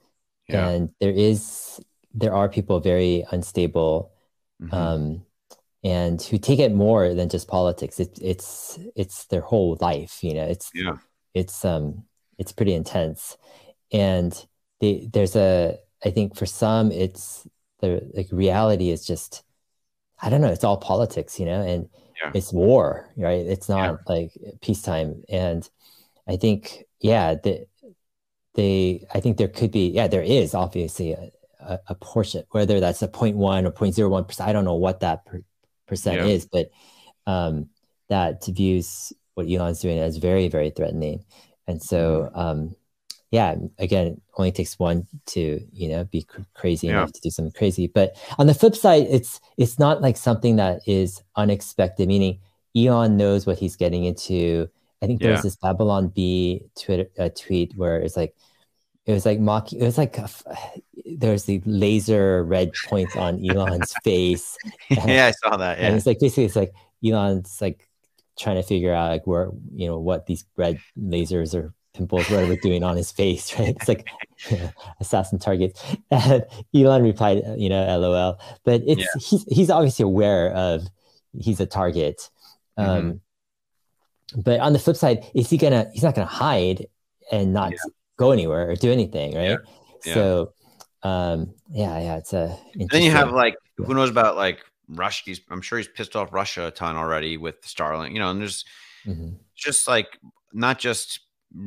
Yeah. 0.48 0.68
And 0.68 0.90
there 1.00 1.11
is 1.11 1.80
there 2.14 2.35
are 2.35 2.48
people 2.48 2.78
very 2.78 3.24
unstable 3.33 4.12
mm-hmm. 4.62 4.74
um 4.74 5.26
and 5.84 6.20
who 6.22 6.38
take 6.38 6.58
it 6.58 6.72
more 6.72 7.14
than 7.14 7.28
just 7.28 7.46
politics. 7.46 8.00
It, 8.00 8.18
it's 8.20 8.78
it's 8.96 9.26
their 9.26 9.42
whole 9.42 9.76
life, 9.80 10.24
you 10.24 10.34
know. 10.34 10.44
It's 10.46 10.70
yeah. 10.74 10.96
it's 11.34 11.64
um 11.64 12.04
it's 12.38 12.52
pretty 12.52 12.74
intense. 12.74 13.36
And 13.92 14.32
they, 14.80 15.08
there's 15.12 15.36
a 15.36 15.78
I 16.04 16.10
think 16.10 16.36
for 16.36 16.46
some 16.46 16.90
it's 16.90 17.46
the 17.80 18.10
like 18.14 18.28
reality 18.32 18.90
is 18.90 19.06
just 19.06 19.44
I 20.20 20.30
don't 20.30 20.40
know, 20.40 20.48
it's 20.48 20.64
all 20.64 20.78
politics, 20.78 21.38
you 21.38 21.46
know, 21.46 21.60
and 21.60 21.88
yeah. 22.22 22.30
it's 22.34 22.52
war, 22.52 23.10
right? 23.16 23.44
It's 23.46 23.68
not 23.68 24.00
yeah. 24.06 24.14
like 24.14 24.32
peacetime. 24.62 25.22
And 25.28 25.68
I 26.26 26.36
think, 26.36 26.84
yeah, 27.00 27.34
the, 27.34 27.66
they, 28.54 29.06
I 29.12 29.20
think 29.20 29.36
there 29.36 29.48
could 29.48 29.70
be, 29.70 29.88
yeah, 29.88 30.06
there 30.08 30.22
is 30.22 30.54
obviously 30.54 31.12
a, 31.12 31.30
a, 31.60 31.80
a 31.88 31.94
portion, 31.96 32.44
whether 32.50 32.80
that's 32.80 33.02
a 33.02 33.08
0.1 33.08 33.66
or 33.66 33.72
0.01 33.72 34.26
percent. 34.26 34.48
I 34.48 34.52
don't 34.52 34.64
know 34.64 34.74
what 34.74 35.00
that 35.00 35.26
per, 35.26 35.42
percent 35.86 36.18
yeah. 36.18 36.26
is, 36.26 36.46
but 36.46 36.70
um, 37.26 37.68
that 38.08 38.44
views 38.46 39.12
what 39.34 39.48
Elon's 39.48 39.80
doing 39.80 39.98
as 39.98 40.16
very, 40.18 40.48
very 40.48 40.70
threatening. 40.70 41.24
And 41.66 41.82
so, 41.82 42.30
mm-hmm. 42.30 42.38
um, 42.38 42.76
yeah, 43.30 43.56
again, 43.78 44.20
only 44.36 44.52
takes 44.52 44.78
one 44.78 45.06
to 45.26 45.60
you 45.72 45.88
know 45.88 46.04
be 46.04 46.22
cr- 46.22 46.42
crazy 46.54 46.86
yeah. 46.86 46.98
enough 46.98 47.12
to 47.12 47.20
do 47.20 47.30
something 47.30 47.52
crazy. 47.52 47.88
But 47.88 48.16
on 48.38 48.46
the 48.46 48.54
flip 48.54 48.76
side, 48.76 49.06
it's 49.10 49.40
it's 49.56 49.78
not 49.78 50.02
like 50.02 50.16
something 50.16 50.56
that 50.56 50.80
is 50.87 51.22
unexpected. 51.35 52.06
Meaning, 52.06 52.38
Elon 52.76 53.16
knows 53.16 53.46
what 53.46 53.58
he's 53.58 53.76
getting 53.76 54.04
into. 54.04 54.68
I 55.02 55.06
think 55.06 55.20
there 55.20 55.30
yeah. 55.30 55.37
was 55.37 55.42
this 55.42 55.56
Babylon 55.56 56.08
Bee 56.08 56.62
Twitter 56.80 57.06
uh, 57.18 57.28
tweet 57.37 57.76
where 57.76 57.98
it's 58.00 58.16
like 58.16 58.35
it 59.07 59.13
was 59.13 59.27
like 59.27 59.38
mocking. 59.38 59.81
It 59.81 59.85
was 59.85 59.98
like 59.98 60.17
there's 61.05 61.44
the 61.44 61.61
laser 61.67 62.42
red 62.44 62.73
points 62.88 63.17
on 63.17 63.44
Elon's 63.44 63.94
face. 64.05 64.57
And, 64.90 65.11
yeah, 65.11 65.27
I 65.27 65.31
saw 65.33 65.57
that. 65.57 65.79
Yeah, 65.79 65.87
and 65.87 65.96
it's 65.96 66.07
like 66.07 66.21
basically 66.21 66.44
it's 66.44 66.57
like 66.57 66.73
Elon's 67.05 67.61
like 67.61 67.88
trying 68.38 68.57
to 68.57 68.63
figure 68.63 68.92
out 68.92 69.11
like 69.11 69.27
where 69.27 69.50
you 69.75 69.87
know 69.87 69.98
what 69.98 70.27
these 70.27 70.44
red 70.57 70.81
lasers 70.98 71.55
or 71.55 71.75
pimples 71.92 72.29
whatever 72.29 72.57
doing 72.57 72.83
on 72.83 72.96
his 72.96 73.13
face, 73.13 73.59
right? 73.59 73.77
It's 73.77 73.88
like 73.88 74.09
assassin 75.00 75.38
targets. 75.38 75.83
And 76.11 76.44
Elon 76.75 77.02
replied, 77.02 77.42
you 77.57 77.69
know, 77.69 77.98
LOL. 77.98 78.40
But 78.65 78.83
it's 78.87 79.00
yeah. 79.00 79.21
he's 79.21 79.44
he's 79.48 79.71
obviously 79.71 80.05
aware 80.05 80.50
of 80.52 80.87
he's 81.38 81.61
a 81.61 81.67
target. 81.67 82.31
Mm-hmm. 82.79 82.90
Um, 82.90 83.21
but 84.37 84.61
on 84.61 84.73
the 84.73 84.79
flip 84.79 84.96
side, 84.96 85.25
is 85.35 85.50
he 85.50 85.59
gonna? 85.59 85.90
He's 85.92 86.02
not 86.02 86.15
gonna 86.15 86.27
hide 86.27 86.87
and 87.31 87.52
not 87.52 87.73
yeah. 87.73 87.79
Go 88.17 88.31
anywhere 88.33 88.71
or 88.71 88.77
do 88.77 88.92
anything, 88.92 89.35
right? 89.35 89.58
Yeah. 90.04 90.15
So, 90.15 90.52
um, 91.02 91.54
yeah, 91.71 91.98
yeah, 92.00 92.17
it's 92.17 92.33
a. 92.33 92.58
Then 92.90 93.02
you 93.02 93.10
have 93.10 93.33
like 93.33 93.56
who 93.77 93.94
knows 93.94 94.10
about 94.10 94.37
like 94.37 94.60
Russia? 94.88 95.35
I'm 95.50 95.60
sure 95.60 95.79
he's 95.79 95.88
pissed 95.88 96.17
off 96.17 96.33
Russia 96.33 96.67
a 96.67 96.71
ton 96.71 96.96
already 96.96 97.37
with 97.37 97.60
Starlink, 97.62 98.12
you 98.12 98.19
know. 98.19 98.31
And 98.31 98.40
there's 98.40 98.65
mm-hmm. 99.06 99.31
just 99.54 99.88
like 99.88 100.19
not 100.52 100.79
just 100.79 101.21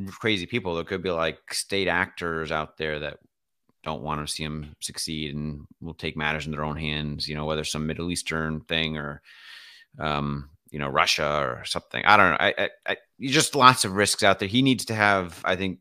crazy 0.08 0.46
people. 0.46 0.74
There 0.74 0.84
could 0.84 1.02
be 1.02 1.10
like 1.10 1.52
state 1.52 1.88
actors 1.88 2.52
out 2.52 2.76
there 2.76 2.98
that 3.00 3.18
don't 3.84 4.02
want 4.02 4.26
to 4.26 4.32
see 4.32 4.42
him 4.42 4.74
succeed 4.80 5.34
and 5.34 5.66
will 5.80 5.94
take 5.94 6.16
matters 6.16 6.46
in 6.46 6.52
their 6.52 6.64
own 6.64 6.76
hands. 6.76 7.28
You 7.28 7.34
know, 7.34 7.44
whether 7.44 7.64
some 7.64 7.86
Middle 7.86 8.10
Eastern 8.10 8.60
thing 8.62 8.96
or, 8.96 9.22
um, 9.98 10.50
you 10.70 10.78
know, 10.78 10.88
Russia 10.88 11.38
or 11.40 11.64
something. 11.64 12.04
I 12.04 12.16
don't 12.16 12.30
know. 12.30 12.36
I, 12.40 12.54
I, 12.58 12.68
I 12.86 12.96
just 13.20 13.54
lots 13.54 13.84
of 13.84 13.92
risks 13.92 14.22
out 14.22 14.38
there. 14.38 14.48
He 14.48 14.62
needs 14.62 14.86
to 14.86 14.94
have, 14.94 15.40
I 15.44 15.56
think, 15.56 15.78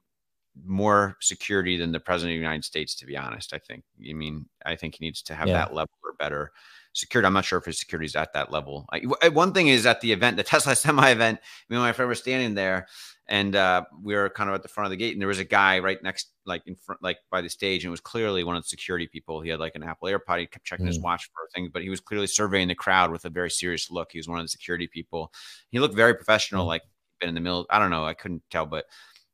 more 0.65 1.17
security 1.21 1.77
than 1.77 1.91
the 1.91 1.99
president 1.99 2.33
of 2.33 2.39
the 2.39 2.43
United 2.43 2.65
States. 2.65 2.95
To 2.95 3.05
be 3.05 3.17
honest, 3.17 3.53
I 3.53 3.59
think. 3.59 3.83
I 4.09 4.13
mean, 4.13 4.45
I 4.65 4.75
think 4.75 4.95
he 4.95 5.05
needs 5.05 5.21
to 5.23 5.35
have 5.35 5.47
yeah. 5.47 5.55
that 5.55 5.73
level 5.73 5.93
or 6.03 6.13
better 6.13 6.51
security. 6.93 7.27
I'm 7.27 7.33
not 7.33 7.45
sure 7.45 7.59
if 7.59 7.65
his 7.65 7.79
security 7.79 8.07
is 8.07 8.15
at 8.15 8.33
that 8.33 8.51
level. 8.51 8.87
I, 8.91 9.29
one 9.29 9.53
thing 9.53 9.67
is 9.67 9.85
at 9.85 10.01
the 10.01 10.11
event, 10.11 10.37
the 10.37 10.43
Tesla 10.43 10.75
semi 10.75 11.09
event. 11.09 11.39
Me 11.69 11.77
and 11.77 11.83
my 11.83 11.91
friend 11.91 12.09
were 12.09 12.15
standing 12.15 12.55
there, 12.55 12.87
and 13.27 13.55
uh, 13.55 13.83
we 14.01 14.15
were 14.15 14.29
kind 14.29 14.49
of 14.49 14.55
at 14.55 14.63
the 14.63 14.67
front 14.67 14.85
of 14.85 14.91
the 14.91 14.97
gate, 14.97 15.13
and 15.13 15.21
there 15.21 15.27
was 15.27 15.39
a 15.39 15.45
guy 15.45 15.79
right 15.79 16.01
next, 16.03 16.29
like 16.45 16.63
in 16.65 16.75
front, 16.75 17.01
like 17.01 17.17
by 17.31 17.41
the 17.41 17.49
stage, 17.49 17.83
and 17.83 17.89
it 17.89 17.91
was 17.91 18.01
clearly 18.01 18.43
one 18.43 18.55
of 18.55 18.63
the 18.63 18.69
security 18.69 19.07
people. 19.07 19.41
He 19.41 19.49
had 19.49 19.59
like 19.59 19.75
an 19.75 19.83
Apple 19.83 20.09
AirPod. 20.09 20.39
He 20.39 20.47
kept 20.47 20.65
checking 20.65 20.85
mm. 20.85 20.89
his 20.89 20.99
watch 20.99 21.25
for 21.25 21.47
things, 21.53 21.69
but 21.71 21.83
he 21.83 21.89
was 21.89 21.99
clearly 21.99 22.27
surveying 22.27 22.67
the 22.67 22.75
crowd 22.75 23.11
with 23.11 23.25
a 23.25 23.29
very 23.29 23.51
serious 23.51 23.91
look. 23.91 24.11
He 24.11 24.19
was 24.19 24.27
one 24.27 24.39
of 24.39 24.45
the 24.45 24.49
security 24.49 24.87
people. 24.87 25.31
He 25.69 25.79
looked 25.79 25.95
very 25.95 26.13
professional, 26.13 26.65
mm. 26.65 26.69
like 26.69 26.83
been 27.19 27.29
in 27.29 27.35
the 27.35 27.41
middle. 27.41 27.65
I 27.69 27.79
don't 27.79 27.89
know, 27.89 28.05
I 28.05 28.13
couldn't 28.13 28.43
tell, 28.49 28.65
but 28.65 28.85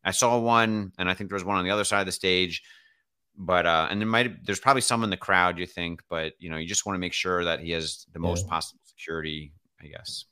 I 0.04 0.12
saw 0.12 0.38
one, 0.40 0.92
and 0.98 1.10
I 1.10 1.14
think 1.14 1.30
there 1.30 1.36
was 1.36 1.46
one 1.46 1.58
on 1.58 1.64
the 1.64 1.72
other 1.72 1.84
side 1.84 2.02
of 2.02 2.06
the 2.06 2.12
stage. 2.12 2.64
But 3.36 3.66
uh, 3.66 3.88
and 3.90 4.00
there 4.00 4.08
might 4.08 4.46
there's 4.46 4.60
probably 4.60 4.82
some 4.82 5.04
in 5.04 5.10
the 5.10 5.18
crowd, 5.18 5.58
you 5.58 5.66
think, 5.66 6.02
but 6.10 6.34
you 6.38 6.50
know, 6.50 6.58
you 6.58 6.68
just 6.68 6.86
want 6.86 6.96
to 6.96 7.00
make 7.00 7.14
sure 7.14 7.44
that 7.44 7.62
he 7.62 7.72
has 7.72 8.06
the 8.14 8.20
most 8.20 8.46
yeah. 8.46 8.52
possible 8.52 8.82
security, 8.86 9.54
I 9.82 9.88
guess. 9.88 10.26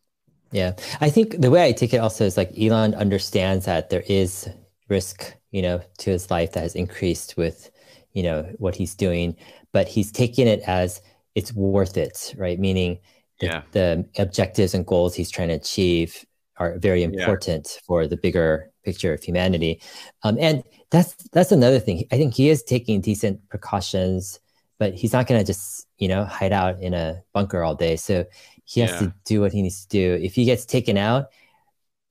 Yeah. 0.51 0.73
I 0.99 1.09
think 1.09 1.39
the 1.39 1.49
way 1.49 1.65
I 1.65 1.71
take 1.71 1.93
it 1.93 1.97
also 1.97 2.25
is 2.25 2.37
like 2.37 2.51
Elon 2.59 2.93
understands 2.95 3.65
that 3.65 3.89
there 3.89 4.03
is 4.07 4.49
risk, 4.89 5.33
you 5.51 5.61
know, 5.61 5.81
to 5.99 6.11
his 6.11 6.29
life 6.29 6.51
that 6.53 6.61
has 6.63 6.75
increased 6.75 7.37
with, 7.37 7.71
you 8.13 8.23
know, 8.23 8.43
what 8.57 8.75
he's 8.75 8.93
doing, 8.93 9.35
but 9.71 9.87
he's 9.87 10.11
taking 10.11 10.47
it 10.47 10.61
as 10.67 11.01
it's 11.35 11.53
worth 11.53 11.97
it, 11.97 12.35
right? 12.37 12.59
Meaning 12.59 12.99
the, 13.39 13.45
yeah. 13.45 13.61
the 13.71 14.05
objectives 14.19 14.73
and 14.73 14.85
goals 14.85 15.15
he's 15.15 15.31
trying 15.31 15.47
to 15.47 15.55
achieve 15.55 16.25
are 16.57 16.77
very 16.77 17.03
important 17.03 17.71
yeah. 17.73 17.81
for 17.87 18.05
the 18.05 18.17
bigger 18.17 18.70
picture 18.83 19.13
of 19.13 19.23
humanity. 19.23 19.81
Um, 20.23 20.37
and 20.39 20.63
that's 20.89 21.15
that's 21.31 21.51
another 21.51 21.79
thing. 21.79 22.05
I 22.11 22.17
think 22.17 22.33
he 22.33 22.49
is 22.49 22.63
taking 22.63 23.01
decent 23.01 23.47
precautions, 23.49 24.39
but 24.79 24.93
he's 24.93 25.13
not 25.13 25.27
going 25.27 25.39
to 25.39 25.45
just 25.45 25.87
you 25.97 26.07
know 26.07 26.25
hide 26.25 26.53
out 26.53 26.81
in 26.81 26.93
a 26.93 27.23
bunker 27.33 27.63
all 27.63 27.75
day. 27.75 27.95
So 27.95 28.25
he 28.65 28.81
has 28.81 28.91
yeah. 28.91 28.99
to 28.99 29.13
do 29.25 29.41
what 29.41 29.51
he 29.51 29.61
needs 29.61 29.85
to 29.85 29.89
do. 29.89 30.13
If 30.21 30.35
he 30.35 30.45
gets 30.45 30.65
taken 30.65 30.97
out, 30.97 31.27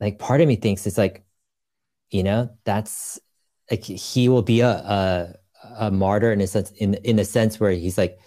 like 0.00 0.18
part 0.18 0.40
of 0.40 0.48
me 0.48 0.56
thinks 0.56 0.86
it's 0.86 0.98
like, 0.98 1.24
you 2.10 2.22
know, 2.22 2.50
that's 2.64 3.20
like 3.70 3.84
he 3.84 4.28
will 4.28 4.42
be 4.42 4.60
a 4.60 4.70
a, 4.70 5.34
a 5.78 5.90
martyr 5.90 6.32
in 6.32 6.40
a 6.40 6.46
sense 6.46 6.70
in 6.72 6.94
in 6.94 7.18
a 7.18 7.24
sense 7.24 7.60
where 7.60 7.72
he's 7.72 7.98
like 7.98 8.18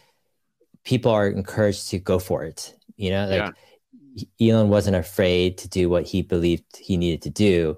people 0.83 1.11
are 1.11 1.27
encouraged 1.27 1.89
to 1.89 1.99
go 1.99 2.19
for 2.19 2.43
it. 2.43 2.75
You 2.95 3.09
know, 3.11 3.27
like 3.27 3.53
yeah. 4.37 4.53
Elon 4.53 4.69
wasn't 4.69 4.95
afraid 4.95 5.57
to 5.59 5.69
do 5.69 5.89
what 5.89 6.05
he 6.05 6.21
believed 6.21 6.77
he 6.77 6.97
needed 6.97 7.21
to 7.23 7.29
do. 7.29 7.77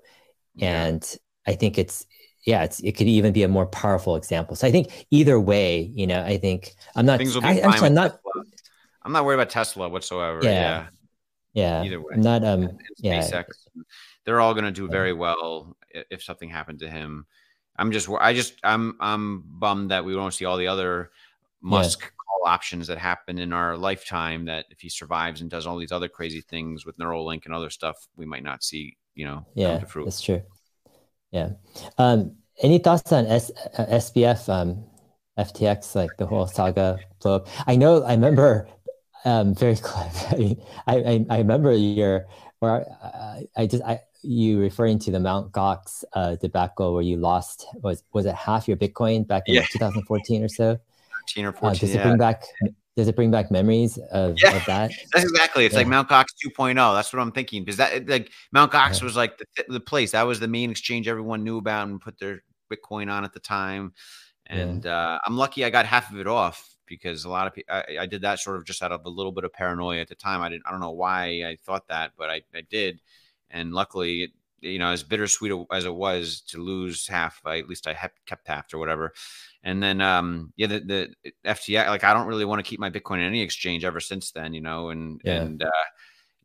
And 0.61 1.07
yeah. 1.11 1.53
I 1.53 1.55
think 1.55 1.77
it's 1.77 2.05
yeah, 2.45 2.63
it's 2.63 2.79
it 2.79 2.93
could 2.93 3.07
even 3.07 3.33
be 3.33 3.43
a 3.43 3.47
more 3.47 3.65
powerful 3.65 4.15
example. 4.15 4.55
So 4.55 4.67
I 4.67 4.71
think 4.71 5.07
either 5.11 5.39
way, 5.39 5.91
you 5.93 6.07
know, 6.07 6.21
I 6.21 6.37
think 6.37 6.75
I'm 6.95 7.05
not 7.05 7.17
Things 7.17 7.35
will 7.35 7.45
I, 7.45 7.57
actually 7.59 7.87
I'm 7.87 7.93
not 7.93 8.19
I'm 9.03 9.11
not 9.11 9.25
worried 9.25 9.35
about 9.35 9.49
Tesla 9.49 9.89
whatsoever. 9.89 10.39
Yeah. 10.43 10.51
Yeah. 11.53 11.81
yeah. 11.81 11.83
Either 11.83 11.99
way. 11.99 12.13
I'm 12.13 12.21
not 12.21 12.43
um 12.43 12.63
and, 12.63 12.81
yeah. 12.97 13.21
SpaceX, 13.21 13.45
they're 14.25 14.39
all 14.39 14.53
going 14.53 14.65
to 14.65 14.71
do 14.71 14.87
very 14.87 15.13
well 15.13 15.75
if 15.91 16.23
something 16.23 16.49
happened 16.49 16.79
to 16.79 16.89
him. 16.89 17.25
I'm 17.77 17.91
just 17.91 18.09
I 18.19 18.33
just 18.33 18.55
I'm 18.63 18.95
I'm 18.99 19.43
bummed 19.45 19.91
that 19.91 20.05
we 20.05 20.15
won't 20.15 20.33
see 20.33 20.45
all 20.45 20.57
the 20.57 20.67
other 20.67 21.11
Musk 21.61 21.99
yeah. 22.01 22.07
call 22.07 22.51
options 22.51 22.87
that 22.87 22.99
happen 22.99 23.39
in 23.39 23.51
our 23.51 23.75
lifetime 23.75 24.45
that 24.45 24.65
if 24.69 24.79
he 24.79 24.89
survives 24.89 25.41
and 25.41 25.49
does 25.49 25.65
all 25.65 25.77
these 25.77 25.91
other 25.91 26.07
crazy 26.07 26.41
things 26.41 26.85
with 26.85 26.97
Neuralink 26.97 27.45
and 27.45 27.53
other 27.53 27.71
stuff, 27.71 27.95
we 28.15 28.25
might 28.25 28.43
not 28.43 28.63
see, 28.63 28.97
you 29.15 29.25
know, 29.25 29.45
yeah, 29.55 29.81
that's 30.03 30.21
true. 30.21 30.43
Yeah. 31.31 31.51
Um, 31.97 32.37
any 32.61 32.79
thoughts 32.79 33.11
on 33.11 33.25
S- 33.25 33.51
uh, 33.77 33.85
SBF, 33.85 34.47
um, 34.47 34.85
FTX, 35.37 35.95
like 35.95 36.11
the 36.17 36.25
whole 36.25 36.47
saga 36.47 36.99
blow 37.21 37.35
up? 37.35 37.47
I 37.67 37.75
know, 37.75 38.03
I 38.03 38.11
remember 38.11 38.67
um, 39.25 39.55
very 39.55 39.75
clever. 39.81 40.35
I 40.35 40.37
mean, 40.37 40.61
I, 40.87 40.95
I, 40.95 41.25
I 41.29 41.37
remember 41.39 41.73
your, 41.73 42.25
or 42.61 42.85
I, 43.03 43.47
I 43.57 43.67
just, 43.67 43.83
I, 43.83 44.01
you 44.21 44.59
referring 44.59 44.99
to 44.99 45.11
the 45.11 45.19
Mount 45.19 45.51
Gox 45.51 46.03
uh, 46.13 46.35
debacle 46.35 46.93
where 46.93 47.03
you 47.03 47.17
lost 47.17 47.67
was 47.75 48.03
was 48.11 48.25
it 48.25 48.33
half 48.33 48.67
your 48.67 48.75
Bitcoin 48.77 49.27
back 49.27 49.43
in 49.47 49.55
yeah. 49.55 49.65
2014 49.71 50.43
or 50.43 50.47
so? 50.47 50.79
13 51.27 51.45
or 51.45 51.51
14. 51.51 51.67
Uh, 51.67 51.73
does 51.73 51.95
it 51.95 52.01
bring 52.01 52.17
back 52.17 52.43
does 52.95 53.07
it 53.09 53.15
bring 53.15 53.29
back 53.29 53.51
memories 53.51 53.97
of, 54.11 54.35
yeah, 54.41 54.55
of 54.55 54.65
that? 54.65 54.91
That's 55.13 55.25
exactly. 55.25 55.65
It's 55.65 55.73
yeah. 55.73 55.79
like 55.79 55.87
Mount 55.87 56.07
Gox 56.07 56.27
2.0. 56.45 56.75
That's 56.75 57.11
what 57.11 57.21
I'm 57.21 57.31
thinking 57.31 57.63
because 57.63 57.77
that 57.77 58.07
like 58.07 58.31
Mount 58.51 58.71
Gox 58.71 59.01
was 59.01 59.15
like 59.15 59.37
the, 59.37 59.65
the 59.67 59.79
place 59.79 60.11
that 60.11 60.23
was 60.23 60.39
the 60.39 60.47
main 60.47 60.71
exchange 60.71 61.07
everyone 61.07 61.43
knew 61.43 61.57
about 61.57 61.87
and 61.87 61.99
put 61.99 62.17
their 62.19 62.43
Bitcoin 62.71 63.11
on 63.11 63.25
at 63.25 63.33
the 63.33 63.39
time. 63.39 63.93
And 64.47 64.85
uh, 64.85 65.19
I'm 65.25 65.37
lucky 65.37 65.65
I 65.65 65.69
got 65.69 65.85
half 65.85 66.11
of 66.11 66.19
it 66.19 66.27
off 66.27 66.69
because 66.85 67.25
a 67.25 67.29
lot 67.29 67.47
of 67.47 67.53
people 67.53 67.75
I, 67.75 67.97
I, 68.01 68.05
did 68.05 68.21
that 68.21 68.39
sort 68.39 68.57
of 68.57 68.65
just 68.65 68.83
out 68.83 68.91
of 68.91 69.05
a 69.05 69.09
little 69.09 69.31
bit 69.31 69.43
of 69.43 69.51
paranoia 69.51 70.01
at 70.01 70.07
the 70.07 70.15
time. 70.15 70.41
I 70.41 70.49
didn't 70.49 70.63
I 70.67 70.71
don't 70.71 70.79
know 70.79 70.91
why 70.91 71.43
I 71.43 71.57
thought 71.65 71.87
that, 71.87 72.11
but 72.17 72.29
I, 72.29 72.41
I 72.53 72.61
did. 72.61 73.01
And 73.49 73.73
luckily, 73.73 74.23
it, 74.23 74.31
you 74.65 74.79
know, 74.79 74.89
as 74.89 75.03
bittersweet 75.03 75.51
as 75.71 75.85
it 75.85 75.93
was 75.93 76.41
to 76.47 76.61
lose 76.61 77.07
half, 77.07 77.41
I, 77.45 77.59
at 77.59 77.69
least 77.69 77.87
I 77.87 77.97
kept 78.25 78.47
half 78.47 78.73
or 78.73 78.79
whatever. 78.79 79.13
And 79.63 79.81
then, 79.81 80.01
um, 80.01 80.53
yeah, 80.57 80.67
the, 80.67 80.79
the 80.79 81.33
FTX, 81.45 81.87
like 81.87 82.03
I 82.03 82.13
don't 82.13 82.27
really 82.27 82.45
want 82.45 82.63
to 82.63 82.69
keep 82.69 82.79
my 82.79 82.89
Bitcoin 82.89 83.17
in 83.17 83.23
any 83.23 83.41
exchange 83.41 83.85
ever 83.85 83.99
since 83.99 84.31
then, 84.31 84.53
you 84.53 84.61
know, 84.61 84.89
and, 84.89 85.21
yeah. 85.23 85.41
and, 85.41 85.63
uh, 85.63 85.69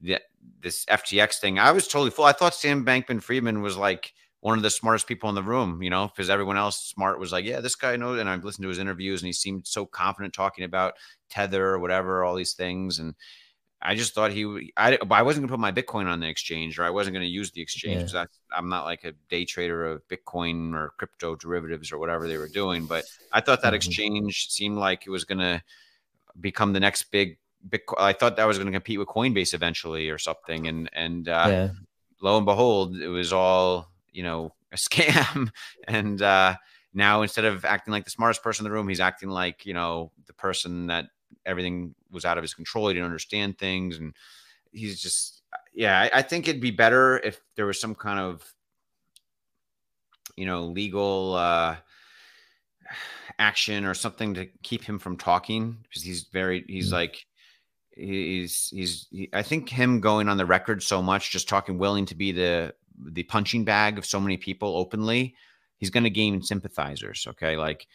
the, 0.01 0.21
this 0.61 0.85
FTX 0.87 1.39
thing, 1.39 1.59
I 1.59 1.73
was 1.73 1.89
totally 1.89 2.11
full. 2.11 2.25
I 2.25 2.33
thought 2.33 2.55
Sam 2.55 2.85
Bankman 2.85 3.23
Friedman 3.23 3.63
was 3.63 3.77
like, 3.77 4.13
one 4.41 4.57
of 4.57 4.63
the 4.63 4.71
smartest 4.71 5.07
people 5.07 5.29
in 5.29 5.35
the 5.35 5.43
room, 5.43 5.83
you 5.83 5.91
know, 5.91 6.07
because 6.09 6.31
everyone 6.31 6.57
else 6.57 6.83
smart 6.87 7.21
was 7.21 7.31
like, 7.31 7.45
yeah, 7.45 7.61
this 7.61 7.75
guy 7.75 7.97
knows. 7.97 8.19
And 8.19 8.29
I've 8.29 8.43
listened 8.43 8.63
to 8.63 8.71
his 8.71 8.79
interviews 8.79 9.21
and 9.21 9.27
he 9.27 9.35
seemed 9.35 9.67
so 9.67 9.85
confident 9.85 10.33
talking 10.33 10.65
about 10.65 10.95
Tether 11.29 11.67
or 11.67 11.79
whatever, 11.79 12.25
all 12.25 12.35
these 12.35 12.55
things. 12.55 13.01
And 13.01 13.15
I 13.83 13.95
just 13.95 14.15
thought 14.15 14.31
he, 14.31 14.73
I, 14.77 14.99
I 15.11 15.23
wasn't 15.23 15.47
gonna 15.47 15.57
put 15.57 15.61
my 15.61 15.73
Bitcoin 15.73 16.07
on 16.07 16.21
the 16.21 16.29
exchange 16.29 16.79
or 16.79 16.85
I 16.85 16.91
wasn't 16.91 17.15
gonna 17.15 17.27
use 17.27 17.51
the 17.51 17.63
exchange 17.63 18.13
because 18.13 18.15
yeah. 18.15 18.25
I'm 18.55 18.69
not 18.69 18.85
like 18.85 19.05
a 19.05 19.13
day 19.31 19.45
trader 19.45 19.87
of 19.87 20.07
Bitcoin 20.09 20.75
or 20.75 20.93
crypto 20.99 21.35
derivatives 21.35 21.91
or 21.91 21.99
whatever 21.99 22.29
they 22.29 22.37
were 22.37 22.49
doing. 22.49 22.85
But 22.85 23.05
I 23.33 23.41
thought 23.41 23.63
that 23.63 23.69
mm-hmm. 23.69 23.77
exchange 23.77 24.51
seemed 24.51 24.77
like 24.77 25.07
it 25.07 25.11
was 25.11 25.25
gonna 25.25 25.63
become 26.41 26.73
the 26.73 26.81
next 26.81 27.05
big 27.05 27.39
Bitcoin. 27.69 27.99
I 27.99 28.13
thought 28.13 28.37
that 28.37 28.45
was 28.45 28.59
gonna 28.59 28.73
compete 28.73 28.99
with 28.99 29.09
Coinbase 29.09 29.55
eventually 29.55 30.11
or 30.11 30.19
something. 30.19 30.67
And 30.67 30.91
and 30.93 31.29
uh, 31.29 31.47
yeah. 31.49 31.69
lo 32.21 32.37
and 32.37 32.45
behold, 32.47 32.97
it 32.97 33.09
was 33.09 33.33
all 33.33 33.91
you 34.13 34.23
know 34.23 34.53
a 34.73 34.77
scam 34.77 35.51
and 35.89 36.23
uh 36.23 36.55
now 36.93 37.23
instead 37.23 37.45
of 37.45 37.65
acting 37.65 37.93
like 37.93 38.05
the 38.05 38.11
smartest 38.11 38.43
person 38.43 38.67
in 38.67 38.71
the 38.71 38.75
room 38.75 38.89
he's 38.89 39.01
acting 39.01 39.29
like 39.29 39.65
you 39.65 39.75
know 39.75 40.11
the 40.27 40.33
person 40.33 40.89
that 40.89 41.07
everything 41.47 41.95
was 42.11 42.25
out 42.25 42.39
of 42.39 42.43
his 42.43 42.55
control 42.55 42.89
he 42.89 42.95
didn't 42.95 43.07
understand 43.07 43.59
things 43.59 43.99
and 43.99 44.15
he's 44.73 45.01
just 45.01 45.43
yeah 45.75 46.01
I, 46.01 46.19
I 46.19 46.23
think 46.23 46.49
it'd 46.49 46.61
be 46.61 46.71
better 46.71 47.19
if 47.19 47.41
there 47.57 47.67
was 47.67 47.81
some 47.81 47.95
kind 47.95 48.19
of 48.19 48.43
you 50.37 50.47
know 50.47 50.65
legal 50.65 51.35
uh 51.35 51.77
action 53.39 53.85
or 53.85 53.95
something 53.95 54.35
to 54.35 54.47
keep 54.63 54.85
him 54.85 54.99
from 54.99 55.17
talking 55.17 55.79
because 55.83 56.03
he's 56.03 56.25
very 56.25 56.65
he's 56.67 56.87
mm-hmm. 56.87 56.95
like 56.95 57.27
he's 57.93 58.69
he's 58.73 59.07
he, 59.11 59.29
i 59.33 59.43
think 59.43 59.69
him 59.69 60.01
going 60.01 60.29
on 60.29 60.37
the 60.37 60.47
record 60.47 60.83
so 60.83 61.01
much 61.03 61.31
just 61.31 61.49
talking 61.49 61.79
willing 61.79 62.07
to 62.07 62.15
be 62.15 62.33
the 62.33 62.75
the 63.05 63.23
punching 63.25 63.65
bag 63.65 63.99
of 63.99 64.07
so 64.07 64.21
many 64.21 64.37
people 64.37 64.77
openly, 64.77 65.35
he's 65.77 65.91
going 65.91 66.05
to 66.05 66.11
gain 66.11 66.43
sympathizers. 66.43 67.27
Okay, 67.31 67.57
like 67.57 67.87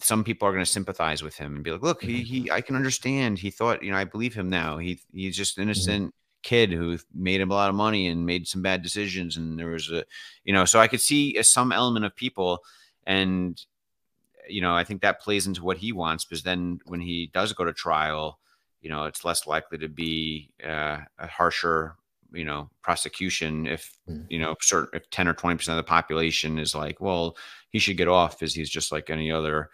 some 0.00 0.24
people 0.24 0.46
are 0.48 0.52
going 0.52 0.64
to 0.64 0.70
sympathize 0.70 1.22
with 1.22 1.36
him 1.36 1.54
and 1.54 1.64
be 1.64 1.70
like, 1.70 1.82
"Look, 1.82 2.02
he 2.02 2.22
he, 2.22 2.40
mm-hmm. 2.42 2.52
I 2.52 2.60
can 2.60 2.76
understand. 2.76 3.38
He 3.38 3.50
thought, 3.50 3.82
you 3.82 3.90
know, 3.90 3.96
I 3.96 4.04
believe 4.04 4.34
him 4.34 4.48
now. 4.48 4.78
He 4.78 5.00
he's 5.12 5.36
just 5.36 5.54
mm-hmm. 5.54 5.62
innocent." 5.62 6.06
Mm-hmm. 6.06 6.16
kid 6.42 6.72
who 6.72 6.98
made 7.14 7.40
him 7.40 7.50
a 7.50 7.54
lot 7.54 7.68
of 7.68 7.74
money 7.74 8.08
and 8.08 8.24
made 8.24 8.48
some 8.48 8.62
bad 8.62 8.82
decisions 8.82 9.36
and 9.36 9.58
there 9.58 9.68
was 9.68 9.90
a 9.90 10.04
you 10.44 10.54
know 10.54 10.64
so 10.64 10.80
i 10.80 10.88
could 10.88 11.02
see 11.02 11.36
some 11.42 11.70
element 11.70 12.06
of 12.06 12.16
people 12.16 12.60
and 13.06 13.66
you 14.48 14.62
know 14.62 14.74
i 14.74 14.82
think 14.82 15.02
that 15.02 15.20
plays 15.20 15.46
into 15.46 15.62
what 15.62 15.76
he 15.76 15.92
wants 15.92 16.24
because 16.24 16.42
then 16.42 16.80
when 16.86 17.00
he 17.00 17.30
does 17.34 17.52
go 17.52 17.64
to 17.64 17.74
trial 17.74 18.40
you 18.80 18.88
know 18.88 19.04
it's 19.04 19.24
less 19.24 19.46
likely 19.46 19.78
to 19.78 19.88
be 19.88 20.50
uh, 20.64 20.98
a 21.18 21.26
harsher 21.26 21.96
you 22.32 22.44
know 22.44 22.70
prosecution 22.82 23.66
if 23.66 23.96
mm. 24.08 24.24
you 24.28 24.38
know 24.38 24.54
certain 24.60 24.88
if 24.98 25.08
10 25.10 25.28
or 25.28 25.34
20 25.34 25.56
percent 25.56 25.78
of 25.78 25.84
the 25.84 25.88
population 25.88 26.58
is 26.58 26.74
like 26.74 27.00
well 27.00 27.36
he 27.70 27.78
should 27.78 27.96
get 27.96 28.08
off 28.08 28.38
because 28.38 28.54
he's 28.54 28.70
just 28.70 28.92
like 28.92 29.10
any 29.10 29.30
other 29.30 29.70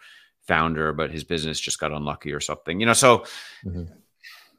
founder 0.47 0.93
but 0.93 1.11
his 1.11 1.23
business 1.23 1.59
just 1.59 1.79
got 1.79 1.91
unlucky 1.91 2.31
or 2.31 2.39
something 2.39 2.79
you 2.79 2.85
know 2.85 2.93
so 2.93 3.19
mm-hmm. 3.65 3.83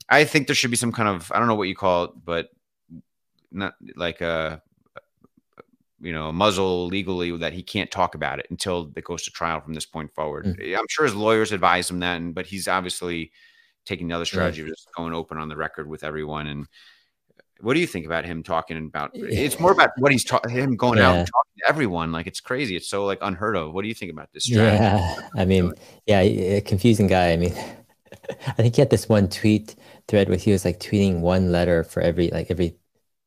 i 0.08 0.24
think 0.24 0.46
there 0.46 0.56
should 0.56 0.70
be 0.70 0.76
some 0.76 0.92
kind 0.92 1.08
of 1.08 1.30
i 1.32 1.38
don't 1.38 1.48
know 1.48 1.54
what 1.54 1.68
you 1.68 1.76
call 1.76 2.04
it 2.04 2.10
but 2.24 2.50
not 3.50 3.74
like 3.96 4.20
a 4.20 4.62
you 6.00 6.12
know 6.12 6.28
a 6.28 6.32
muzzle 6.32 6.86
legally 6.86 7.36
that 7.36 7.52
he 7.52 7.62
can't 7.62 7.90
talk 7.90 8.14
about 8.14 8.38
it 8.38 8.46
until 8.50 8.92
it 8.96 9.04
goes 9.04 9.22
to 9.22 9.30
trial 9.30 9.60
from 9.60 9.74
this 9.74 9.86
point 9.86 10.12
forward 10.14 10.44
mm-hmm. 10.44 10.78
i'm 10.78 10.86
sure 10.88 11.04
his 11.06 11.14
lawyers 11.14 11.52
advise 11.52 11.90
him 11.90 12.00
that 12.00 12.34
but 12.34 12.46
he's 12.46 12.68
obviously 12.68 13.32
taking 13.84 14.08
the 14.08 14.14
other 14.14 14.26
strategy 14.26 14.60
of 14.60 14.68
just 14.68 14.90
going 14.94 15.14
open 15.14 15.38
on 15.38 15.48
the 15.48 15.56
record 15.56 15.88
with 15.88 16.04
everyone 16.04 16.46
and 16.46 16.66
what 17.60 17.74
do 17.74 17.80
you 17.80 17.86
think 17.86 18.06
about 18.06 18.24
him 18.24 18.42
talking 18.42 18.76
about? 18.76 19.10
It's 19.14 19.58
more 19.58 19.72
about 19.72 19.90
what 19.98 20.12
he's 20.12 20.24
talking, 20.24 20.50
him 20.50 20.76
going 20.76 20.98
yeah. 20.98 21.10
out 21.10 21.16
and 21.16 21.26
talking 21.26 21.52
to 21.58 21.68
everyone. 21.68 22.12
Like 22.12 22.26
it's 22.26 22.40
crazy. 22.40 22.76
It's 22.76 22.88
so 22.88 23.04
like 23.04 23.18
unheard 23.20 23.56
of. 23.56 23.72
What 23.72 23.82
do 23.82 23.88
you 23.88 23.94
think 23.94 24.12
about 24.12 24.32
this? 24.32 24.44
Strategy? 24.44 24.82
Yeah, 24.82 25.28
I 25.36 25.44
mean, 25.44 25.72
yeah, 26.06 26.60
confusing 26.60 27.08
guy. 27.08 27.32
I 27.32 27.36
mean, 27.36 27.54
I 28.46 28.52
think 28.52 28.76
he 28.76 28.80
had 28.80 28.90
this 28.90 29.08
one 29.08 29.28
tweet 29.28 29.74
thread 30.06 30.28
where 30.28 30.38
he 30.38 30.52
was 30.52 30.64
like 30.64 30.78
tweeting 30.78 31.20
one 31.20 31.50
letter 31.50 31.84
for 31.84 32.00
every 32.00 32.28
like 32.30 32.50
every 32.50 32.76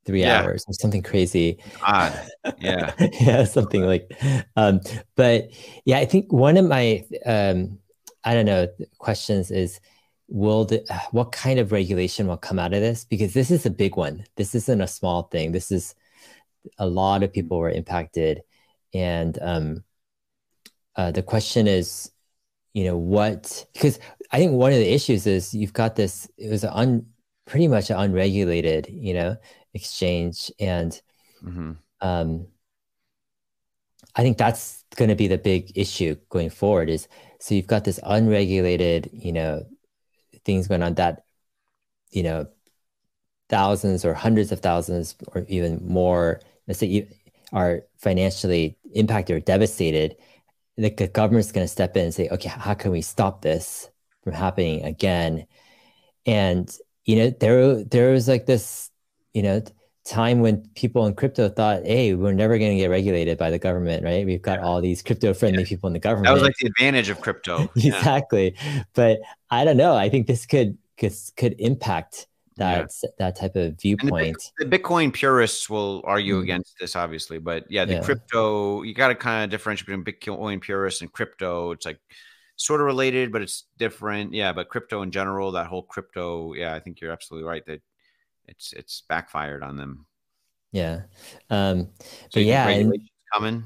three 0.05 0.21
yeah. 0.21 0.41
hours 0.41 0.65
or 0.67 0.73
something 0.73 1.03
crazy. 1.03 1.59
Odd. 1.85 2.13
Yeah. 2.59 2.93
yeah, 3.19 3.43
something 3.43 3.83
like. 3.83 4.11
Um, 4.55 4.81
but 5.15 5.49
yeah, 5.85 5.97
I 5.97 6.05
think 6.05 6.31
one 6.31 6.57
of 6.57 6.65
my 6.65 7.03
um, 7.25 7.79
I 8.23 8.33
don't 8.33 8.45
know 8.45 8.67
questions 8.97 9.51
is 9.51 9.79
will 10.31 10.65
the, 10.65 10.83
what 11.11 11.31
kind 11.31 11.59
of 11.59 11.71
regulation 11.71 12.27
will 12.27 12.37
come 12.37 12.57
out 12.57 12.73
of 12.73 12.81
this? 12.81 13.05
Because 13.05 13.33
this 13.33 13.51
is 13.51 13.65
a 13.65 13.71
big 13.71 13.95
one. 13.95 14.25
This 14.35 14.55
isn't 14.55 14.81
a 14.81 14.87
small 14.87 15.23
thing. 15.23 15.51
This 15.51 15.71
is 15.71 15.93
a 16.77 16.87
lot 16.87 17.23
of 17.23 17.33
people 17.33 17.59
were 17.59 17.69
impacted. 17.69 18.41
And 18.93 19.37
um, 19.41 19.83
uh, 20.95 21.11
the 21.11 21.23
question 21.23 21.67
is 21.67 22.11
you 22.73 22.85
know 22.85 22.97
what 22.97 23.65
because 23.73 23.99
i 24.31 24.37
think 24.37 24.53
one 24.53 24.71
of 24.71 24.77
the 24.77 24.93
issues 24.93 25.27
is 25.27 25.53
you've 25.53 25.73
got 25.73 25.95
this 25.95 26.29
it 26.37 26.49
was 26.49 26.63
an 26.63 26.69
un, 26.73 27.05
pretty 27.45 27.67
much 27.67 27.89
an 27.89 27.97
unregulated 27.97 28.87
you 28.89 29.13
know 29.13 29.35
exchange. 29.73 30.51
And 30.59 31.01
mm-hmm. 31.43 31.71
um, 32.01 32.47
i 34.15 34.21
think 34.21 34.37
that's 34.37 34.83
going 34.95 35.09
to 35.09 35.15
be 35.15 35.27
the 35.27 35.37
big 35.37 35.71
issue 35.75 36.15
going 36.29 36.49
forward 36.49 36.89
is 36.89 37.07
so 37.39 37.55
you've 37.55 37.67
got 37.67 37.83
this 37.83 37.99
unregulated 38.03 39.09
you 39.13 39.31
know 39.31 39.65
things 40.45 40.67
going 40.67 40.83
on 40.83 40.95
that 40.95 41.23
you 42.11 42.23
know 42.23 42.47
thousands 43.49 44.05
or 44.05 44.13
hundreds 44.13 44.51
of 44.51 44.59
thousands 44.59 45.15
or 45.27 45.45
even 45.47 45.79
more 45.85 46.39
let's 46.67 46.79
say 46.79 47.07
are 47.53 47.81
financially 47.97 48.77
impacted 48.93 49.35
or 49.35 49.39
devastated 49.39 50.15
the 50.77 50.89
government's 50.89 51.51
going 51.51 51.65
to 51.65 51.71
step 51.71 51.95
in 51.97 52.05
and 52.05 52.13
say 52.13 52.29
okay 52.29 52.49
how 52.49 52.73
can 52.73 52.91
we 52.91 53.01
stop 53.01 53.41
this 53.41 53.89
from 54.23 54.33
happening 54.33 54.83
again? 54.83 55.45
And 56.25 56.75
you 57.05 57.15
know 57.15 57.29
there 57.31 57.83
there 57.83 58.11
was 58.11 58.27
like 58.27 58.45
this 58.45 58.91
you 59.33 59.41
know 59.41 59.63
time 60.05 60.39
when 60.39 60.67
people 60.75 61.05
in 61.05 61.13
crypto 61.13 61.49
thought, 61.49 61.85
hey, 61.85 62.15
we're 62.15 62.33
never 62.33 62.57
going 62.57 62.71
to 62.71 62.77
get 62.77 62.89
regulated 62.89 63.37
by 63.37 63.49
the 63.49 63.59
government, 63.59 64.03
right? 64.03 64.25
We've 64.25 64.41
got 64.41 64.59
all 64.59 64.81
these 64.81 65.01
crypto 65.01 65.33
friendly 65.33 65.63
yeah. 65.63 65.69
people 65.69 65.87
in 65.87 65.93
the 65.93 65.99
government. 65.99 66.27
That 66.27 66.33
was 66.33 66.43
like 66.43 66.55
the 66.57 66.67
advantage 66.67 67.09
of 67.09 67.21
crypto. 67.21 67.69
exactly. 67.75 68.55
Yeah. 68.55 68.83
But 68.93 69.19
I 69.49 69.63
don't 69.63 69.77
know. 69.77 69.95
I 69.95 70.09
think 70.09 70.27
this 70.27 70.45
could 70.45 70.77
could, 70.97 71.13
could 71.35 71.55
impact 71.59 72.27
that 72.57 72.91
yeah. 73.03 73.09
that 73.17 73.35
type 73.37 73.55
of 73.55 73.79
viewpoint. 73.79 74.51
The, 74.57 74.65
the, 74.65 74.77
Bitcoin 74.77 75.13
purists 75.13 75.69
will 75.69 76.01
argue 76.05 76.39
mm. 76.39 76.43
against 76.43 76.77
this, 76.79 76.95
obviously, 76.95 77.39
but 77.39 77.65
yeah, 77.69 77.85
the 77.85 78.01
crypto 78.01 78.83
you 78.83 78.93
got 78.93 79.07
to 79.09 79.15
kind 79.15 79.45
of 79.45 79.49
differentiate 79.49 79.87
between 79.87 80.03
Bitcoin 80.03 80.61
purists 80.61 81.01
and 81.01 81.11
crypto. 81.11 81.71
It's 81.71 81.85
like 81.85 81.99
sort 82.57 82.81
of 82.81 82.85
related, 82.85 83.31
but 83.31 83.41
it's 83.41 83.65
different. 83.77 84.33
Yeah, 84.33 84.53
but 84.53 84.69
crypto 84.69 85.01
in 85.01 85.11
general, 85.11 85.51
that 85.53 85.67
whole 85.67 85.83
crypto, 85.83 86.53
yeah, 86.53 86.73
I 86.73 86.79
think 86.79 87.01
you're 87.01 87.11
absolutely 87.11 87.47
right 87.47 87.65
that 87.65 87.81
it's 88.51 88.73
it's 88.73 89.03
backfired 89.09 89.63
on 89.63 89.77
them. 89.77 90.05
Yeah, 90.71 91.01
um, 91.49 91.89
so 91.99 92.35
but 92.35 92.43
yeah, 92.43 92.67
and, 92.69 93.09
coming. 93.33 93.63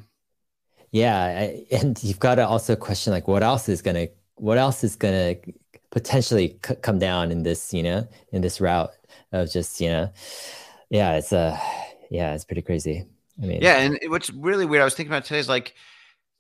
Yeah, 0.92 1.24
I, 1.24 1.66
and 1.72 2.02
you've 2.04 2.20
got 2.20 2.36
to 2.36 2.48
also 2.48 2.76
question 2.76 3.12
like 3.12 3.28
what 3.28 3.44
else 3.44 3.68
is 3.68 3.82
gonna 3.82 4.08
what 4.36 4.58
else 4.58 4.84
is 4.84 4.96
gonna 4.96 5.36
potentially 5.92 6.60
c- 6.66 6.76
come 6.76 7.00
down 7.00 7.32
in 7.32 7.44
this 7.44 7.74
you 7.74 7.84
know 7.84 8.08
in 8.32 8.42
this 8.42 8.62
route 8.62 8.92
of 9.32 9.52
just 9.52 9.82
you 9.82 9.90
know 9.90 10.12
yeah 10.90 11.16
it's 11.16 11.32
a 11.32 11.38
uh, 11.38 11.60
yeah 12.10 12.34
it's 12.34 12.46
pretty 12.46 12.62
crazy. 12.62 13.06
I 13.42 13.46
mean 13.46 13.62
yeah, 13.62 13.80
and 13.80 14.00
what's 14.08 14.30
really 14.30 14.66
weird 14.66 14.82
I 14.82 14.86
was 14.86 14.94
thinking 14.94 15.12
about 15.12 15.26
today 15.26 15.40
is 15.40 15.50
like 15.50 15.74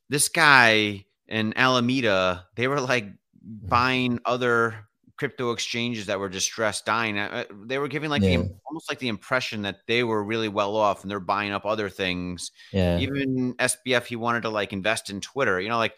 this 0.10 0.30
guy 0.30 1.06
in 1.28 1.58
Alameda 1.58 2.46
they 2.56 2.68
were 2.68 2.80
like 2.80 3.06
mm-hmm. 3.06 3.68
buying 3.68 4.20
other 4.26 4.76
crypto 5.18 5.51
exchanges 5.51 6.05
that 6.05 6.20
were 6.20 6.30
distressed 6.30 6.86
dying 6.86 7.18
uh, 7.18 7.45
they 7.63 7.78
were 7.78 7.88
giving 7.88 8.09
like 8.09 8.22
yeah. 8.22 8.38
the 8.38 8.55
almost 8.66 8.89
like 8.89 8.99
the 8.99 9.07
impression 9.07 9.61
that 9.61 9.80
they 9.88 10.03
were 10.03 10.24
really 10.24 10.49
well 10.49 10.76
off 10.76 11.03
and 11.03 11.11
they're 11.11 11.20
buying 11.20 11.51
up 11.51 11.66
other 11.66 11.89
things 11.89 12.51
yeah 12.74 12.97
even 12.97 13.53
sbf 13.55 14.05
he 14.05 14.16
wanted 14.16 14.41
to 14.41 14.49
like 14.49 14.74
invest 14.74 15.09
in 15.09 15.22
twitter 15.22 15.59
you 15.59 15.70
know 15.70 15.78
like 15.78 15.95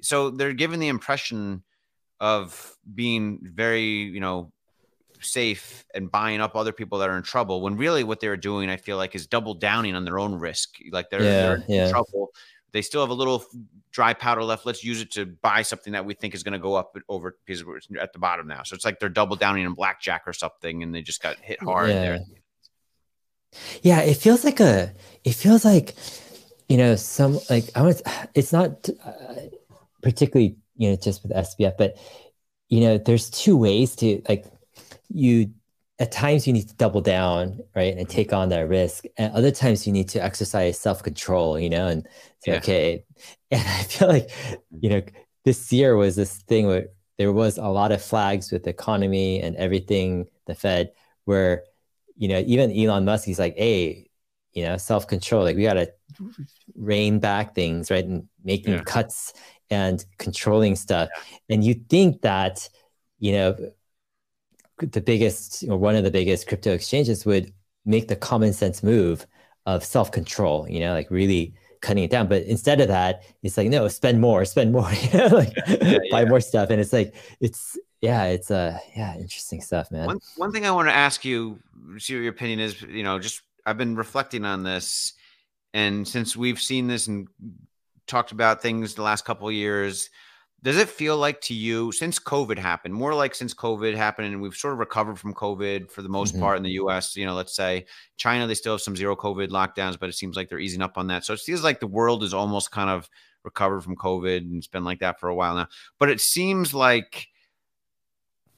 so 0.00 0.30
they're 0.30 0.52
given 0.52 0.78
the 0.78 0.88
impression 0.88 1.62
of 2.20 2.76
being 2.94 3.40
very 3.42 3.82
you 3.82 4.20
know 4.20 4.52
safe 5.20 5.84
and 5.94 6.10
buying 6.10 6.40
up 6.40 6.56
other 6.56 6.72
people 6.72 6.98
that 6.98 7.08
are 7.08 7.16
in 7.16 7.22
trouble 7.22 7.60
when 7.60 7.76
really 7.76 8.04
what 8.04 8.20
they're 8.20 8.36
doing 8.36 8.70
i 8.70 8.76
feel 8.76 8.96
like 8.96 9.14
is 9.14 9.26
double 9.26 9.54
downing 9.54 9.94
on 9.94 10.04
their 10.04 10.18
own 10.18 10.34
risk 10.34 10.76
like 10.92 11.10
they're, 11.10 11.22
yeah, 11.22 11.42
they're 11.42 11.64
yeah. 11.68 11.84
in 11.86 11.90
trouble 11.90 12.30
they 12.72 12.82
still 12.82 13.00
have 13.00 13.10
a 13.10 13.14
little 13.14 13.44
dry 13.90 14.14
powder 14.14 14.42
left. 14.44 14.66
Let's 14.66 14.84
use 14.84 15.00
it 15.00 15.10
to 15.12 15.26
buy 15.26 15.62
something 15.62 15.92
that 15.92 16.04
we 16.04 16.14
think 16.14 16.34
is 16.34 16.42
going 16.42 16.52
to 16.52 16.58
go 16.58 16.74
up 16.74 16.96
over 17.08 17.36
because 17.44 17.64
we're 17.64 17.80
at 18.00 18.12
the 18.12 18.18
bottom 18.18 18.46
now. 18.46 18.62
So 18.62 18.74
it's 18.74 18.84
like 18.84 18.98
they're 18.98 19.08
double 19.08 19.36
downing 19.36 19.64
in 19.64 19.74
blackjack 19.74 20.22
or 20.26 20.32
something, 20.32 20.82
and 20.82 20.94
they 20.94 21.02
just 21.02 21.22
got 21.22 21.38
hit 21.38 21.62
hard 21.62 21.90
yeah. 21.90 22.00
there. 22.00 22.18
Yeah, 23.82 24.00
it 24.00 24.16
feels 24.16 24.44
like 24.44 24.60
a. 24.60 24.94
It 25.24 25.34
feels 25.34 25.64
like, 25.64 25.94
you 26.68 26.76
know, 26.76 26.96
some 26.96 27.40
like 27.48 27.64
I 27.74 27.82
want. 27.82 27.98
To 27.98 28.28
it's 28.34 28.52
not 28.52 28.88
uh, 29.04 29.34
particularly 30.02 30.56
you 30.76 30.90
know 30.90 30.96
just 30.96 31.22
with 31.22 31.32
SBF, 31.32 31.76
but 31.76 31.96
you 32.68 32.80
know, 32.80 32.98
there's 32.98 33.28
two 33.28 33.56
ways 33.56 33.96
to 33.96 34.22
like 34.28 34.46
you 35.08 35.50
at 36.00 36.10
times 36.10 36.46
you 36.46 36.52
need 36.52 36.66
to 36.66 36.74
double 36.76 37.02
down 37.02 37.60
right 37.76 37.96
and 37.96 38.08
take 38.08 38.32
on 38.32 38.48
that 38.48 38.68
risk 38.68 39.04
and 39.18 39.32
other 39.34 39.50
times 39.50 39.86
you 39.86 39.92
need 39.92 40.08
to 40.08 40.22
exercise 40.22 40.78
self-control 40.78 41.60
you 41.60 41.70
know 41.70 41.86
and 41.86 42.08
say 42.40 42.52
yeah. 42.52 42.58
okay 42.58 43.04
and 43.50 43.62
i 43.68 43.82
feel 43.84 44.08
like 44.08 44.30
you 44.80 44.88
know 44.88 45.02
this 45.44 45.72
year 45.72 45.96
was 45.96 46.16
this 46.16 46.38
thing 46.42 46.66
where 46.66 46.86
there 47.18 47.32
was 47.32 47.58
a 47.58 47.68
lot 47.68 47.92
of 47.92 48.02
flags 48.02 48.50
with 48.50 48.64
the 48.64 48.70
economy 48.70 49.40
and 49.40 49.54
everything 49.56 50.26
the 50.46 50.54
fed 50.54 50.90
where 51.26 51.62
you 52.16 52.26
know 52.26 52.42
even 52.46 52.72
elon 52.72 53.04
musk 53.04 53.24
he's 53.24 53.38
like 53.38 53.56
hey 53.56 54.08
you 54.52 54.64
know 54.64 54.76
self-control 54.76 55.44
like 55.44 55.56
we 55.56 55.62
got 55.62 55.74
to 55.74 55.92
rein 56.74 57.20
back 57.20 57.54
things 57.54 57.90
right 57.90 58.04
and 58.04 58.26
making 58.42 58.74
yeah. 58.74 58.82
cuts 58.84 59.34
and 59.68 60.04
controlling 60.18 60.74
stuff 60.74 61.08
yeah. 61.14 61.54
and 61.54 61.64
you 61.64 61.74
think 61.88 62.22
that 62.22 62.68
you 63.18 63.32
know 63.32 63.54
the 64.80 65.00
biggest 65.00 65.64
or 65.68 65.78
one 65.78 65.96
of 65.96 66.04
the 66.04 66.10
biggest 66.10 66.48
crypto 66.48 66.72
exchanges 66.72 67.24
would 67.24 67.52
make 67.84 68.08
the 68.08 68.16
common 68.16 68.52
sense 68.52 68.82
move 68.82 69.26
of 69.66 69.84
self 69.84 70.10
control, 70.10 70.68
you 70.68 70.80
know, 70.80 70.92
like 70.92 71.10
really 71.10 71.54
cutting 71.80 72.04
it 72.04 72.10
down. 72.10 72.28
But 72.28 72.44
instead 72.44 72.80
of 72.80 72.88
that, 72.88 73.22
it's 73.42 73.56
like, 73.56 73.68
no, 73.68 73.88
spend 73.88 74.20
more, 74.20 74.44
spend 74.44 74.72
more, 74.72 74.90
you 75.12 75.18
know, 75.18 75.26
like 75.28 75.52
yeah, 75.82 75.98
buy 76.10 76.24
more 76.24 76.40
stuff. 76.40 76.70
And 76.70 76.80
it's 76.80 76.92
like, 76.92 77.14
it's, 77.40 77.78
yeah, 78.00 78.24
it's 78.24 78.50
uh, 78.50 78.78
yeah, 78.96 79.14
interesting 79.16 79.60
stuff, 79.60 79.90
man. 79.90 80.06
One, 80.06 80.20
one 80.36 80.52
thing 80.52 80.64
I 80.64 80.70
want 80.70 80.88
to 80.88 80.94
ask 80.94 81.24
you, 81.24 81.58
see 81.98 82.14
what 82.14 82.20
your 82.20 82.30
opinion 82.30 82.60
is, 82.60 82.80
you 82.82 83.02
know, 83.02 83.18
just 83.18 83.42
I've 83.66 83.76
been 83.76 83.94
reflecting 83.94 84.44
on 84.44 84.62
this. 84.62 85.12
And 85.74 86.06
since 86.08 86.36
we've 86.36 86.60
seen 86.60 86.86
this 86.86 87.06
and 87.06 87.28
talked 88.06 88.32
about 88.32 88.62
things 88.62 88.94
the 88.94 89.02
last 89.02 89.24
couple 89.24 89.50
years, 89.52 90.10
does 90.62 90.76
it 90.76 90.88
feel 90.88 91.16
like 91.16 91.40
to 91.42 91.54
you 91.54 91.90
since 91.92 92.18
COVID 92.18 92.58
happened, 92.58 92.92
more 92.92 93.14
like 93.14 93.34
since 93.34 93.54
COVID 93.54 93.96
happened, 93.96 94.28
and 94.28 94.42
we've 94.42 94.54
sort 94.54 94.74
of 94.74 94.78
recovered 94.78 95.18
from 95.18 95.34
COVID 95.34 95.90
for 95.90 96.02
the 96.02 96.08
most 96.08 96.34
mm-hmm. 96.34 96.42
part 96.42 96.58
in 96.58 96.62
the 96.62 96.72
US? 96.72 97.16
You 97.16 97.24
know, 97.24 97.34
let's 97.34 97.56
say 97.56 97.86
China, 98.18 98.46
they 98.46 98.54
still 98.54 98.74
have 98.74 98.82
some 98.82 98.96
zero 98.96 99.16
COVID 99.16 99.48
lockdowns, 99.48 99.98
but 99.98 100.08
it 100.08 100.14
seems 100.14 100.36
like 100.36 100.48
they're 100.48 100.58
easing 100.58 100.82
up 100.82 100.98
on 100.98 101.06
that. 101.06 101.24
So 101.24 101.32
it 101.32 101.40
feels 101.40 101.64
like 101.64 101.80
the 101.80 101.86
world 101.86 102.22
is 102.22 102.34
almost 102.34 102.70
kind 102.70 102.90
of 102.90 103.08
recovered 103.42 103.80
from 103.80 103.96
COVID 103.96 104.38
and 104.38 104.56
it's 104.56 104.66
been 104.66 104.84
like 104.84 105.00
that 105.00 105.18
for 105.18 105.28
a 105.28 105.34
while 105.34 105.54
now. 105.54 105.68
But 105.98 106.10
it 106.10 106.20
seems 106.20 106.74
like 106.74 107.28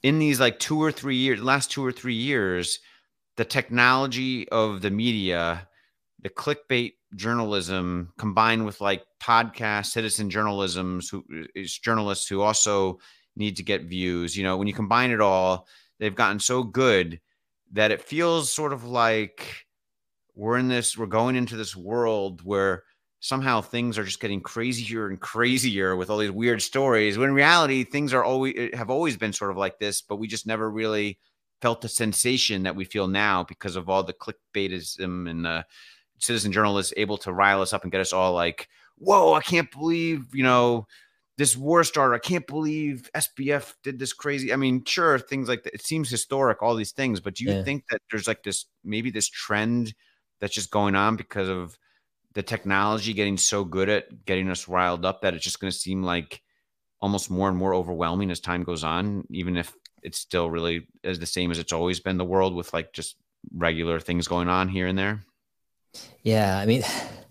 in 0.01 0.19
these 0.19 0.39
like 0.39 0.59
two 0.59 0.81
or 0.81 0.91
three 0.91 1.15
years, 1.15 1.41
last 1.41 1.71
two 1.71 1.85
or 1.85 1.91
three 1.91 2.15
years, 2.15 2.79
the 3.37 3.45
technology 3.45 4.47
of 4.49 4.81
the 4.81 4.91
media, 4.91 5.67
the 6.23 6.29
clickbait 6.29 6.93
journalism 7.15 8.11
combined 8.17 8.65
with 8.65 8.81
like 8.81 9.03
podcast 9.21 9.87
citizen 9.87 10.29
journalism 10.29 11.01
who 11.11 11.23
is 11.53 11.77
journalists 11.77 12.27
who 12.27 12.41
also 12.41 12.97
need 13.35 13.57
to 13.57 13.63
get 13.63 13.83
views 13.83 14.35
you 14.35 14.43
know 14.43 14.57
when 14.57 14.67
you 14.67 14.73
combine 14.73 15.11
it 15.11 15.21
all 15.21 15.67
they've 15.99 16.15
gotten 16.15 16.39
so 16.39 16.63
good 16.63 17.19
that 17.73 17.91
it 17.91 18.01
feels 18.01 18.51
sort 18.51 18.73
of 18.73 18.85
like 18.85 19.65
we're 20.35 20.57
in 20.57 20.69
this 20.69 20.97
we're 20.97 21.05
going 21.05 21.35
into 21.35 21.55
this 21.55 21.75
world 21.75 22.41
where 22.43 22.83
somehow 23.19 23.61
things 23.61 23.97
are 23.97 24.03
just 24.03 24.19
getting 24.19 24.41
crazier 24.41 25.07
and 25.07 25.19
crazier 25.19 25.95
with 25.95 26.09
all 26.09 26.17
these 26.17 26.31
weird 26.31 26.61
stories 26.61 27.17
when 27.17 27.29
in 27.29 27.35
reality 27.35 27.83
things 27.83 28.13
are 28.13 28.23
always 28.23 28.69
have 28.73 28.89
always 28.89 29.17
been 29.17 29.33
sort 29.33 29.51
of 29.51 29.57
like 29.57 29.77
this 29.77 30.01
but 30.01 30.17
we 30.17 30.27
just 30.27 30.47
never 30.47 30.69
really 30.69 31.19
felt 31.61 31.79
the 31.81 31.89
sensation 31.89 32.63
that 32.63 32.75
we 32.75 32.83
feel 32.83 33.07
now 33.07 33.43
because 33.43 33.77
of 33.77 33.87
all 33.87 34.03
the 34.03 34.13
clickbaitism 34.13 35.29
and 35.29 35.45
the 35.45 35.65
citizen 36.23 36.51
journalists 36.51 36.93
able 36.97 37.17
to 37.19 37.33
rile 37.33 37.61
us 37.61 37.73
up 37.73 37.83
and 37.83 37.91
get 37.91 38.01
us 38.01 38.13
all 38.13 38.33
like, 38.33 38.69
whoa, 38.97 39.33
I 39.33 39.41
can't 39.41 39.71
believe, 39.71 40.33
you 40.33 40.43
know, 40.43 40.87
this 41.37 41.57
war 41.57 41.83
starter. 41.83 42.13
I 42.13 42.19
can't 42.19 42.45
believe 42.45 43.09
SBF 43.15 43.73
did 43.83 43.99
this 43.99 44.13
crazy. 44.13 44.53
I 44.53 44.55
mean, 44.55 44.83
sure, 44.85 45.17
things 45.19 45.49
like 45.49 45.63
that. 45.63 45.73
It 45.73 45.85
seems 45.85 46.09
historic, 46.09 46.61
all 46.61 46.75
these 46.75 46.91
things, 46.91 47.19
but 47.19 47.35
do 47.35 47.43
you 47.43 47.51
yeah. 47.51 47.63
think 47.63 47.85
that 47.89 48.01
there's 48.11 48.27
like 48.27 48.43
this 48.43 48.65
maybe 48.83 49.09
this 49.09 49.27
trend 49.27 49.93
that's 50.39 50.53
just 50.53 50.71
going 50.71 50.95
on 50.95 51.15
because 51.15 51.49
of 51.49 51.77
the 52.33 52.43
technology 52.43 53.13
getting 53.13 53.37
so 53.37 53.63
good 53.63 53.89
at 53.89 54.25
getting 54.25 54.49
us 54.49 54.67
riled 54.67 55.05
up 55.05 55.21
that 55.21 55.33
it's 55.33 55.43
just 55.43 55.59
going 55.59 55.71
to 55.71 55.77
seem 55.77 56.03
like 56.03 56.41
almost 56.99 57.29
more 57.29 57.49
and 57.49 57.57
more 57.57 57.73
overwhelming 57.73 58.31
as 58.31 58.39
time 58.39 58.63
goes 58.63 58.83
on, 58.83 59.25
even 59.29 59.57
if 59.57 59.73
it's 60.03 60.19
still 60.19 60.49
really 60.49 60.87
as 61.03 61.19
the 61.19 61.25
same 61.25 61.51
as 61.51 61.59
it's 61.59 61.73
always 61.73 61.99
been 61.99 62.17
the 62.17 62.25
world 62.25 62.55
with 62.55 62.73
like 62.73 62.93
just 62.93 63.15
regular 63.55 63.99
things 63.99 64.27
going 64.27 64.49
on 64.49 64.69
here 64.69 64.87
and 64.87 64.97
there? 64.97 65.23
Yeah, 66.23 66.57
I 66.57 66.65
mean, 66.65 66.83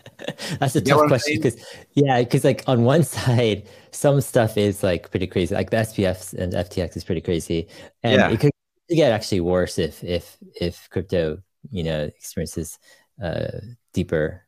that's 0.58 0.76
a 0.76 0.80
you 0.80 0.84
tough 0.84 1.08
question 1.08 1.36
because 1.36 1.64
yeah, 1.94 2.20
because 2.20 2.44
like 2.44 2.62
on 2.66 2.84
one 2.84 3.04
side, 3.16 3.68
some 3.90 4.20
stuff 4.20 4.56
is 4.56 4.82
like 4.82 5.10
pretty 5.10 5.26
crazy, 5.26 5.54
like 5.54 5.70
the 5.70 5.78
SBFs 5.78 6.34
and 6.34 6.52
FTX 6.52 6.96
is 6.96 7.04
pretty 7.04 7.20
crazy, 7.20 7.68
and 8.02 8.20
yeah. 8.20 8.30
it 8.30 8.40
could 8.40 8.52
get 8.88 9.12
actually 9.12 9.40
worse 9.40 9.78
if 9.78 10.02
if 10.04 10.36
if 10.60 10.88
crypto 10.90 11.38
you 11.70 11.82
know 11.82 12.02
experiences 12.02 12.78
uh 13.22 13.46
deeper 13.94 14.42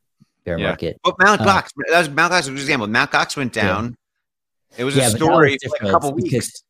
bear 0.44 0.58
yeah. 0.58 0.68
market. 0.68 1.00
But 1.02 1.16
Mount 1.22 1.40
um, 1.40 1.46
Gox, 1.46 1.70
that 1.90 1.98
was 1.98 2.10
Mount 2.10 2.32
Gox 2.32 2.38
was 2.38 2.48
an 2.48 2.56
example. 2.56 2.86
Mount 2.86 3.10
Gox 3.10 3.36
went 3.36 3.52
down. 3.52 3.96
Yeah. 4.72 4.82
It 4.82 4.84
was 4.84 4.96
a 4.96 5.10
story 5.10 5.52
was 5.52 5.62
for 5.62 5.68
like 5.70 5.88
a 5.88 5.92
couple 5.92 6.12
weeks. 6.12 6.64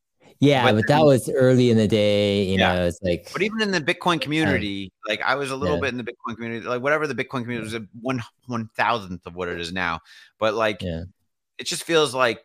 Yeah, 0.44 0.64
but, 0.64 0.76
but 0.76 0.88
that 0.88 1.04
was 1.04 1.28
early 1.28 1.70
in 1.70 1.76
the 1.76 1.88
day. 1.88 2.44
You 2.44 2.58
yeah. 2.58 2.74
know, 2.74 2.86
it's 2.86 3.00
like. 3.02 3.30
But 3.32 3.42
even 3.42 3.60
in 3.62 3.70
the 3.70 3.80
Bitcoin 3.80 4.20
community, 4.20 4.92
uh, 5.06 5.10
like 5.10 5.22
I 5.22 5.34
was 5.34 5.50
a 5.50 5.56
little 5.56 5.76
yeah. 5.76 5.82
bit 5.82 5.88
in 5.90 5.96
the 5.96 6.04
Bitcoin 6.04 6.36
community, 6.36 6.66
like 6.66 6.82
whatever 6.82 7.06
the 7.06 7.14
Bitcoin 7.14 7.42
community 7.42 7.64
was, 7.64 7.74
a 7.74 7.86
one 8.00 8.22
one 8.46 8.68
thousandth 8.76 9.26
of 9.26 9.34
what 9.34 9.48
it 9.48 9.60
is 9.60 9.72
now. 9.72 10.00
But 10.38 10.54
like, 10.54 10.82
yeah. 10.82 11.02
it 11.58 11.66
just 11.66 11.84
feels 11.84 12.14
like 12.14 12.44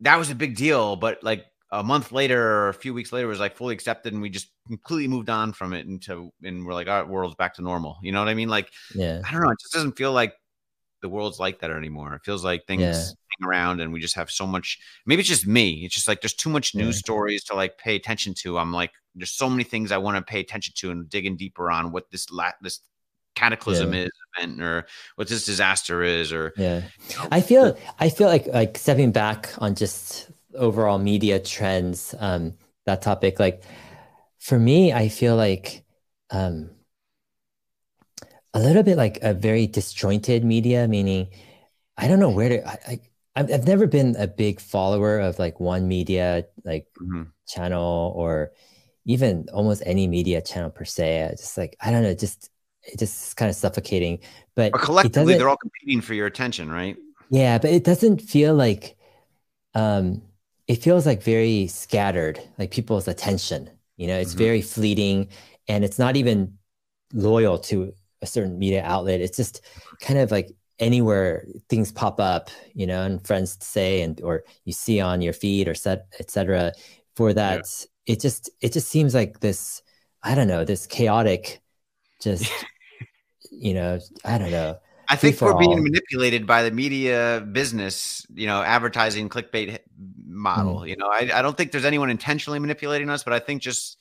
that 0.00 0.16
was 0.16 0.30
a 0.30 0.34
big 0.34 0.56
deal. 0.56 0.96
But 0.96 1.22
like 1.22 1.44
a 1.70 1.82
month 1.82 2.12
later 2.12 2.40
or 2.40 2.68
a 2.68 2.74
few 2.74 2.94
weeks 2.94 3.12
later, 3.12 3.26
was 3.26 3.40
like 3.40 3.56
fully 3.56 3.74
accepted, 3.74 4.12
and 4.12 4.22
we 4.22 4.30
just 4.30 4.48
completely 4.68 5.08
moved 5.08 5.30
on 5.30 5.52
from 5.52 5.72
it 5.72 5.86
into, 5.86 6.30
and 6.42 6.64
we're 6.64 6.74
like, 6.74 6.88
our 6.88 7.04
world's 7.06 7.34
back 7.34 7.54
to 7.54 7.62
normal. 7.62 7.98
You 8.02 8.12
know 8.12 8.20
what 8.20 8.28
I 8.28 8.34
mean? 8.34 8.48
Like, 8.48 8.70
yeah, 8.94 9.20
I 9.26 9.32
don't 9.32 9.42
know. 9.42 9.50
It 9.50 9.60
just 9.60 9.74
doesn't 9.74 9.96
feel 9.96 10.12
like 10.12 10.34
the 11.02 11.08
world's 11.10 11.38
like 11.38 11.60
that 11.60 11.70
anymore. 11.70 12.14
It 12.14 12.22
feels 12.24 12.42
like 12.42 12.66
things 12.66 13.14
around 13.42 13.80
and 13.80 13.92
we 13.92 14.00
just 14.00 14.14
have 14.14 14.30
so 14.30 14.46
much. 14.46 14.78
Maybe 15.06 15.20
it's 15.20 15.28
just 15.28 15.46
me. 15.46 15.84
It's 15.84 15.94
just 15.94 16.08
like 16.08 16.20
there's 16.20 16.34
too 16.34 16.50
much 16.50 16.74
news 16.74 16.96
yeah. 16.96 17.00
stories 17.00 17.44
to 17.44 17.54
like 17.54 17.78
pay 17.78 17.96
attention 17.96 18.34
to. 18.42 18.58
I'm 18.58 18.72
like, 18.72 18.92
there's 19.14 19.30
so 19.30 19.48
many 19.48 19.64
things 19.64 19.92
I 19.92 19.98
want 19.98 20.16
to 20.16 20.22
pay 20.22 20.40
attention 20.40 20.74
to 20.78 20.90
and 20.90 21.08
digging 21.08 21.36
deeper 21.36 21.70
on 21.70 21.92
what 21.92 22.10
this 22.10 22.30
la- 22.30 22.52
this 22.60 22.80
cataclysm 23.34 23.92
yeah. 23.92 24.02
is 24.04 24.10
event 24.36 24.62
or 24.62 24.86
what 25.16 25.26
this 25.26 25.44
disaster 25.44 26.04
is 26.04 26.32
or 26.32 26.52
yeah 26.56 26.82
you 27.10 27.16
know, 27.16 27.26
i 27.32 27.40
feel 27.40 27.76
i 27.98 28.08
feel 28.08 28.28
like 28.28 28.46
like 28.46 28.78
stepping 28.78 29.10
back 29.10 29.50
on 29.58 29.74
just 29.74 30.30
overall 30.54 31.00
media 31.00 31.40
trends 31.40 32.14
um 32.20 32.52
that 32.86 33.02
topic 33.02 33.40
like 33.40 33.64
for 34.38 34.56
me 34.56 34.92
i 34.92 35.08
feel 35.08 35.34
like 35.34 35.84
um 36.30 36.70
a 38.54 38.60
little 38.60 38.84
bit 38.84 38.96
like 38.96 39.18
a 39.20 39.34
very 39.34 39.66
disjointed 39.66 40.44
media, 40.44 40.86
meaning 40.88 41.28
I 41.96 42.08
don't 42.08 42.20
know 42.20 42.30
where 42.30 42.48
to. 42.48 42.66
I, 42.66 42.78
I 42.88 43.00
I've 43.36 43.52
I've 43.52 43.66
never 43.66 43.86
been 43.86 44.16
a 44.16 44.26
big 44.26 44.60
follower 44.60 45.18
of 45.20 45.38
like 45.38 45.60
one 45.60 45.88
media 45.88 46.46
like 46.64 46.86
mm-hmm. 47.00 47.24
channel 47.46 48.12
or 48.16 48.52
even 49.04 49.48
almost 49.52 49.82
any 49.84 50.06
media 50.06 50.40
channel 50.40 50.70
per 50.70 50.84
se. 50.84 51.24
I 51.24 51.30
just 51.30 51.58
like 51.58 51.76
I 51.80 51.90
don't 51.90 52.02
know, 52.02 52.14
just 52.14 52.50
it 52.84 52.98
just 52.98 53.36
kind 53.36 53.50
of 53.50 53.56
suffocating. 53.56 54.20
But, 54.54 54.72
collectively, 54.72 55.36
they're 55.36 55.48
all 55.48 55.56
competing 55.56 56.00
for 56.00 56.14
your 56.14 56.26
attention, 56.26 56.70
right? 56.70 56.96
Yeah, 57.30 57.58
but 57.58 57.70
it 57.70 57.84
doesn't 57.84 58.20
feel 58.20 58.54
like 58.54 58.96
um, 59.74 60.22
it 60.68 60.76
feels 60.76 61.06
like 61.06 61.22
very 61.22 61.66
scattered, 61.66 62.40
like 62.58 62.70
people's 62.70 63.08
attention. 63.08 63.70
You 63.96 64.06
know, 64.08 64.18
it's 64.18 64.30
mm-hmm. 64.30 64.38
very 64.38 64.62
fleeting, 64.62 65.28
and 65.68 65.84
it's 65.84 65.98
not 65.98 66.16
even 66.16 66.58
loyal 67.12 67.58
to 67.58 67.94
a 68.22 68.26
certain 68.26 68.58
media 68.58 68.82
outlet. 68.84 69.20
It's 69.20 69.36
just 69.36 69.62
kind 70.00 70.18
of 70.18 70.30
like 70.30 70.50
anywhere 70.78 71.46
things 71.68 71.92
pop 71.92 72.20
up, 72.20 72.50
you 72.74 72.86
know, 72.86 73.02
and 73.02 73.24
friends 73.26 73.56
say 73.60 74.02
and 74.02 74.20
or 74.22 74.44
you 74.64 74.72
see 74.72 75.00
on 75.00 75.22
your 75.22 75.32
feed 75.32 75.68
or 75.68 75.74
set 75.74 76.06
etc. 76.18 76.72
For 77.16 77.32
that, 77.32 77.62
yeah. 78.06 78.14
it 78.14 78.20
just 78.20 78.50
it 78.60 78.72
just 78.72 78.88
seems 78.88 79.14
like 79.14 79.40
this. 79.40 79.82
I 80.22 80.34
don't 80.34 80.48
know 80.48 80.64
this 80.64 80.86
chaotic, 80.86 81.60
just 82.20 82.50
you 83.50 83.74
know, 83.74 84.00
I 84.24 84.38
don't 84.38 84.50
know. 84.50 84.78
I 85.08 85.16
think 85.16 85.40
we're 85.40 85.58
being 85.58 85.82
manipulated 85.82 86.46
by 86.46 86.62
the 86.62 86.70
media 86.70 87.46
business, 87.52 88.26
you 88.34 88.46
know, 88.46 88.62
advertising 88.62 89.28
clickbait 89.28 89.78
model. 90.26 90.80
Mm. 90.80 90.88
You 90.88 90.96
know, 90.96 91.08
I, 91.08 91.30
I 91.34 91.42
don't 91.42 91.56
think 91.56 91.72
there's 91.72 91.84
anyone 91.84 92.10
intentionally 92.10 92.58
manipulating 92.58 93.10
us, 93.10 93.22
but 93.22 93.32
I 93.32 93.38
think 93.38 93.62
just 93.62 93.98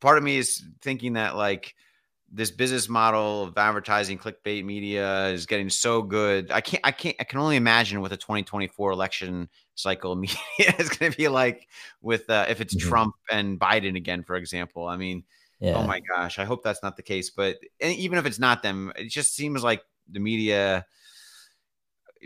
part 0.00 0.18
of 0.18 0.24
me 0.24 0.36
is 0.36 0.64
thinking 0.82 1.14
that 1.14 1.36
like 1.36 1.74
this 2.36 2.50
business 2.50 2.86
model 2.86 3.44
of 3.44 3.56
advertising 3.56 4.18
clickbait 4.18 4.62
media 4.62 5.28
is 5.28 5.46
getting 5.46 5.70
so 5.70 6.02
good. 6.02 6.50
I 6.50 6.60
can't, 6.60 6.82
I 6.84 6.92
can't, 6.92 7.16
I 7.18 7.24
can 7.24 7.38
only 7.38 7.56
imagine 7.56 8.02
what 8.02 8.10
the 8.10 8.18
2024 8.18 8.92
election 8.92 9.48
cycle 9.74 10.14
media 10.16 10.36
is 10.78 10.90
going 10.90 11.10
to 11.10 11.16
be 11.16 11.28
like 11.28 11.66
with, 12.02 12.28
uh, 12.28 12.44
if 12.50 12.60
it's 12.60 12.76
mm-hmm. 12.76 12.88
Trump 12.88 13.14
and 13.32 13.58
Biden 13.58 13.96
again, 13.96 14.22
for 14.22 14.36
example. 14.36 14.86
I 14.86 14.98
mean, 14.98 15.24
oh 15.62 15.66
yeah. 15.66 15.76
oh 15.76 15.86
my 15.86 16.00
gosh, 16.00 16.38
I 16.38 16.44
hope 16.44 16.62
that's 16.62 16.82
not 16.82 16.98
the 16.98 17.02
case. 17.02 17.30
But 17.30 17.56
even 17.80 18.18
if 18.18 18.26
it's 18.26 18.38
not 18.38 18.62
them, 18.62 18.92
it 18.96 19.08
just 19.08 19.34
seems 19.34 19.64
like 19.64 19.82
the 20.10 20.20
media, 20.20 20.84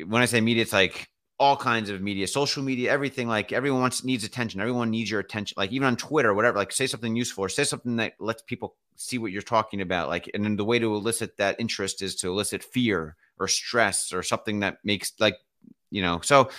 when 0.08 0.22
I 0.22 0.26
say 0.26 0.40
media, 0.40 0.62
it's 0.62 0.72
like 0.72 1.08
all 1.40 1.56
kinds 1.56 1.88
of 1.88 2.02
media, 2.02 2.28
social 2.28 2.62
media, 2.62 2.92
everything. 2.92 3.26
Like 3.26 3.50
everyone 3.50 3.80
wants 3.80 4.04
needs 4.04 4.24
attention. 4.24 4.60
Everyone 4.60 4.90
needs 4.90 5.10
your 5.10 5.20
attention. 5.20 5.54
Like 5.56 5.72
even 5.72 5.86
on 5.88 5.96
Twitter, 5.96 6.34
whatever. 6.34 6.58
Like 6.58 6.70
say 6.70 6.86
something 6.86 7.16
useful 7.16 7.42
or 7.42 7.48
say 7.48 7.64
something 7.64 7.96
that 7.96 8.12
lets 8.20 8.42
people 8.42 8.76
see 8.96 9.16
what 9.16 9.32
you're 9.32 9.40
talking 9.40 9.80
about. 9.80 10.10
Like, 10.10 10.30
and 10.34 10.44
then 10.44 10.56
the 10.56 10.66
way 10.66 10.78
to 10.78 10.94
elicit 10.94 11.38
that 11.38 11.56
interest 11.58 12.02
is 12.02 12.14
to 12.16 12.28
elicit 12.28 12.62
fear 12.62 13.16
or 13.38 13.48
stress 13.48 14.12
or 14.12 14.22
something 14.22 14.60
that 14.60 14.78
makes 14.84 15.14
like, 15.18 15.38
you 15.90 16.02
know. 16.02 16.20
So 16.22 16.50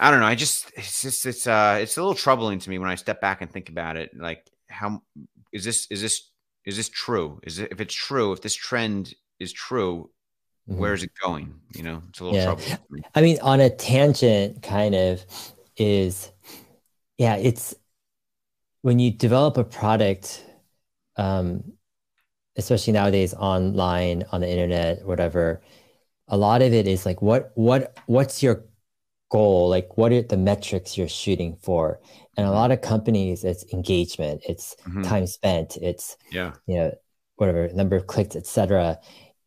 I 0.00 0.10
don't 0.10 0.18
know. 0.18 0.26
I 0.26 0.34
just 0.34 0.72
it's 0.74 1.02
just 1.02 1.24
it's 1.24 1.46
uh 1.46 1.78
it's 1.80 1.96
a 1.96 2.00
little 2.00 2.16
troubling 2.16 2.58
to 2.58 2.68
me 2.68 2.80
when 2.80 2.90
I 2.90 2.96
step 2.96 3.20
back 3.20 3.42
and 3.42 3.50
think 3.50 3.68
about 3.68 3.96
it. 3.96 4.10
Like, 4.16 4.44
how 4.66 5.02
is 5.52 5.64
this 5.64 5.86
is 5.88 6.02
this 6.02 6.30
is 6.64 6.76
this 6.76 6.88
true? 6.88 7.40
Is 7.44 7.60
it 7.60 7.70
if 7.70 7.80
it's 7.80 7.94
true? 7.94 8.32
If 8.32 8.42
this 8.42 8.54
trend 8.54 9.14
is 9.38 9.52
true, 9.52 10.10
Mm-hmm. 10.68 10.80
Where's 10.80 11.02
it 11.02 11.10
going? 11.20 11.54
You 11.74 11.82
know, 11.82 12.02
it's 12.08 12.20
a 12.20 12.24
little 12.24 12.38
yeah. 12.38 12.44
trouble. 12.44 12.62
I 13.14 13.20
mean, 13.20 13.38
on 13.42 13.60
a 13.60 13.68
tangent, 13.68 14.62
kind 14.62 14.94
of 14.94 15.24
is, 15.76 16.30
yeah, 17.18 17.36
it's 17.36 17.74
when 18.82 18.98
you 18.98 19.10
develop 19.10 19.56
a 19.56 19.64
product, 19.64 20.44
um, 21.16 21.64
especially 22.56 22.92
nowadays 22.92 23.34
online 23.34 24.24
on 24.30 24.40
the 24.40 24.48
internet, 24.48 25.04
whatever. 25.04 25.62
A 26.28 26.36
lot 26.36 26.62
of 26.62 26.72
it 26.72 26.86
is 26.86 27.04
like, 27.04 27.20
what, 27.20 27.50
what, 27.54 27.98
what's 28.06 28.42
your 28.42 28.64
goal? 29.30 29.68
Like, 29.68 29.98
what 29.98 30.12
are 30.12 30.22
the 30.22 30.36
metrics 30.36 30.96
you're 30.96 31.08
shooting 31.08 31.56
for? 31.60 32.00
And 32.36 32.46
a 32.46 32.48
mm-hmm. 32.48 32.56
lot 32.56 32.70
of 32.70 32.80
companies, 32.80 33.42
it's 33.42 33.64
engagement, 33.72 34.42
it's 34.48 34.76
mm-hmm. 34.86 35.02
time 35.02 35.26
spent, 35.26 35.76
it's 35.76 36.16
yeah, 36.30 36.52
you 36.66 36.76
know, 36.76 36.92
whatever 37.36 37.68
number 37.74 37.96
of 37.96 38.06
clicks, 38.06 38.36
etc 38.36 38.98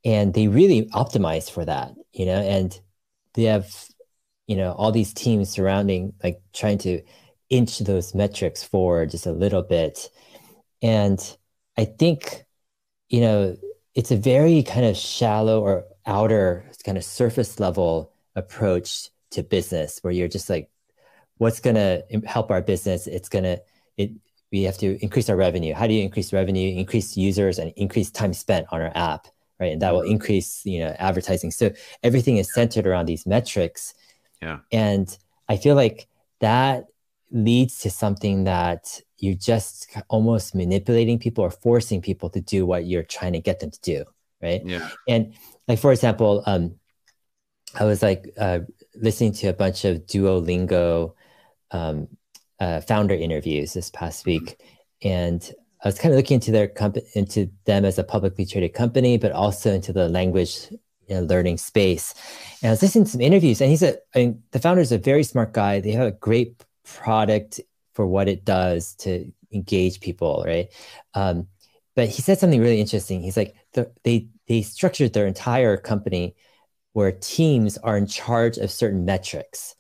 and 0.06 0.34
they 0.34 0.48
really 0.48 0.84
optimize 0.94 1.52
for 1.52 1.66
that 1.66 1.94
you 2.14 2.26
know 2.26 2.40
and 2.40 2.80
they 3.34 3.44
have 3.44 3.68
you 4.48 4.56
know 4.56 4.72
all 4.74 4.92
these 4.92 5.14
teams 5.14 5.50
surrounding 5.50 6.14
like 6.24 6.40
trying 6.54 6.78
to 6.78 7.02
inch 7.50 7.80
those 7.80 8.16
metrics 8.16 8.64
forward 8.64 9.12
just 9.12 9.26
a 9.26 9.32
little 9.32 9.62
bit. 9.62 10.10
And 10.82 11.20
i 11.78 11.86
think 11.86 12.46
you 13.10 13.22
know 13.22 13.58
it's 13.96 14.12
a 14.12 14.18
very 14.18 14.64
kind 14.64 14.86
of 14.86 14.98
shallow 14.98 15.62
or 15.62 15.86
outer 16.06 16.66
kind 16.86 16.98
of 16.98 17.04
surface 17.04 17.60
level 17.60 18.14
approach 18.36 19.10
to 19.32 19.42
business 19.44 20.00
where 20.02 20.14
you're 20.14 20.28
just 20.28 20.50
like 20.50 20.70
what's 21.38 21.60
going 21.60 21.76
to 21.76 22.04
help 22.26 22.52
our 22.52 22.62
business? 22.62 23.08
It's 23.08 23.30
going 23.30 23.44
to 23.44 23.62
it 23.98 24.12
we 24.52 24.64
have 24.64 24.78
to 24.78 25.04
increase 25.04 25.30
our 25.30 25.36
revenue. 25.36 25.74
How 25.74 25.88
do 25.88 25.94
you 25.94 26.04
increase 26.04 26.32
revenue 26.32 26.78
increase 26.78 27.18
users 27.18 27.60
and 27.60 27.74
increase 27.76 28.12
time 28.12 28.34
spent 28.34 28.68
on 28.72 28.82
our 28.82 28.92
app 28.96 29.28
right? 29.60 29.72
And 29.72 29.82
that 29.82 29.94
will 29.94 30.02
mm-hmm. 30.02 30.12
increase 30.12 30.66
you 30.66 30.80
know 30.80 30.96
advertising. 31.00 31.52
So 31.52 31.72
everything 32.04 32.38
is 32.38 32.54
centered 32.54 32.88
around 32.88 33.06
these 33.06 33.26
metrics. 33.26 33.94
Yeah. 34.42 34.60
And 34.72 35.18
i 35.48 35.58
feel 35.58 35.76
like 35.76 36.08
that 36.40 36.86
leads 37.32 37.80
to 37.80 37.90
something 37.90 38.46
that 38.46 39.02
you're 39.18 39.36
just 39.36 39.88
almost 40.10 40.56
manipulating 40.56 41.20
people 41.20 41.44
or 41.44 41.52
forcing 41.52 42.02
people 42.02 42.30
to 42.32 42.42
do 42.42 42.66
what 42.66 42.86
you're 42.86 43.04
trying 43.04 43.34
to 43.34 43.40
get 43.40 43.60
them 43.60 43.72
to 43.72 43.82
do 43.82 44.04
right? 44.42 44.62
Yeah. 44.66 44.90
And 45.08 45.34
like 45.68 45.80
for 45.80 45.92
example 45.92 46.44
um 46.46 46.76
i 47.80 47.86
was 47.86 48.04
like 48.04 48.30
uh, 48.38 48.60
listening 48.96 49.34
to 49.34 49.48
a 49.48 49.54
bunch 49.54 49.86
of 49.86 50.06
duolingo 50.06 51.14
um, 51.72 52.08
uh, 52.60 52.82
founder 52.82 53.16
interviews 53.16 53.74
this 53.74 53.90
past 53.90 54.26
mm-hmm. 54.26 54.46
week. 54.46 54.62
And 55.02 55.52
I 55.84 55.88
was 55.88 56.00
kind 56.00 56.14
of 56.14 56.18
looking 56.18 56.36
into 56.36 56.52
their 56.52 56.68
company, 56.68 57.06
into 57.14 57.50
them 57.66 57.86
as 57.86 58.00
a 58.00 58.04
publicly 58.04 58.46
traded 58.46 58.74
company, 58.74 59.18
but 59.18 59.32
also 59.32 59.74
into 59.74 59.94
the 59.94 60.10
language 60.10 60.68
you 61.08 61.16
know, 61.16 61.22
learning 61.22 61.58
space. 61.58 62.14
And 62.62 62.70
I 62.70 62.72
was 62.72 62.82
listening 62.82 63.06
to 63.06 63.12
some 63.12 63.22
interviews, 63.22 63.62
and 63.62 63.70
he's 63.70 63.84
a, 63.84 63.98
I 64.16 64.20
mean, 64.20 64.44
the 64.52 64.60
founder 64.60 64.82
is 64.82 64.92
a 64.92 64.98
very 64.98 65.24
smart 65.24 65.54
guy. 65.54 65.80
They 65.80 65.92
have 65.92 66.08
a 66.08 66.12
great 66.12 66.64
product 66.84 67.62
for 67.94 68.06
what 68.08 68.28
it 68.28 68.46
does 68.46 68.96
to 68.96 69.32
engage 69.52 70.00
people, 70.00 70.44
right? 70.46 70.68
Um, 71.14 71.48
but 71.96 72.10
he 72.10 72.22
said 72.22 72.40
something 72.40 72.62
really 72.62 72.82
interesting. 72.82 73.22
He's 73.22 73.38
like, 73.38 73.56
the, 73.74 73.92
they 74.04 74.28
they 74.48 74.62
structured 74.62 75.14
their 75.14 75.28
entire 75.28 75.78
company 75.78 76.36
where 76.94 77.12
teams 77.12 77.78
are 77.80 77.98
in 77.98 78.08
charge 78.08 78.58
of 78.58 78.72
certain 78.72 79.06
metrics, 79.06 79.76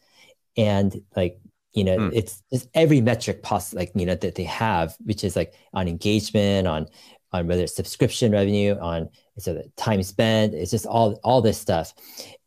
and 0.57 1.01
like 1.15 1.39
you 1.75 1.83
know 1.83 1.97
mm. 1.97 2.11
it's 2.13 2.41
just 2.51 2.67
every 2.73 3.01
metric 3.01 3.43
possible 3.43 3.79
like 3.79 3.91
you 3.93 4.05
know 4.05 4.15
that 4.15 4.35
they 4.35 4.43
have 4.43 4.95
which 5.03 5.23
is 5.23 5.35
like 5.35 5.53
on 5.73 5.87
engagement 5.87 6.67
on 6.67 6.87
on 7.31 7.47
whether 7.47 7.63
it's 7.63 7.75
subscription 7.75 8.31
revenue 8.31 8.75
on 8.79 9.09
so 9.37 9.53
the 9.53 9.69
time 9.75 10.01
spent 10.01 10.53
it's 10.53 10.71
just 10.71 10.85
all 10.85 11.19
all 11.23 11.41
this 11.41 11.59
stuff 11.59 11.93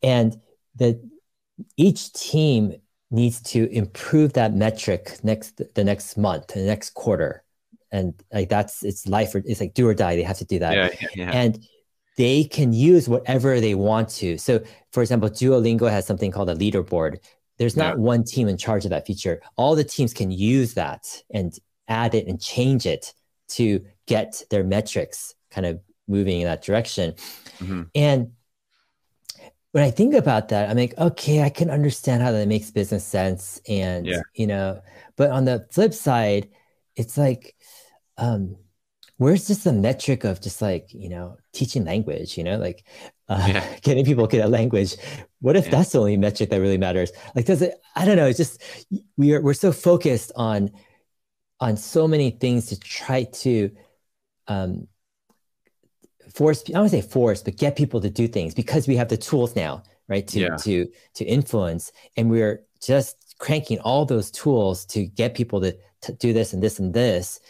and 0.03 0.41
the 0.76 1.01
each 1.76 2.12
team 2.12 2.74
needs 3.11 3.41
to 3.41 3.70
improve 3.70 4.33
that 4.33 4.55
metric 4.55 5.18
next 5.22 5.61
the 5.74 5.85
next 5.85 6.16
month 6.16 6.49
the 6.49 6.61
next 6.61 6.95
quarter 6.95 7.45
and 7.93 8.14
like 8.33 8.49
that's 8.49 8.83
it's 8.83 9.07
life 9.07 9.35
or 9.35 9.43
it's 9.45 9.61
like 9.61 9.74
do 9.74 9.87
or 9.87 9.95
die 9.95 10.16
they 10.16 10.22
have 10.22 10.39
to 10.39 10.45
do 10.45 10.59
that 10.59 10.74
yeah, 10.74 11.09
yeah. 11.14 11.31
and 11.33 11.66
they 12.16 12.45
can 12.45 12.72
use 12.72 13.09
whatever 13.09 13.61
they 13.61 13.74
want 13.74 14.09
to 14.09 14.37
so 14.39 14.61
for 14.93 15.03
example 15.03 15.29
duolingo 15.29 15.91
has 15.91 16.07
something 16.07 16.31
called 16.31 16.51
a 16.51 16.55
leaderboard 16.55 17.18
there's 17.59 17.77
not 17.77 17.97
yeah. 17.97 18.03
one 18.03 18.25
team 18.25 18.49
in 18.49 18.57
charge 18.57 18.85
of 18.85 18.91
that 18.91 19.07
feature. 19.07 19.41
All 19.57 19.75
the 19.75 19.85
teams 19.85 20.15
can 20.15 20.31
use 20.31 20.75
that 20.75 21.23
and 21.31 21.53
add 21.89 22.15
it 22.15 22.27
and 22.27 22.41
change 22.41 22.87
it 22.87 23.13
to 23.49 23.85
get 24.07 24.43
their 24.51 24.65
metrics 24.65 25.35
kind 25.51 25.67
of 25.67 25.81
moving 26.07 26.41
in 26.41 26.47
that 26.47 26.63
direction. 26.63 27.13
Mm-hmm. 27.59 27.83
And 27.95 28.33
when 29.73 29.85
I 29.85 29.91
think 29.91 30.15
about 30.15 30.49
that, 30.49 30.71
I'm 30.71 30.77
like, 30.77 30.97
okay, 30.97 31.43
I 31.43 31.51
can 31.51 31.71
understand 31.71 32.23
how 32.23 32.33
that 32.33 32.49
makes 32.49 32.71
business 32.71 33.05
sense. 33.05 33.61
And, 33.69 34.07
yeah. 34.07 34.21
you 34.35 34.47
know, 34.47 34.81
but 35.17 35.31
on 35.31 35.45
the 35.45 35.67
flip 35.71 35.93
side, 35.93 36.49
it's 36.97 37.19
like, 37.19 37.55
um, 38.17 38.57
where's 39.19 39.47
just 39.49 39.65
the 39.65 39.73
metric 39.73 40.25
of 40.25 40.41
just 40.41 40.63
like 40.63 40.95
you 40.95 41.09
know 41.09 41.37
teaching 41.53 41.85
language 41.85 42.39
you 42.39 42.45
know 42.45 42.57
like 42.57 42.85
uh, 43.29 43.45
yeah. 43.47 43.76
getting 43.83 44.05
people 44.05 44.26
good 44.26 44.41
at 44.41 44.51
language 44.51 44.97
what 45.41 45.57
if 45.57 45.66
yeah. 45.66 45.70
that's 45.72 45.93
the 45.93 45.99
only 45.99 46.16
metric 46.16 46.51
that 46.51 46.61
really 46.61 46.79
matters 46.79 47.12
like 47.35 47.45
does 47.45 47.62
it 47.62 47.74
i 47.97 48.05
don't 48.05 48.16
know 48.16 48.26
it's 48.26 48.39
just 48.39 48.62
we're 49.16 49.41
we're 49.43 49.55
so 49.55 49.72
focused 49.72 50.33
on 50.37 50.70
on 51.61 51.76
so 51.76 52.09
many 52.09 52.31
things 52.31 52.66
to 52.66 52.79
try 52.79 53.24
to 53.24 53.70
um 54.47 54.87
force 56.33 56.62
i 56.68 56.72
don't 56.72 56.83
want 56.83 56.91
to 56.91 57.03
say 57.03 57.09
force 57.09 57.43
but 57.43 57.57
get 57.57 57.76
people 57.76 58.01
to 58.01 58.11
do 58.11 58.29
things 58.29 58.55
because 58.55 58.87
we 58.87 58.97
have 58.97 59.09
the 59.09 59.16
tools 59.16 59.57
now 59.57 59.83
right 60.09 60.26
to 60.26 60.41
yeah. 60.41 60.57
to 60.57 60.87
to 61.14 61.24
influence 61.24 61.93
and 62.16 62.31
we're 62.31 62.62
just 62.81 63.37
cranking 63.39 63.79
all 63.81 64.05
those 64.05 64.31
tools 64.31 64.85
to 64.85 65.07
get 65.07 65.35
people 65.35 65.61
to, 65.61 65.76
to 66.03 66.12
do 66.12 66.33
this 66.33 66.53
and 66.53 66.62
this 66.62 66.79
and 66.79 66.93
this 66.93 67.41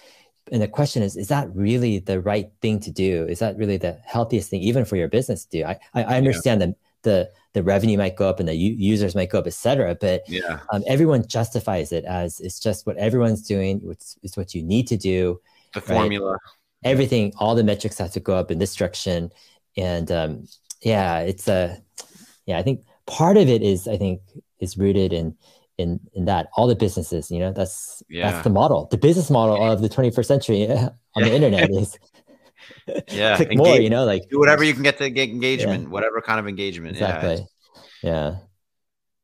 and 0.53 0.63
the 0.63 0.69
question 0.69 1.03
is 1.03 1.17
is 1.17 1.29
that 1.29 1.49
really 1.55 1.99
the 1.99 2.21
right 2.21 2.51
thing 2.61 2.81
to 2.81 2.91
do 2.91 3.27
is 3.27 3.39
that 3.39 3.57
really 3.57 3.77
the 3.77 3.99
healthiest 4.05 4.51
thing 4.51 4.61
even 4.61 4.85
for 4.85 4.97
your 4.97 5.09
business 5.09 5.45
to 5.45 5.59
do 5.59 5.65
i 5.65 5.79
i, 5.95 6.17
understand 6.17 6.61
yeah. 6.61 6.67
that 6.67 6.75
the 7.03 7.31
the 7.55 7.63
revenue 7.63 7.97
might 7.97 8.17
go 8.17 8.29
up 8.29 8.41
and 8.41 8.49
the 8.49 8.55
u- 8.55 8.75
users 8.79 9.15
might 9.15 9.31
go 9.31 9.39
up 9.39 9.47
etc 9.47 9.97
but 10.01 10.23
yeah 10.29 10.61
um, 10.73 10.83
everyone 10.87 11.27
justifies 11.27 11.93
it 11.93 12.05
as 12.05 12.41
it's 12.41 12.59
just 12.59 12.87
what 12.87 12.97
everyone's 12.97 13.43
doing 13.43 13.81
it's, 13.85 14.17
it's 14.23 14.37
what 14.37 14.55
you 14.55 14.63
need 14.63 14.87
to 14.87 14.97
do 14.97 15.41
the 15.75 15.81
formula 15.81 16.33
right? 16.33 16.39
everything 16.85 17.33
all 17.39 17.55
the 17.55 17.65
metrics 17.65 17.99
have 17.99 18.13
to 18.13 18.21
go 18.21 18.35
up 18.35 18.51
in 18.51 18.59
this 18.59 18.75
direction 18.75 19.31
and 19.77 20.11
um, 20.11 20.47
yeah 20.83 21.21
it's 21.21 21.49
a 21.49 21.81
yeah 22.47 22.59
i 22.59 22.63
think 22.63 22.85
part 23.07 23.37
of 23.37 23.49
it 23.49 23.63
is 23.63 23.89
i 23.89 23.97
think 23.97 24.21
is 24.61 24.77
rooted 24.77 25.13
in 25.13 25.35
in 25.79 26.01
in 26.13 26.27
that 26.27 26.49
all 26.57 26.67
the 26.67 26.75
businesses 26.75 27.31
you 27.31 27.39
know 27.39 27.53
that's 27.53 28.03
yeah. 28.11 28.31
that's 28.31 28.45
the 28.45 28.51
model 28.51 28.89
the 28.91 28.99
business 28.99 29.31
model 29.31 29.65
of 29.65 29.81
the 29.81 29.89
21st 29.89 30.27
century 30.27 30.67
on 30.69 31.23
the 31.23 31.33
internet 31.33 31.71
is 31.71 31.99
yeah 33.09 33.37
click 33.37 33.53
Engage, 33.53 33.67
more 33.67 33.81
you 33.81 33.89
know 33.89 34.05
like 34.05 34.29
do 34.29 34.39
whatever 34.39 34.65
you 34.65 34.75
can 34.75 34.83
get 34.83 34.99
to 34.99 35.09
get 35.09 35.29
engagement 35.31 35.85
yeah. 35.85 35.89
whatever 35.89 36.21
kind 36.21 36.41
of 36.41 36.49
engagement 36.49 36.97
exactly 36.97 37.47
yeah. 38.03 38.37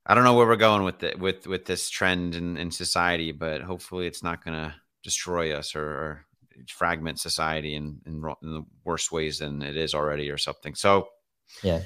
i 0.06 0.14
don't 0.14 0.24
know 0.24 0.34
where 0.34 0.46
we're 0.46 0.56
going 0.56 0.84
with 0.84 1.02
it 1.02 1.18
with 1.18 1.46
with 1.46 1.64
this 1.66 1.90
trend 1.90 2.36
in, 2.36 2.56
in 2.56 2.70
society 2.70 3.32
but 3.32 3.60
hopefully 3.60 4.06
it's 4.06 4.22
not 4.22 4.44
going 4.44 4.54
to 4.54 4.74
destroy 5.02 5.52
us 5.52 5.76
or, 5.76 5.84
or, 5.84 6.26
fragment 6.68 7.18
society 7.18 7.74
in, 7.74 8.00
in 8.06 8.22
in 8.42 8.54
the 8.54 8.64
worst 8.84 9.10
ways 9.10 9.40
than 9.40 9.60
it 9.60 9.76
is 9.76 9.92
already 9.92 10.30
or 10.30 10.38
something 10.38 10.72
so 10.72 11.08
yeah 11.64 11.80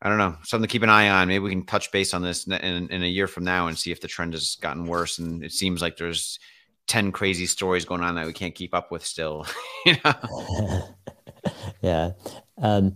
I 0.00 0.08
don't 0.08 0.18
know, 0.18 0.36
something 0.44 0.68
to 0.68 0.72
keep 0.72 0.82
an 0.82 0.90
eye 0.90 1.08
on. 1.08 1.28
Maybe 1.28 1.40
we 1.40 1.50
can 1.50 1.66
touch 1.66 1.90
base 1.90 2.14
on 2.14 2.22
this 2.22 2.46
in, 2.46 2.88
in, 2.88 3.02
a 3.02 3.06
year 3.06 3.26
from 3.26 3.42
now 3.44 3.66
and 3.66 3.76
see 3.76 3.90
if 3.90 4.00
the 4.00 4.06
trend 4.06 4.32
has 4.34 4.56
gotten 4.56 4.86
worse. 4.86 5.18
And 5.18 5.42
it 5.42 5.52
seems 5.52 5.82
like 5.82 5.96
there's 5.96 6.38
10 6.86 7.10
crazy 7.10 7.46
stories 7.46 7.84
going 7.84 8.02
on 8.02 8.14
that 8.14 8.26
we 8.26 8.32
can't 8.32 8.54
keep 8.54 8.74
up 8.74 8.92
with 8.92 9.04
still. 9.04 9.44
you 9.86 9.96
know? 10.04 10.84
yeah. 11.82 12.10
Um, 12.58 12.94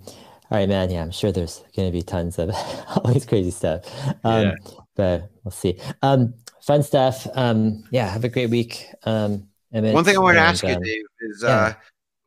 all 0.51 0.59
right, 0.59 0.69
man. 0.69 0.91
Yeah, 0.91 1.03
I'm 1.03 1.11
sure 1.11 1.33
there's 1.33 1.65
going 1.75 1.89
to 1.89 1.93
be 1.93 2.03
tons 2.03 2.39
of 2.39 2.51
all 2.97 3.13
these 3.13 3.27
crazy 3.27 3.51
stuff. 3.51 3.85
Um, 4.23 4.43
yeah. 4.43 4.55
But 4.95 5.31
we'll 5.43 5.51
see. 5.51 5.81
Um, 6.03 6.35
fun 6.61 6.85
stuff. 6.85 7.27
Um, 7.35 7.83
yeah, 7.91 8.09
have 8.09 8.25
a 8.25 8.29
great 8.29 8.51
week. 8.51 8.87
Um, 9.05 9.49
One 9.71 10.05
thing 10.05 10.17
I 10.17 10.21
wanted 10.21 10.39
to 10.39 10.45
ask 10.45 10.63
you, 10.63 10.79
Dave, 10.79 11.05
is 11.21 11.43
yeah. 11.43 11.49
uh, 11.49 11.73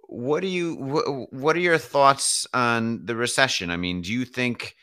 what 0.07 0.41
do 0.41 0.47
you 0.47 0.75
what, 0.75 1.33
what 1.33 1.55
are 1.55 1.59
your 1.59 1.77
thoughts 1.77 2.47
on 2.53 3.05
the 3.05 3.15
recession? 3.15 3.69
I 3.69 3.77
mean, 3.77 4.01
do 4.01 4.11
you 4.11 4.25
think 4.25 4.75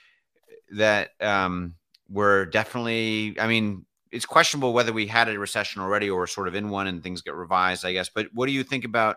that 0.77 1.11
um, 1.21 1.75
we're 2.09 2.47
definitely? 2.47 3.37
I 3.39 3.47
mean, 3.47 3.87
it's 4.11 4.27
questionable 4.27 4.73
whether 4.73 4.93
we 4.93 5.07
had 5.07 5.29
a 5.29 5.39
recession 5.39 5.83
already 5.83 6.11
or 6.11 6.21
we're 6.21 6.27
sort 6.27 6.49
of 6.49 6.55
in 6.55 6.69
one 6.69 6.87
and 6.87 7.03
things 7.03 7.23
get 7.23 7.35
revised, 7.35 7.85
I 7.85 7.93
guess. 7.93 8.09
But 8.09 8.29
what 8.33 8.47
do 8.47 8.53
you 8.53 8.63
think 8.63 8.85
about 8.85 9.17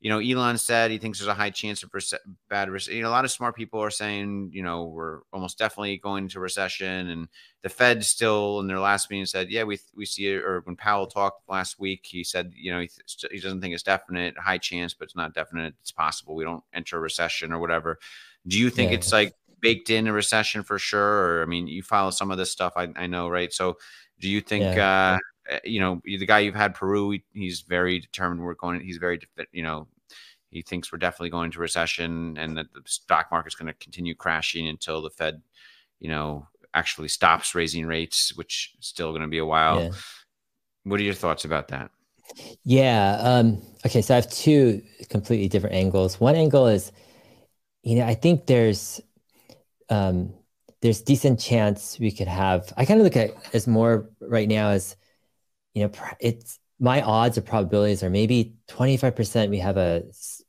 you 0.00 0.10
know, 0.10 0.18
Elon 0.18 0.58
said 0.58 0.90
he 0.90 0.98
thinks 0.98 1.18
there's 1.18 1.28
a 1.28 1.34
high 1.34 1.50
chance 1.50 1.82
of 1.82 1.90
rece- 1.90 2.18
bad 2.50 2.68
recession. 2.68 2.98
You 2.98 3.02
know, 3.02 3.08
a 3.08 3.10
lot 3.10 3.24
of 3.24 3.30
smart 3.30 3.56
people 3.56 3.80
are 3.80 3.90
saying, 3.90 4.50
you 4.52 4.62
know, 4.62 4.84
we're 4.84 5.20
almost 5.32 5.58
definitely 5.58 5.96
going 5.96 6.24
into 6.24 6.38
recession. 6.38 7.08
And 7.08 7.28
the 7.62 7.70
Fed 7.70 8.04
still, 8.04 8.60
in 8.60 8.66
their 8.66 8.78
last 8.78 9.10
meeting, 9.10 9.24
said, 9.24 9.50
yeah, 9.50 9.64
we 9.64 9.78
we 9.94 10.04
see 10.04 10.26
it. 10.26 10.42
Or 10.44 10.60
when 10.64 10.76
Powell 10.76 11.06
talked 11.06 11.48
last 11.48 11.80
week, 11.80 12.04
he 12.04 12.24
said, 12.24 12.52
you 12.54 12.72
know, 12.72 12.80
he, 12.80 12.88
th- 12.88 13.32
he 13.32 13.40
doesn't 13.40 13.62
think 13.62 13.72
it's 13.72 13.82
definite, 13.82 14.36
high 14.38 14.58
chance, 14.58 14.92
but 14.92 15.04
it's 15.04 15.16
not 15.16 15.34
definite. 15.34 15.74
It's 15.80 15.92
possible 15.92 16.34
we 16.34 16.44
don't 16.44 16.64
enter 16.74 16.98
a 16.98 17.00
recession 17.00 17.52
or 17.52 17.58
whatever. 17.58 17.98
Do 18.46 18.58
you 18.58 18.68
think 18.68 18.90
yeah. 18.90 18.98
it's 18.98 19.12
like 19.12 19.32
baked 19.60 19.88
in 19.88 20.06
a 20.08 20.12
recession 20.12 20.62
for 20.62 20.78
sure? 20.78 21.38
Or 21.38 21.42
I 21.42 21.46
mean, 21.46 21.66
you 21.68 21.82
follow 21.82 22.10
some 22.10 22.30
of 22.30 22.36
this 22.36 22.52
stuff, 22.52 22.74
I, 22.76 22.88
I 22.96 23.06
know, 23.06 23.28
right? 23.28 23.52
So, 23.52 23.78
do 24.20 24.28
you 24.28 24.42
think? 24.42 24.62
Yeah. 24.62 25.14
uh 25.14 25.18
you 25.64 25.80
know, 25.80 26.00
the 26.04 26.26
guy 26.26 26.40
you've 26.40 26.54
had 26.54 26.74
Peru, 26.74 27.18
he's 27.32 27.60
very 27.60 27.98
determined. 27.98 28.42
We're 28.42 28.54
going. 28.54 28.80
He's 28.80 28.98
very, 28.98 29.20
you 29.52 29.62
know, 29.62 29.86
he 30.50 30.62
thinks 30.62 30.92
we're 30.92 30.98
definitely 30.98 31.30
going 31.30 31.50
to 31.52 31.60
recession, 31.60 32.36
and 32.38 32.56
that 32.56 32.72
the 32.72 32.82
stock 32.84 33.28
market's 33.30 33.54
going 33.54 33.66
to 33.66 33.74
continue 33.74 34.14
crashing 34.14 34.68
until 34.68 35.02
the 35.02 35.10
Fed, 35.10 35.42
you 36.00 36.08
know, 36.08 36.48
actually 36.74 37.08
stops 37.08 37.54
raising 37.54 37.86
rates, 37.86 38.36
which 38.36 38.74
is 38.78 38.86
still 38.86 39.10
going 39.10 39.22
to 39.22 39.28
be 39.28 39.38
a 39.38 39.46
while. 39.46 39.82
Yeah. 39.82 39.90
What 40.84 41.00
are 41.00 41.04
your 41.04 41.14
thoughts 41.14 41.44
about 41.44 41.68
that? 41.68 41.90
Yeah. 42.64 43.18
Um, 43.20 43.62
okay. 43.84 44.02
So 44.02 44.14
I 44.14 44.16
have 44.16 44.30
two 44.30 44.82
completely 45.08 45.48
different 45.48 45.76
angles. 45.76 46.20
One 46.20 46.34
angle 46.34 46.66
is, 46.66 46.92
you 47.82 47.96
know, 47.96 48.06
I 48.06 48.14
think 48.14 48.46
there's 48.46 49.00
um, 49.88 50.34
there's 50.82 51.02
decent 51.02 51.40
chance 51.40 51.98
we 51.98 52.12
could 52.12 52.28
have. 52.28 52.72
I 52.76 52.84
kind 52.84 53.00
of 53.00 53.04
look 53.04 53.16
at 53.16 53.30
as 53.54 53.66
more 53.66 54.10
right 54.20 54.48
now 54.48 54.70
as, 54.70 54.96
you 55.76 55.82
know, 55.82 55.90
it's 56.20 56.58
my 56.80 57.02
odds 57.02 57.36
or 57.36 57.42
probabilities 57.42 58.02
are 58.02 58.08
maybe 58.08 58.54
25% 58.68 59.50
we 59.50 59.58
have 59.58 59.76
a 59.76 60.04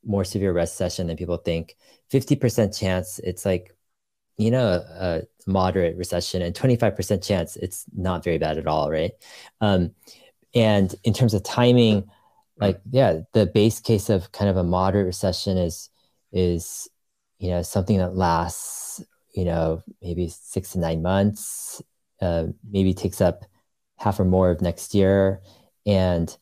more 0.05 0.23
severe 0.23 0.53
recession 0.53 1.07
than 1.07 1.17
people 1.17 1.35
think 1.35 1.75
50% 2.11 2.77
chance 2.77 3.19
it's 3.19 3.45
like 3.45 3.75
you 4.37 4.49
know 4.49 4.83
a, 4.99 5.21
moderate 5.45 5.97
recession 5.97 6.41
and 6.41 6.55
25% 6.55 7.25
chance 7.25 7.57
it's 7.57 7.85
not 7.93 8.23
very 8.23 8.37
bad 8.37 8.57
at 8.57 8.67
all 8.67 8.89
right? 8.89 9.11
Um, 9.61 9.91
and 10.55 10.95
in 11.03 11.13
terms 11.13 11.33
of 11.33 11.43
timing 11.43 12.09
like 12.59 12.79
yeah 12.89 13.19
the 13.33 13.45
base 13.45 13.81
case 13.81 14.09
of 14.09 14.31
kind 14.31 14.49
of 14.49 14.57
a 14.57 14.63
moderate 14.63 15.05
recession 15.05 15.57
is 15.57 15.89
is 16.31 16.89
you 17.37 17.49
know 17.49 17.61
something 17.61 17.97
that 17.97 18.15
lasts 18.15 19.03
you 19.33 19.43
know 19.43 19.83
maybe 20.01 20.29
six 20.29 20.71
to 20.71 20.79
nine 20.79 21.01
months 21.01 21.81
uh, 22.21 22.45
maybe 22.69 22.93
takes 22.93 23.21
up 23.21 23.45
half 23.97 24.19
or 24.19 24.25
more 24.25 24.51
of 24.51 24.61
next 24.61 24.93
year. 24.93 25.41
And 25.85 26.35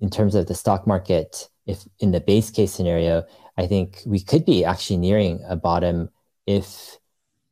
in 0.00 0.10
terms 0.10 0.34
of 0.34 0.46
the 0.46 0.54
stock 0.54 0.86
market 0.86 1.48
if 1.64 1.86
in 2.00 2.10
the 2.10 2.20
base 2.20 2.50
case 2.50 2.72
scenario 2.72 3.22
i 3.56 3.68
think 3.68 4.02
we 4.04 4.18
could 4.18 4.44
be 4.44 4.64
actually 4.64 4.96
nearing 4.96 5.40
a 5.48 5.54
bottom 5.54 6.08
if 6.44 6.98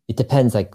it 0.08 0.16
depends 0.16 0.52
like 0.52 0.74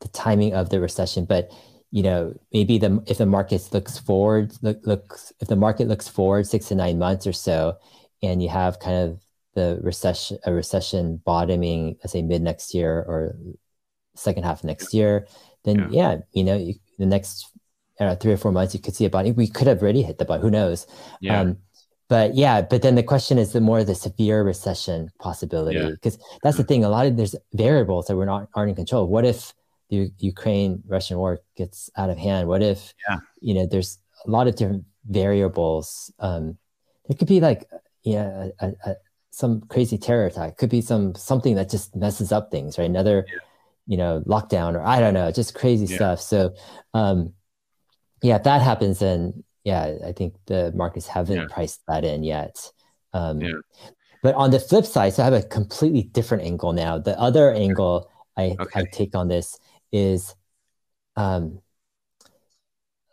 the 0.00 0.08
timing 0.08 0.54
of 0.54 0.70
the 0.70 0.80
recession 0.80 1.26
but 1.26 1.50
you 1.94 2.02
know, 2.02 2.34
maybe 2.52 2.76
the 2.76 3.00
if 3.06 3.18
the 3.18 3.26
market 3.26 3.68
looks 3.72 4.00
forward, 4.00 4.52
look, 4.62 4.84
looks 4.84 5.32
if 5.38 5.46
the 5.46 5.54
market 5.54 5.86
looks 5.86 6.08
forward 6.08 6.44
six 6.44 6.66
to 6.66 6.74
nine 6.74 6.98
months 6.98 7.24
or 7.24 7.32
so, 7.32 7.76
and 8.20 8.42
you 8.42 8.48
have 8.48 8.80
kind 8.80 8.96
of 8.96 9.20
the 9.54 9.78
recession 9.80 10.36
a 10.44 10.52
recession 10.52 11.22
bottoming, 11.24 11.94
let's 12.02 12.12
say 12.12 12.20
mid 12.20 12.42
next 12.42 12.74
year 12.74 12.98
or 13.06 13.36
second 14.16 14.42
half 14.42 14.64
next 14.64 14.92
year, 14.92 15.28
then 15.62 15.86
yeah, 15.92 16.14
yeah 16.14 16.16
you 16.32 16.42
know, 16.42 16.56
you, 16.56 16.74
the 16.98 17.06
next 17.06 17.48
uh, 18.00 18.16
three 18.16 18.32
or 18.32 18.36
four 18.36 18.52
months 18.52 18.74
you 18.74 18.80
could 18.80 18.94
see 18.94 19.04
a 19.04 19.10
bottom. 19.10 19.34
We 19.34 19.48
could 19.48 19.66
have 19.66 19.82
already 19.82 20.02
hit 20.02 20.18
the 20.18 20.24
bottom. 20.24 20.42
Who 20.42 20.50
knows? 20.50 20.86
Yeah. 21.20 21.40
Um, 21.40 21.58
but 22.08 22.34
yeah, 22.34 22.60
but 22.62 22.82
then 22.82 22.96
the 22.96 23.02
question 23.02 23.38
is 23.38 23.52
the 23.52 23.60
more 23.60 23.82
the 23.82 23.94
severe 23.94 24.42
recession 24.42 25.10
possibility 25.20 25.90
because 25.90 26.18
yeah. 26.20 26.38
that's 26.42 26.56
the 26.56 26.64
thing. 26.64 26.84
A 26.84 26.88
lot 26.88 27.06
of 27.06 27.16
there's 27.16 27.34
variables 27.54 28.06
that 28.06 28.16
we're 28.16 28.26
not 28.26 28.48
aren't 28.54 28.70
in 28.70 28.76
control. 28.76 29.06
What 29.06 29.24
if 29.24 29.54
the 29.88 30.12
Ukraine 30.18 30.82
Russian 30.86 31.16
war 31.18 31.40
gets 31.56 31.90
out 31.96 32.10
of 32.10 32.18
hand? 32.18 32.48
What 32.48 32.62
if 32.62 32.92
yeah. 33.08 33.18
you 33.40 33.54
know 33.54 33.66
there's 33.66 33.98
a 34.26 34.30
lot 34.30 34.48
of 34.48 34.56
different 34.56 34.84
variables? 35.06 36.12
Um, 36.18 36.58
there 37.08 37.16
could 37.16 37.28
be 37.28 37.40
like 37.40 37.68
yeah 38.02 38.48
a, 38.60 38.72
a, 38.84 38.96
some 39.30 39.62
crazy 39.62 39.96
terror 39.96 40.26
attack. 40.26 40.58
Could 40.58 40.70
be 40.70 40.82
some 40.82 41.14
something 41.14 41.54
that 41.54 41.70
just 41.70 41.96
messes 41.96 42.32
up 42.32 42.50
things, 42.50 42.76
right? 42.76 42.88
Another 42.88 43.24
yeah. 43.26 43.38
you 43.86 43.96
know 43.96 44.22
lockdown 44.26 44.74
or 44.74 44.82
I 44.82 45.00
don't 45.00 45.14
know, 45.14 45.32
just 45.32 45.54
crazy 45.54 45.86
stuff. 45.86 46.20
So 46.20 46.54
um, 46.92 47.32
yeah, 48.22 48.36
if 48.36 48.44
that 48.44 48.62
happens, 48.62 48.98
then 49.00 49.44
yeah, 49.64 49.96
I 50.06 50.12
think 50.12 50.34
the 50.46 50.72
markets 50.74 51.06
haven't 51.06 51.50
priced 51.50 51.80
that 51.88 52.04
in 52.04 52.22
yet. 52.22 52.70
Um, 53.12 53.40
but 54.22 54.34
on 54.34 54.50
the 54.50 54.60
flip 54.60 54.86
side, 54.86 55.12
so 55.12 55.22
I 55.22 55.26
have 55.26 55.34
a 55.34 55.42
completely 55.42 56.02
different 56.02 56.44
angle 56.44 56.72
now. 56.72 56.98
The 56.98 57.18
other 57.18 57.52
angle 57.52 58.10
I, 58.36 58.56
okay. 58.58 58.80
I 58.80 58.84
take 58.84 59.14
on 59.14 59.28
this 59.28 59.58
is 59.92 60.34
um 61.16 61.60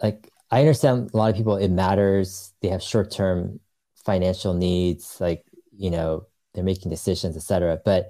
like 0.01 0.29
I 0.49 0.61
understand 0.61 1.11
a 1.13 1.17
lot 1.17 1.29
of 1.29 1.35
people 1.35 1.57
it 1.57 1.69
matters 1.69 2.53
they 2.61 2.69
have 2.69 2.81
short-term 2.81 3.59
financial 4.03 4.53
needs 4.53 5.17
like 5.21 5.45
you 5.77 5.91
know 5.91 6.25
they're 6.53 6.63
making 6.63 6.89
decisions 6.89 7.37
etc 7.37 7.79
but 7.85 8.09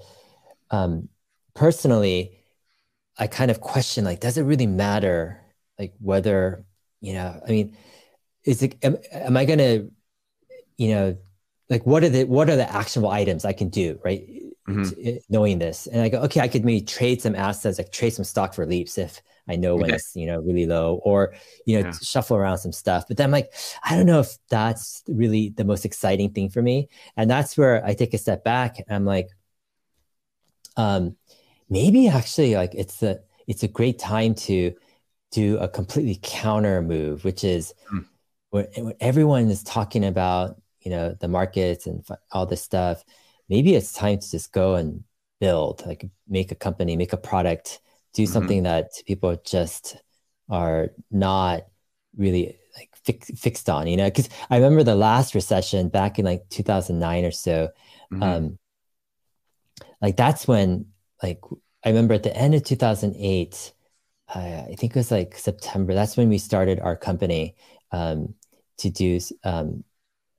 um 0.70 1.10
personally 1.54 2.38
I 3.18 3.28
kind 3.28 3.52
of 3.52 3.60
question 3.60 4.06
like 4.06 4.22
does 4.22 4.38
it 4.38 4.44
really 4.44 4.68
matter 4.68 5.42
like 5.78 5.94
whether 6.00 6.64
you 7.02 7.14
know 7.14 7.40
I 7.46 7.52
mean 7.52 7.78
is 8.46 8.64
it 8.64 8.76
am, 8.84 8.98
am 9.12 9.38
I 9.38 9.46
going 9.46 9.60
to 9.60 9.92
you 10.78 10.96
know 10.96 11.18
like 11.70 11.86
what 11.86 12.04
are 12.04 12.10
the 12.10 12.24
what 12.24 12.50
are 12.50 12.56
the 12.56 12.72
actionable 12.72 13.12
items 13.12 13.46
I 13.46 13.54
can 13.54 13.70
do 13.70 14.00
right 14.04 14.42
mm-hmm. 14.68 15.18
knowing 15.30 15.60
this. 15.60 15.88
And 15.88 16.02
I 16.02 16.10
go, 16.10 16.20
okay, 16.24 16.42
I 16.42 16.48
could 16.48 16.66
maybe 16.66 16.82
trade 16.82 17.22
some 17.22 17.36
assets, 17.36 17.78
like 17.78 17.92
trade 17.92 18.14
some 18.14 18.26
stock 18.26 18.54
for 18.54 18.66
leaps 18.66 18.98
if 18.98 19.22
I 19.48 19.56
know 19.56 19.76
when 19.76 19.86
okay. 19.86 19.96
it's 19.96 20.16
you 20.16 20.28
know 20.28 20.40
really 20.40 20.66
low, 20.66 21.02
or 21.04 21.34
you 21.66 21.80
know 21.80 21.88
yeah. 21.88 21.94
shuffle 22.02 22.38
around 22.38 22.60
some 22.60 22.72
stuff. 22.72 23.06
But 23.08 23.18
then 23.18 23.26
I'm 23.26 23.32
like, 23.32 23.52
I 23.84 23.96
don't 23.96 24.06
know 24.06 24.20
if 24.20 24.38
that's 24.50 25.04
really 25.08 25.50
the 25.50 25.66
most 25.66 25.86
exciting 25.86 26.32
thing 26.32 26.50
for 26.50 26.62
me. 26.62 26.90
And 27.18 27.30
that's 27.30 27.58
where 27.58 27.84
I 27.86 27.94
take 27.94 28.14
a 28.14 28.18
step 28.18 28.44
back. 28.44 28.78
I'm 28.90 29.06
like, 29.06 29.30
um, 30.78 31.16
maybe 31.70 32.08
actually 32.08 32.56
like 32.56 32.74
it's 32.76 33.02
a 33.04 33.20
it's 33.48 33.64
a 33.64 33.68
great 33.68 34.00
time 34.00 34.36
to 34.36 34.74
do 35.32 35.58
a 35.58 35.68
completely 35.68 36.20
counter 36.22 36.82
move, 36.82 37.24
which 37.24 37.44
is 37.44 37.74
mm. 37.92 38.06
when, 38.50 38.68
when 38.78 38.94
everyone 39.00 39.50
is 39.50 39.64
talking 39.64 40.06
about 40.06 40.62
you 40.82 40.92
know 40.92 41.16
the 41.20 41.28
markets 41.28 41.86
and 41.86 42.04
all 42.32 42.46
this 42.46 42.62
stuff 42.62 43.04
maybe 43.52 43.76
it's 43.76 43.92
time 43.92 44.18
to 44.18 44.32
just 44.32 44.54
go 44.54 44.76
and 44.76 45.04
build, 45.42 45.86
like 45.86 46.10
make 46.26 46.54
a 46.54 46.56
company, 46.56 46.96
make 46.96 47.12
a 47.12 47.18
product, 47.18 47.82
do 48.14 48.24
mm-hmm. 48.24 48.32
something 48.32 48.64
that 48.64 48.92
people 49.06 49.36
just 49.46 49.98
are 50.50 50.92
not 51.12 51.64
really 52.16 52.58
like 52.78 52.90
fix, 53.04 53.30
fixed 53.38 53.70
on, 53.70 53.88
you 53.88 53.98
know? 53.98 54.06
Because 54.06 54.30
I 54.50 54.56
remember 54.56 54.84
the 54.84 54.96
last 54.96 55.36
recession 55.36 55.90
back 55.90 56.18
in 56.18 56.24
like 56.24 56.48
2009 56.50 57.26
or 57.26 57.32
so. 57.32 57.70
Mm-hmm. 58.14 58.24
Um, 58.24 58.60
like 60.02 60.16
that's 60.16 60.48
when, 60.48 60.86
like, 61.22 61.42
I 61.84 61.90
remember 61.90 62.14
at 62.14 62.24
the 62.24 62.36
end 62.36 62.56
of 62.56 62.64
2008, 62.64 63.74
uh, 64.34 64.64
I 64.70 64.76
think 64.78 64.96
it 64.96 64.96
was 64.96 65.12
like 65.12 65.38
September. 65.38 65.94
That's 65.94 66.18
when 66.18 66.30
we 66.30 66.38
started 66.38 66.80
our 66.80 66.96
company 66.96 67.56
um, 67.92 68.34
to 68.78 68.90
do 68.90 69.20
um, 69.44 69.84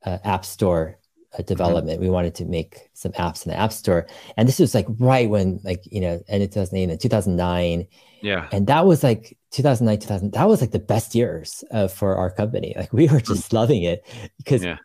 uh, 0.04 0.18
app 0.24 0.44
store 0.44 0.98
uh, 1.38 1.42
development. 1.42 1.96
Mm-hmm. 1.96 2.04
We 2.04 2.10
wanted 2.10 2.34
to 2.36 2.44
make 2.44 2.90
some 2.94 3.12
apps 3.12 3.44
in 3.46 3.52
the 3.52 3.58
App 3.58 3.72
Store, 3.72 4.06
and 4.36 4.48
this 4.48 4.58
was 4.58 4.74
like 4.74 4.86
right 4.98 5.28
when, 5.28 5.60
like 5.64 5.82
you 5.90 6.00
know, 6.00 6.22
end 6.28 6.42
of 6.42 6.50
2008 6.50 6.90
and 6.90 7.00
2009. 7.00 7.86
Yeah, 8.20 8.48
and 8.52 8.66
that 8.66 8.86
was 8.86 9.02
like 9.02 9.36
2009, 9.50 9.98
2000. 9.98 10.32
That 10.32 10.48
was 10.48 10.60
like 10.60 10.70
the 10.70 10.78
best 10.78 11.14
years 11.14 11.64
uh, 11.70 11.88
for 11.88 12.16
our 12.16 12.30
company. 12.30 12.74
Like 12.76 12.92
we 12.92 13.08
were 13.08 13.20
just 13.20 13.48
mm-hmm. 13.48 13.56
loving 13.56 13.82
it 13.82 14.06
because 14.38 14.64
yeah. 14.64 14.78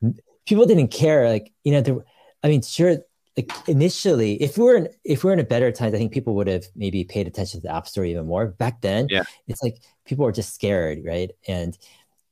people 0.45 0.66
didn't 0.66 0.89
care. 0.89 1.30
Like 1.30 1.53
you 1.64 1.72
know, 1.72 1.82
there. 1.82 1.97
I 2.43 2.49
mean, 2.49 2.62
sure. 2.62 2.97
Like 3.38 3.52
initially, 3.68 4.42
if 4.42 4.58
we 4.58 4.64
were 4.64 4.76
in, 4.76 4.90
if 5.04 5.24
we 5.24 5.30
are 5.30 5.34
in 5.34 5.40
a 5.40 5.44
better 5.44 5.72
times, 5.72 5.94
I 5.94 5.98
think 5.98 6.12
people 6.12 6.34
would 6.36 6.48
have 6.48 6.66
maybe 6.76 7.04
paid 7.04 7.28
attention 7.28 7.62
to 7.62 7.68
the 7.68 7.74
App 7.74 7.88
Store 7.88 8.04
even 8.04 8.26
more. 8.26 8.48
Back 8.48 8.82
then, 8.82 9.08
yeah, 9.10 9.24
it's 9.48 9.62
like 9.62 9.78
people 10.06 10.26
were 10.26 10.32
just 10.32 10.56
scared, 10.56 11.00
right? 11.06 11.30
And 11.48 11.78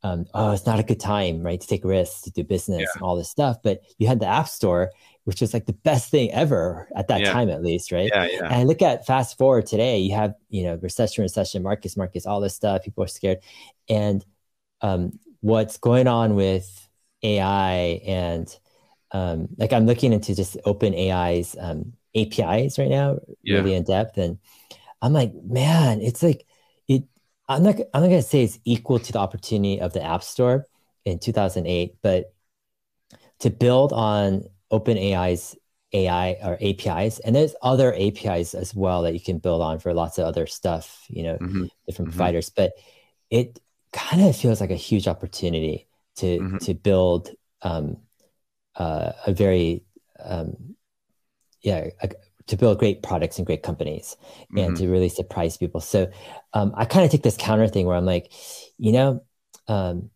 um, 0.06 0.26
oh, 0.34 0.52
it's 0.52 0.68
not 0.68 0.80
a 0.80 0.84
good 0.84 1.00
time, 1.00 1.42
right, 1.42 1.60
to 1.60 1.68
take 1.68 1.84
risks, 1.84 2.22
to 2.22 2.32
do 2.32 2.44
business 2.44 2.82
yeah. 2.82 2.88
and 2.94 3.02
all 3.02 3.16
this 3.16 3.30
stuff. 3.30 3.58
But 3.64 3.82
you 3.98 4.08
had 4.08 4.20
the 4.20 4.28
App 4.28 4.48
Store, 4.48 4.92
which 5.24 5.42
was 5.42 5.52
like 5.52 5.66
the 5.66 5.74
best 5.74 6.12
thing 6.12 6.32
ever 6.32 6.88
at 6.96 7.08
that 7.08 7.22
yeah. 7.22 7.34
time, 7.34 7.50
at 7.50 7.64
least, 7.64 7.92
right? 7.92 8.12
Yeah, 8.14 8.28
yeah. 8.28 8.48
And 8.52 8.68
look 8.68 8.84
at 8.84 9.08
fast 9.08 9.38
forward 9.38 9.66
today, 9.66 9.98
you 9.98 10.14
have, 10.14 10.36
you 10.50 10.64
know, 10.64 10.76
recession, 10.76 11.24
recession, 11.24 11.64
markets, 11.64 11.98
markets, 11.98 12.28
all 12.28 12.40
this 12.40 12.56
stuff. 12.56 12.84
People 12.84 13.04
are 13.04 13.08
scared. 13.08 13.40
And 13.90 14.24
um, 14.82 15.20
what's 15.42 15.78
going 15.78 16.08
on 16.08 16.36
with 16.36 16.88
AI 17.24 18.02
and 18.06 18.56
um, 19.16 19.48
like 19.58 19.72
I'm 19.72 19.86
looking 19.86 20.12
into 20.12 20.36
just 20.36 20.58
OpenAI's 20.66 21.56
um, 21.58 21.94
APIs 22.18 22.78
right 22.78 22.90
now, 22.90 23.20
yeah. 23.44 23.58
really 23.58 23.74
in 23.74 23.84
depth. 23.84 24.18
And 24.18 24.40
I'm 25.02 25.14
like, 25.14 25.32
man, 25.34 26.02
it's 26.02 26.22
like, 26.22 26.46
it. 26.90 27.04
I'm 27.48 27.64
not 27.64 27.76
I'm 27.94 28.02
not 28.02 28.10
gonna 28.10 28.22
say 28.22 28.44
it's 28.44 28.60
equal 28.66 29.00
to 29.00 29.14
the 29.14 29.20
opportunity 29.20 29.80
of 29.80 29.94
the 29.94 30.04
App 30.04 30.24
Store 30.24 30.68
in 31.06 31.20
2008, 31.20 31.96
but 32.02 32.34
to 33.40 33.50
build 33.50 33.94
on 33.94 34.44
OpenAI's 34.70 35.56
AI 35.94 36.38
or 36.44 36.58
APIs, 36.60 37.20
and 37.20 37.34
there's 37.34 37.56
other 37.62 37.94
APIs 37.94 38.54
as 38.54 38.76
well 38.76 39.04
that 39.04 39.14
you 39.14 39.22
can 39.22 39.38
build 39.38 39.62
on 39.62 39.80
for 39.80 39.94
lots 39.94 40.18
of 40.18 40.26
other 40.26 40.46
stuff, 40.46 41.06
you 41.08 41.24
know, 41.24 41.38
mm-hmm. 41.38 41.66
different 41.86 42.10
mm-hmm. 42.10 42.18
providers. 42.18 42.50
But 42.50 42.74
it 43.30 43.60
kind 43.94 44.24
of 44.24 44.36
feels 44.36 44.60
like 44.60 44.72
a 44.72 44.76
huge 44.76 45.08
opportunity 45.08 45.88
to 46.18 46.40
mm-hmm. 46.40 46.58
to 46.58 46.74
build 46.74 47.30
um, 47.62 47.98
uh, 48.76 49.12
a 49.26 49.34
very 49.34 49.84
um, 50.24 50.76
yeah 51.62 51.90
a, 52.02 52.10
to 52.48 52.58
build 52.58 52.78
great 52.78 53.02
products 53.02 53.38
and 53.38 53.46
great 53.48 53.64
companies 53.64 54.16
mm-hmm. 54.44 54.60
and 54.60 54.78
to 54.78 54.88
really 54.88 55.10
surprise 55.10 55.58
people. 55.58 55.82
So 55.82 56.12
um, 56.54 56.74
I 56.78 56.86
kind 56.86 57.04
of 57.04 57.12
take 57.12 57.24
this 57.24 57.38
counter 57.38 57.68
thing 57.68 57.88
where 57.88 57.96
I'm 57.96 58.06
like, 58.06 58.32
you 58.78 58.92
know, 58.92 59.24
um, 59.68 60.12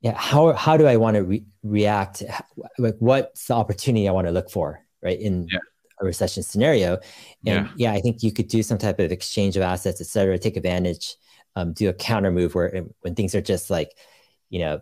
yeah, 0.00 0.14
how 0.14 0.52
how 0.52 0.76
do 0.76 0.86
I 0.86 0.96
want 0.96 1.16
to 1.16 1.24
re- 1.24 1.46
react? 1.62 2.22
Like, 2.78 2.96
what's 2.98 3.46
the 3.46 3.54
opportunity 3.54 4.08
I 4.08 4.12
want 4.12 4.26
to 4.26 4.32
look 4.32 4.50
for, 4.50 4.84
right? 5.02 5.18
In 5.18 5.48
yeah. 5.50 5.58
a 6.00 6.04
recession 6.04 6.42
scenario, 6.42 6.98
and 7.46 7.66
yeah. 7.66 7.68
yeah. 7.76 7.92
I 7.92 8.00
think 8.00 8.22
you 8.22 8.30
could 8.30 8.48
do 8.48 8.62
some 8.62 8.78
type 8.78 9.00
of 9.00 9.10
exchange 9.10 9.56
of 9.56 9.62
assets, 9.62 10.00
et 10.00 10.06
cetera, 10.06 10.38
take 10.38 10.56
advantage, 10.56 11.16
um, 11.56 11.72
do 11.72 11.88
a 11.88 11.94
counter 11.94 12.30
move 12.30 12.54
where 12.54 12.84
when 13.00 13.14
things 13.14 13.34
are 13.34 13.40
just 13.40 13.70
like, 13.70 13.96
you 14.50 14.60
know, 14.60 14.80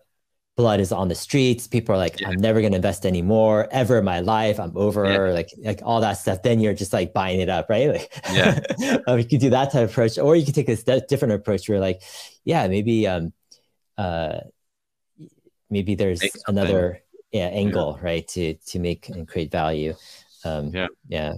blood 0.56 0.80
is 0.80 0.92
on 0.92 1.08
the 1.08 1.14
streets. 1.14 1.66
People 1.66 1.94
are 1.94 1.98
like, 1.98 2.20
yeah. 2.20 2.28
I'm 2.28 2.38
never 2.38 2.60
going 2.60 2.72
to 2.72 2.76
invest 2.76 3.06
anymore 3.06 3.68
ever 3.70 3.98
in 3.98 4.04
my 4.04 4.20
life. 4.20 4.60
I'm 4.60 4.76
over 4.76 5.10
yeah. 5.10 5.32
like, 5.32 5.50
like 5.58 5.80
all 5.82 6.00
that 6.00 6.14
stuff. 6.14 6.42
Then 6.42 6.60
you're 6.60 6.74
just 6.74 6.92
like 6.92 7.12
buying 7.12 7.40
it 7.40 7.48
up, 7.48 7.70
right? 7.70 7.88
Like, 7.88 8.22
yeah, 8.32 8.60
um, 9.06 9.18
you 9.18 9.24
could 9.24 9.40
do 9.40 9.50
that 9.50 9.72
type 9.72 9.84
of 9.84 9.90
approach, 9.90 10.18
or 10.18 10.36
you 10.36 10.44
could 10.44 10.54
take 10.54 10.68
a 10.68 11.00
different 11.06 11.34
approach 11.34 11.68
where 11.68 11.80
like, 11.80 12.02
yeah, 12.44 12.68
maybe, 12.68 13.06
um, 13.06 13.32
uh, 13.96 14.40
maybe 15.70 15.94
there's 15.94 16.22
another 16.46 17.02
yeah, 17.32 17.46
angle, 17.46 17.98
yeah. 17.98 18.06
right. 18.06 18.28
To, 18.28 18.54
to 18.54 18.78
make 18.78 19.08
and 19.08 19.26
create 19.26 19.50
value. 19.50 19.94
Um, 20.44 20.70
yeah. 20.74 20.88
Yeah. 21.08 21.32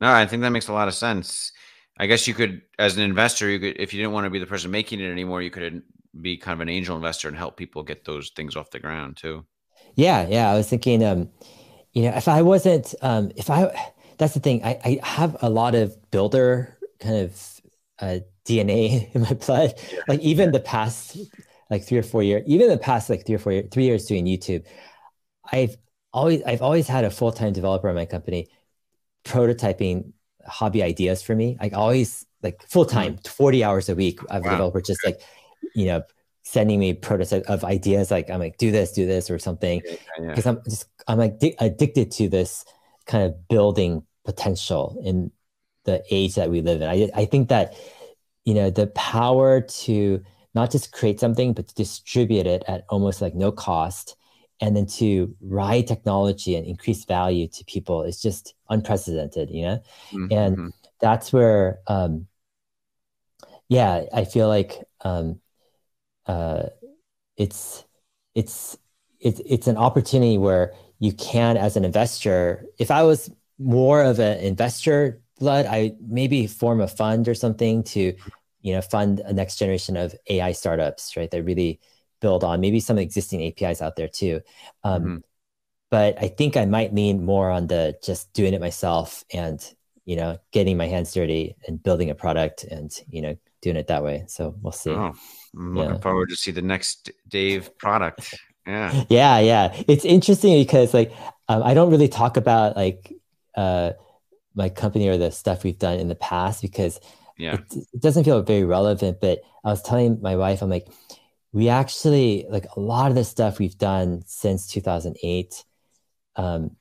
No, 0.00 0.12
I 0.12 0.26
think 0.26 0.42
that 0.42 0.50
makes 0.50 0.68
a 0.68 0.72
lot 0.72 0.88
of 0.88 0.94
sense. 0.94 1.52
I 1.98 2.06
guess 2.06 2.28
you 2.28 2.34
could, 2.34 2.62
as 2.78 2.96
an 2.96 3.02
investor, 3.02 3.48
you 3.48 3.58
could, 3.58 3.80
if 3.80 3.94
you 3.94 4.00
didn't 4.00 4.12
want 4.12 4.24
to 4.24 4.30
be 4.30 4.38
the 4.38 4.46
person 4.46 4.70
making 4.70 5.00
it 5.00 5.10
anymore, 5.10 5.40
you 5.40 5.50
could 5.50 5.82
be 6.20 6.36
kind 6.36 6.54
of 6.54 6.60
an 6.60 6.68
angel 6.68 6.96
investor 6.96 7.28
and 7.28 7.36
help 7.36 7.56
people 7.56 7.82
get 7.82 8.04
those 8.04 8.30
things 8.30 8.56
off 8.56 8.70
the 8.70 8.78
ground 8.78 9.16
too. 9.16 9.44
Yeah, 9.94 10.26
yeah. 10.28 10.50
I 10.50 10.56
was 10.56 10.68
thinking, 10.68 11.02
um, 11.04 11.30
you 11.92 12.02
know, 12.02 12.16
if 12.16 12.28
I 12.28 12.42
wasn't, 12.42 12.94
um, 13.02 13.30
if 13.36 13.50
I, 13.50 13.72
that's 14.18 14.34
the 14.34 14.40
thing. 14.40 14.64
I, 14.64 14.78
I 14.84 15.06
have 15.06 15.36
a 15.42 15.50
lot 15.50 15.74
of 15.74 15.96
builder 16.10 16.76
kind 17.00 17.16
of 17.16 17.60
uh, 17.98 18.18
DNA 18.44 19.10
in 19.14 19.22
my 19.22 19.32
blood. 19.34 19.74
Yeah. 19.92 20.00
Like 20.08 20.20
even 20.20 20.52
the 20.52 20.60
past, 20.60 21.18
like 21.70 21.84
three 21.84 21.98
or 21.98 22.02
four 22.02 22.22
years, 22.22 22.44
even 22.46 22.68
the 22.68 22.78
past 22.78 23.10
like 23.10 23.26
three 23.26 23.34
or 23.34 23.38
four 23.38 23.52
years, 23.52 23.68
three 23.70 23.84
years 23.84 24.06
doing 24.06 24.26
YouTube, 24.26 24.64
I've 25.50 25.76
always, 26.12 26.42
I've 26.44 26.62
always 26.62 26.88
had 26.88 27.04
a 27.04 27.10
full 27.10 27.32
time 27.32 27.52
developer 27.52 27.88
in 27.88 27.94
my 27.94 28.06
company, 28.06 28.48
prototyping 29.24 30.12
hobby 30.46 30.82
ideas 30.82 31.22
for 31.22 31.34
me. 31.34 31.56
Like 31.60 31.74
always, 31.74 32.24
like 32.42 32.62
full 32.68 32.84
time, 32.84 33.14
mm-hmm. 33.14 33.28
forty 33.28 33.64
hours 33.64 33.88
a 33.88 33.94
week. 33.94 34.20
I 34.30 34.34
have 34.34 34.44
wow. 34.44 34.50
a 34.50 34.52
developer 34.52 34.80
just 34.80 35.04
like 35.04 35.20
you 35.74 35.86
know, 35.86 36.02
sending 36.42 36.78
me 36.78 36.94
prototype 36.94 37.44
of 37.48 37.64
ideas 37.64 38.10
like 38.10 38.30
I'm 38.30 38.40
like 38.40 38.58
do 38.58 38.70
this, 38.70 38.92
do 38.92 39.06
this, 39.06 39.30
or 39.30 39.38
something. 39.38 39.80
Because 39.80 39.98
yeah, 40.18 40.34
yeah. 40.34 40.48
I'm 40.48 40.64
just 40.64 40.86
I'm 41.08 41.18
like 41.18 41.40
addicted 41.60 42.10
to 42.12 42.28
this 42.28 42.64
kind 43.06 43.24
of 43.24 43.48
building 43.48 44.02
potential 44.24 45.00
in 45.04 45.30
the 45.84 46.02
age 46.10 46.34
that 46.34 46.50
we 46.50 46.60
live 46.60 46.82
in. 46.82 46.88
I 46.88 47.10
I 47.14 47.24
think 47.24 47.48
that 47.48 47.74
you 48.44 48.54
know 48.54 48.70
the 48.70 48.86
power 48.88 49.60
to 49.60 50.22
not 50.54 50.70
just 50.70 50.92
create 50.92 51.20
something 51.20 51.52
but 51.52 51.68
to 51.68 51.74
distribute 51.74 52.46
it 52.46 52.64
at 52.66 52.84
almost 52.88 53.20
like 53.20 53.34
no 53.34 53.52
cost 53.52 54.16
and 54.60 54.74
then 54.74 54.86
to 54.86 55.34
ride 55.42 55.86
technology 55.86 56.56
and 56.56 56.66
increase 56.66 57.04
value 57.04 57.46
to 57.46 57.64
people 57.66 58.02
is 58.02 58.22
just 58.22 58.54
unprecedented 58.70 59.50
you 59.50 59.62
know 59.62 59.82
mm-hmm. 60.10 60.32
and 60.32 60.72
that's 60.98 61.32
where 61.32 61.78
um 61.88 62.26
yeah 63.68 64.04
i 64.14 64.24
feel 64.24 64.48
like 64.48 64.82
um 65.02 65.38
uh, 66.26 66.64
it's 67.36 67.84
it's 68.34 68.76
it's 69.20 69.40
it's 69.46 69.66
an 69.66 69.76
opportunity 69.76 70.38
where 70.38 70.74
you 70.98 71.12
can 71.12 71.56
as 71.56 71.76
an 71.76 71.84
investor 71.84 72.64
if 72.78 72.90
i 72.90 73.02
was 73.02 73.30
more 73.58 74.02
of 74.02 74.18
an 74.18 74.38
investor 74.38 75.20
blood 75.38 75.66
i 75.66 75.92
maybe 76.06 76.46
form 76.46 76.80
a 76.80 76.88
fund 76.88 77.28
or 77.28 77.34
something 77.34 77.82
to 77.82 78.14
you 78.60 78.72
know 78.72 78.80
fund 78.80 79.20
a 79.20 79.32
next 79.32 79.56
generation 79.56 79.96
of 79.96 80.14
ai 80.28 80.52
startups 80.52 81.16
right 81.16 81.30
that 81.30 81.42
really 81.42 81.80
build 82.20 82.44
on 82.44 82.60
maybe 82.60 82.80
some 82.80 82.98
existing 82.98 83.42
apis 83.42 83.82
out 83.82 83.96
there 83.96 84.08
too 84.08 84.40
um, 84.84 85.02
mm-hmm. 85.02 85.16
but 85.90 86.20
i 86.22 86.28
think 86.28 86.56
i 86.56 86.64
might 86.64 86.94
lean 86.94 87.24
more 87.24 87.50
on 87.50 87.66
the 87.66 87.96
just 88.02 88.32
doing 88.32 88.54
it 88.54 88.60
myself 88.60 89.24
and 89.32 89.74
you 90.04 90.16
know 90.16 90.38
getting 90.52 90.76
my 90.76 90.86
hands 90.86 91.12
dirty 91.12 91.56
and 91.66 91.82
building 91.82 92.10
a 92.10 92.14
product 92.14 92.64
and 92.64 93.00
you 93.08 93.20
know 93.20 93.36
doing 93.62 93.76
it 93.76 93.88
that 93.88 94.04
way 94.04 94.24
so 94.28 94.54
we'll 94.62 94.72
see 94.72 94.90
oh. 94.90 95.12
I'm 95.56 95.74
looking 95.74 95.94
yeah. 95.94 96.00
forward 96.00 96.28
to 96.30 96.36
see 96.36 96.50
the 96.50 96.62
next 96.62 97.10
Dave 97.28 97.76
product. 97.78 98.34
Yeah. 98.66 99.04
Yeah, 99.08 99.38
yeah. 99.38 99.82
It's 99.86 100.04
interesting 100.04 100.60
because 100.60 100.92
like 100.92 101.12
um, 101.48 101.62
I 101.62 101.74
don't 101.74 101.90
really 101.90 102.08
talk 102.08 102.36
about 102.36 102.76
like 102.76 103.12
uh, 103.56 103.92
my 104.54 104.68
company 104.68 105.08
or 105.08 105.16
the 105.16 105.30
stuff 105.30 105.62
we've 105.62 105.78
done 105.78 105.98
in 106.00 106.08
the 106.08 106.16
past 106.16 106.62
because 106.62 107.00
yeah. 107.38 107.54
it, 107.54 107.76
it 107.94 108.00
doesn't 108.00 108.24
feel 108.24 108.42
very 108.42 108.64
relevant. 108.64 109.20
But 109.20 109.40
I 109.64 109.70
was 109.70 109.82
telling 109.82 110.20
my 110.20 110.36
wife, 110.36 110.62
I'm 110.62 110.70
like, 110.70 110.88
we 111.52 111.68
actually 111.68 112.46
like 112.50 112.66
a 112.76 112.80
lot 112.80 113.10
of 113.10 113.14
the 113.14 113.24
stuff 113.24 113.58
we've 113.58 113.78
done 113.78 114.22
since 114.26 114.66
2008. 114.66 115.64
Um, 116.34 116.76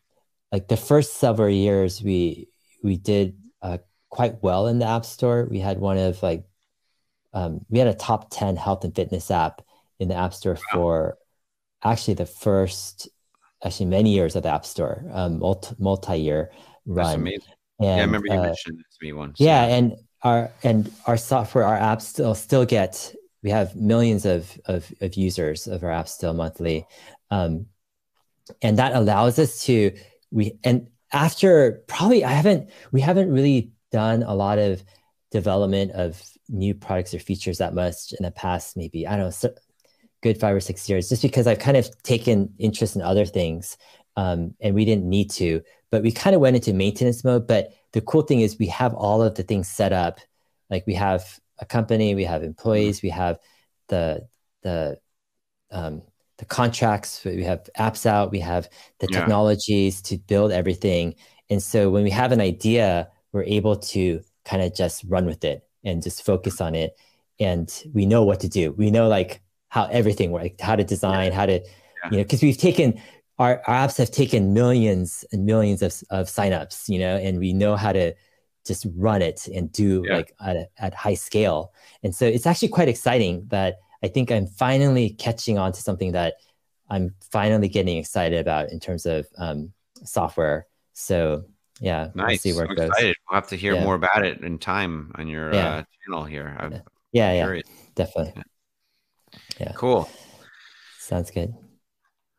like 0.51 0.67
the 0.67 0.77
first 0.77 1.15
several 1.15 1.49
years, 1.49 2.01
we 2.01 2.49
we 2.83 2.97
did 2.97 3.37
uh, 3.61 3.77
quite 4.09 4.41
well 4.41 4.67
in 4.67 4.79
the 4.79 4.87
App 4.87 5.05
Store. 5.05 5.47
We 5.49 5.59
had 5.59 5.79
one 5.79 5.97
of 5.97 6.21
like 6.23 6.45
um, 7.35 7.63
we 7.69 7.77
had 7.77 7.87
a 7.87 7.93
top 7.93 8.29
10 8.31 8.55
health 8.55 8.83
and 8.83 8.95
fitness 8.95 9.29
app 9.29 9.61
in 9.99 10.07
the 10.07 10.15
app 10.15 10.33
store 10.33 10.57
for 10.73 11.17
actually 11.83 12.15
the 12.15 12.25
first 12.25 13.07
actually 13.63 13.85
many 13.85 14.13
years 14.13 14.35
of 14.35 14.43
the 14.43 14.49
app 14.49 14.65
store 14.65 15.05
um, 15.11 15.39
multi, 15.39 15.75
multi-year 15.77 16.51
run. 16.85 17.27
and, 17.27 17.41
yeah 17.79 17.95
i 17.95 18.01
remember 18.01 18.27
you 18.27 18.33
uh, 18.33 18.41
mentioned 18.41 18.77
this 18.77 18.97
to 18.97 19.05
me 19.05 19.13
once 19.13 19.39
yeah. 19.39 19.65
and 19.65 19.95
our 20.23 20.51
and 20.63 20.91
our 21.05 21.17
software 21.17 21.63
our 21.63 21.77
apps 21.77 22.01
still 22.01 22.33
still 22.33 22.65
get 22.65 23.13
we 23.45 23.51
have 23.51 23.75
millions 23.75 24.25
of 24.25 24.59
of, 24.65 24.91
of 25.01 25.13
users 25.13 25.67
of 25.67 25.83
our 25.83 25.91
apps 25.91 26.09
still 26.09 26.33
monthly. 26.33 26.87
Um, 27.29 27.67
and 28.61 28.79
that 28.79 28.95
allows 28.95 29.37
us 29.37 29.63
to 29.65 29.91
we 30.31 30.57
and 30.63 30.87
after 31.13 31.83
probably 31.87 32.23
i 32.25 32.31
haven't 32.31 32.69
we 32.91 33.01
haven't 33.01 33.31
really 33.31 33.71
done 33.91 34.23
a 34.23 34.33
lot 34.33 34.57
of 34.57 34.83
development 35.31 35.91
of 35.91 36.21
new 36.49 36.73
products 36.73 37.13
or 37.13 37.19
features 37.19 37.57
that 37.57 37.73
much 37.73 38.13
in 38.13 38.23
the 38.23 38.31
past 38.31 38.77
maybe 38.77 39.07
i 39.07 39.11
don't 39.11 39.25
know 39.25 39.29
so, 39.29 39.53
good 40.21 40.39
five 40.39 40.55
or 40.55 40.59
six 40.59 40.87
years 40.89 41.09
just 41.09 41.21
because 41.21 41.47
i've 41.47 41.59
kind 41.59 41.77
of 41.77 41.89
taken 42.03 42.53
interest 42.57 42.95
in 42.95 43.01
other 43.01 43.25
things 43.25 43.77
um, 44.17 44.55
and 44.61 44.73
we 44.73 44.85
didn't 44.85 45.07
need 45.07 45.29
to 45.29 45.61
but 45.91 46.01
we 46.01 46.11
kind 46.11 46.35
of 46.35 46.41
went 46.41 46.55
into 46.55 46.73
maintenance 46.73 47.23
mode 47.23 47.47
but 47.47 47.73
the 47.93 48.01
cool 48.01 48.21
thing 48.21 48.41
is 48.41 48.57
we 48.57 48.67
have 48.67 48.93
all 48.93 49.21
of 49.21 49.35
the 49.35 49.43
things 49.43 49.67
set 49.67 49.93
up 49.93 50.19
like 50.69 50.85
we 50.87 50.93
have 50.93 51.39
a 51.59 51.65
company 51.65 52.15
we 52.15 52.23
have 52.23 52.43
employees 52.43 53.01
we 53.01 53.09
have 53.09 53.37
the 53.89 54.27
the 54.63 54.97
um, 55.71 56.01
the 56.37 56.45
contracts 56.45 57.23
we 57.23 57.43
have 57.43 57.67
apps 57.77 58.05
out 58.05 58.31
we 58.31 58.39
have 58.39 58.69
the 58.99 59.07
yeah. 59.09 59.19
technologies 59.19 60.01
to 60.01 60.17
build 60.17 60.51
everything 60.51 61.15
and 61.49 61.61
so 61.61 61.89
when 61.89 62.03
we 62.03 62.09
have 62.09 62.31
an 62.31 62.41
idea 62.41 63.09
we're 63.31 63.43
able 63.43 63.75
to 63.75 64.21
kind 64.43 64.61
of 64.61 64.73
just 64.73 65.03
run 65.07 65.25
with 65.25 65.43
it 65.43 65.67
and 65.85 66.03
just 66.03 66.25
focus 66.25 66.59
on 66.59 66.75
it 66.75 66.97
and 67.39 67.83
we 67.93 68.05
know 68.05 68.23
what 68.23 68.39
to 68.39 68.49
do 68.49 68.71
we 68.73 68.91
know 68.91 69.07
like 69.07 69.41
how 69.69 69.85
everything 69.85 70.31
works 70.31 70.61
how 70.61 70.75
to 70.75 70.83
design 70.83 71.31
how 71.31 71.45
to 71.45 71.53
yeah. 71.53 72.09
you 72.11 72.17
know 72.17 72.23
because 72.23 72.41
we've 72.41 72.57
taken 72.57 72.99
our, 73.37 73.61
our 73.67 73.87
apps 73.87 73.97
have 73.97 74.11
taken 74.11 74.53
millions 74.53 75.25
and 75.31 75.45
millions 75.45 75.81
of, 75.81 75.93
of 76.09 76.27
signups 76.27 76.89
you 76.89 76.99
know 76.99 77.15
and 77.17 77.39
we 77.39 77.53
know 77.53 77.75
how 77.75 77.91
to 77.91 78.13
just 78.65 78.87
run 78.95 79.21
it 79.21 79.47
and 79.53 79.71
do 79.71 80.03
yeah. 80.07 80.17
like 80.17 80.33
at, 80.43 80.55
a, 80.55 80.67
at 80.77 80.93
high 80.93 81.13
scale 81.13 81.71
and 82.03 82.15
so 82.15 82.25
it's 82.25 82.45
actually 82.45 82.69
quite 82.69 82.87
exciting 82.87 83.45
that 83.49 83.77
i 84.03 84.07
think 84.07 84.31
i'm 84.31 84.47
finally 84.47 85.09
catching 85.11 85.57
on 85.57 85.71
to 85.71 85.81
something 85.81 86.13
that 86.13 86.35
i'm 86.89 87.13
finally 87.31 87.67
getting 87.67 87.97
excited 87.97 88.39
about 88.39 88.69
in 88.71 88.79
terms 88.79 89.05
of 89.05 89.27
um, 89.37 89.71
software 90.03 90.67
so 90.93 91.43
yeah, 91.79 92.09
nice. 92.15 92.27
We'll 92.27 92.37
see 92.37 92.53
where 92.53 92.65
I'm 92.65 92.71
it 92.71 92.75
goes. 92.75 92.89
Excited. 92.89 93.15
We'll 93.29 93.35
have 93.35 93.49
to 93.49 93.57
hear 93.57 93.73
yeah. 93.75 93.83
more 93.83 93.95
about 93.95 94.25
it 94.25 94.41
in 94.41 94.57
time 94.57 95.11
on 95.15 95.27
your 95.27 95.53
yeah. 95.53 95.67
uh, 95.67 95.83
channel 96.03 96.23
here. 96.23 96.55
I'm 96.59 96.81
yeah, 97.11 97.31
yeah, 97.33 97.61
definitely. 97.95 98.33
Yeah. 98.35 99.39
yeah, 99.59 99.71
cool. 99.75 100.09
Sounds 100.99 101.31
good. 101.31 101.53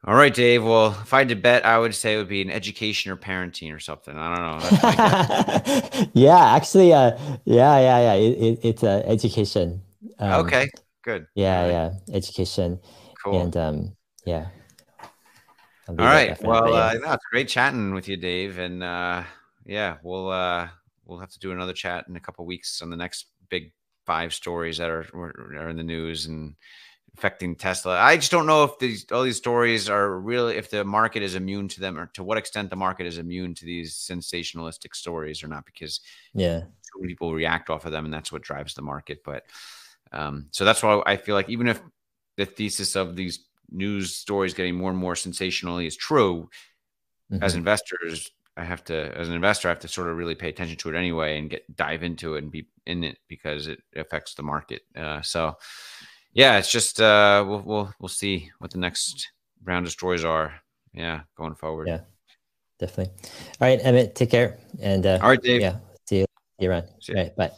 All 0.05 0.15
right, 0.15 0.33
Dave. 0.33 0.63
Well, 0.63 0.97
if 1.03 1.13
I 1.13 1.19
had 1.19 1.31
to 1.31 1.35
bet, 1.35 1.67
I 1.67 1.79
would 1.79 1.95
say 1.95 2.15
it 2.15 2.19
would 2.19 2.29
be 2.29 2.43
an 2.43 2.51
education 2.51 3.11
or 3.11 3.17
parenting 3.17 3.75
or 3.75 3.81
something. 3.81 4.17
I 4.17 4.37
don't 4.37 6.03
know. 6.03 6.11
yeah, 6.15 6.55
actually, 6.55 6.93
uh, 6.93 7.19
yeah, 7.45 7.79
yeah, 7.79 7.99
yeah. 7.99 8.15
It, 8.15 8.39
it, 8.39 8.59
it's 8.63 8.85
uh, 8.85 9.03
education. 9.05 9.83
Um, 10.19 10.47
okay, 10.47 10.69
good. 11.03 11.27
Yeah, 11.35 11.63
right. 11.63 11.71
yeah, 11.71 12.15
education. 12.15 12.79
Cool. 13.25 13.41
And 13.41 13.57
um, 13.57 13.97
yeah. 14.25 14.49
All 15.89 15.95
right. 15.97 16.41
Well, 16.43 16.75
uh, 16.75 16.95
no, 16.95 17.13
it's 17.13 17.25
great 17.31 17.49
chatting 17.49 17.95
with 17.95 18.09
you, 18.09 18.17
Dave. 18.17 18.59
And 18.59 18.83
uh, 18.83 19.23
yeah, 19.65 19.97
we'll 20.03 20.31
uh, 20.31 20.69
we'll 21.05 21.19
have 21.19 21.31
to 21.31 21.39
do 21.39 21.53
another 21.53 21.73
chat 21.73 22.07
in 22.09 22.17
a 22.17 22.21
couple 22.21 22.45
weeks 22.45 22.83
on 22.83 22.91
the 22.91 22.97
next 22.97 23.27
big 23.49 23.73
five 24.05 24.35
stories 24.35 24.79
that 24.79 24.91
are 24.91 25.07
are 25.15 25.69
in 25.69 25.77
the 25.77 25.83
news 25.83 26.27
and 26.27 26.57
affecting 27.17 27.55
Tesla. 27.55 27.99
I 27.99 28.17
just 28.17 28.31
don't 28.31 28.47
know 28.47 28.65
if 28.65 28.79
these 28.79 29.07
all 29.13 29.23
these 29.23 29.37
stories 29.37 29.89
are 29.89 30.19
really 30.19 30.57
if 30.57 30.71
the 30.71 30.85
market 30.85 31.23
is 31.23 31.35
immune 31.35 31.69
to 31.69 31.81
them 31.81 31.99
or 31.99 32.07
to 32.15 32.23
what 32.23 32.39
extent 32.39 32.71
the 32.71 32.77
market 32.77 33.07
is 33.07 33.19
immune 33.19 33.55
to 33.55 33.65
these 33.65 33.95
sensationalistic 33.95 34.95
stories 34.95 35.43
or 35.43 35.49
not 35.49 35.65
because 35.65 36.01
yeah, 36.35 36.61
so 36.61 36.99
many 36.99 37.13
people 37.13 37.33
react 37.33 37.71
off 37.71 37.87
of 37.87 37.93
them 37.93 38.05
and 38.05 38.13
that's 38.13 38.33
what 38.33 38.43
drives 38.43 38.75
the 38.75 38.83
market. 38.83 39.23
But 39.25 39.45
um, 40.13 40.49
so 40.51 40.65
that's 40.65 40.83
why 40.83 41.01
I 41.07 41.17
feel 41.17 41.35
like 41.35 41.49
even 41.49 41.69
if 41.69 41.81
the 42.37 42.45
thesis 42.45 42.97
of 42.97 43.17
these 43.17 43.46
news 43.71 44.15
stories 44.15 44.55
getting 44.55 44.77
more 44.77 44.91
and 44.91 44.99
more 44.99 45.17
sensationally 45.17 45.87
is 45.87 45.97
true, 45.97 46.49
mm-hmm. 47.33 47.43
as 47.43 47.55
investors, 47.55 48.31
I 48.57 48.65
have 48.65 48.85
to, 48.85 49.17
as 49.17 49.29
an 49.29 49.35
investor, 49.35 49.69
I 49.69 49.73
have 49.73 49.81
to 49.81 49.89
sort 49.89 50.09
of 50.09 50.17
really 50.17 50.35
pay 50.35 50.49
attention 50.49 50.77
to 50.79 50.89
it 50.89 50.97
anyway 50.97 51.39
and 51.39 51.51
get 51.51 51.77
dive 51.77 52.03
into 52.03 52.37
it 52.37 52.43
and 52.43 52.51
be 52.51 52.67
in 52.87 53.05
it 53.05 53.19
because 53.29 53.67
it 53.67 53.81
affects 53.95 54.35
the 54.35 54.43
market. 54.43 54.83
Uh, 54.97 55.21
so, 55.23 55.57
yeah, 56.33 56.59
it's 56.59 56.71
just 56.71 57.01
uh, 57.01 57.45
we'll 57.47 57.63
we'll 57.63 57.95
we'll 57.99 58.09
see 58.09 58.51
what 58.59 58.71
the 58.71 58.79
next 58.79 59.31
Brown 59.63 59.85
destroys 59.85 60.25
are. 60.25 60.55
yeah 60.93 61.21
going 61.37 61.55
forward. 61.55 61.89
Yeah, 61.89 62.01
definitely. 62.79 63.15
All 63.61 63.69
right, 63.69 63.81
Emmett, 63.83 64.15
take 64.15 64.31
care. 64.31 64.59
And 64.81 65.07
uh, 65.07 65.19
all 65.23 65.29
right, 65.31 65.43
Dave. 65.43 65.61
Yeah, 65.61 65.79
see 66.07 66.19
you, 66.19 66.27
see 66.59 66.65
you 66.65 66.71
around. 66.71 66.89
See 67.01 67.13
you. 67.13 67.19
All 67.19 67.25
right, 67.25 67.37
bye. 67.37 67.51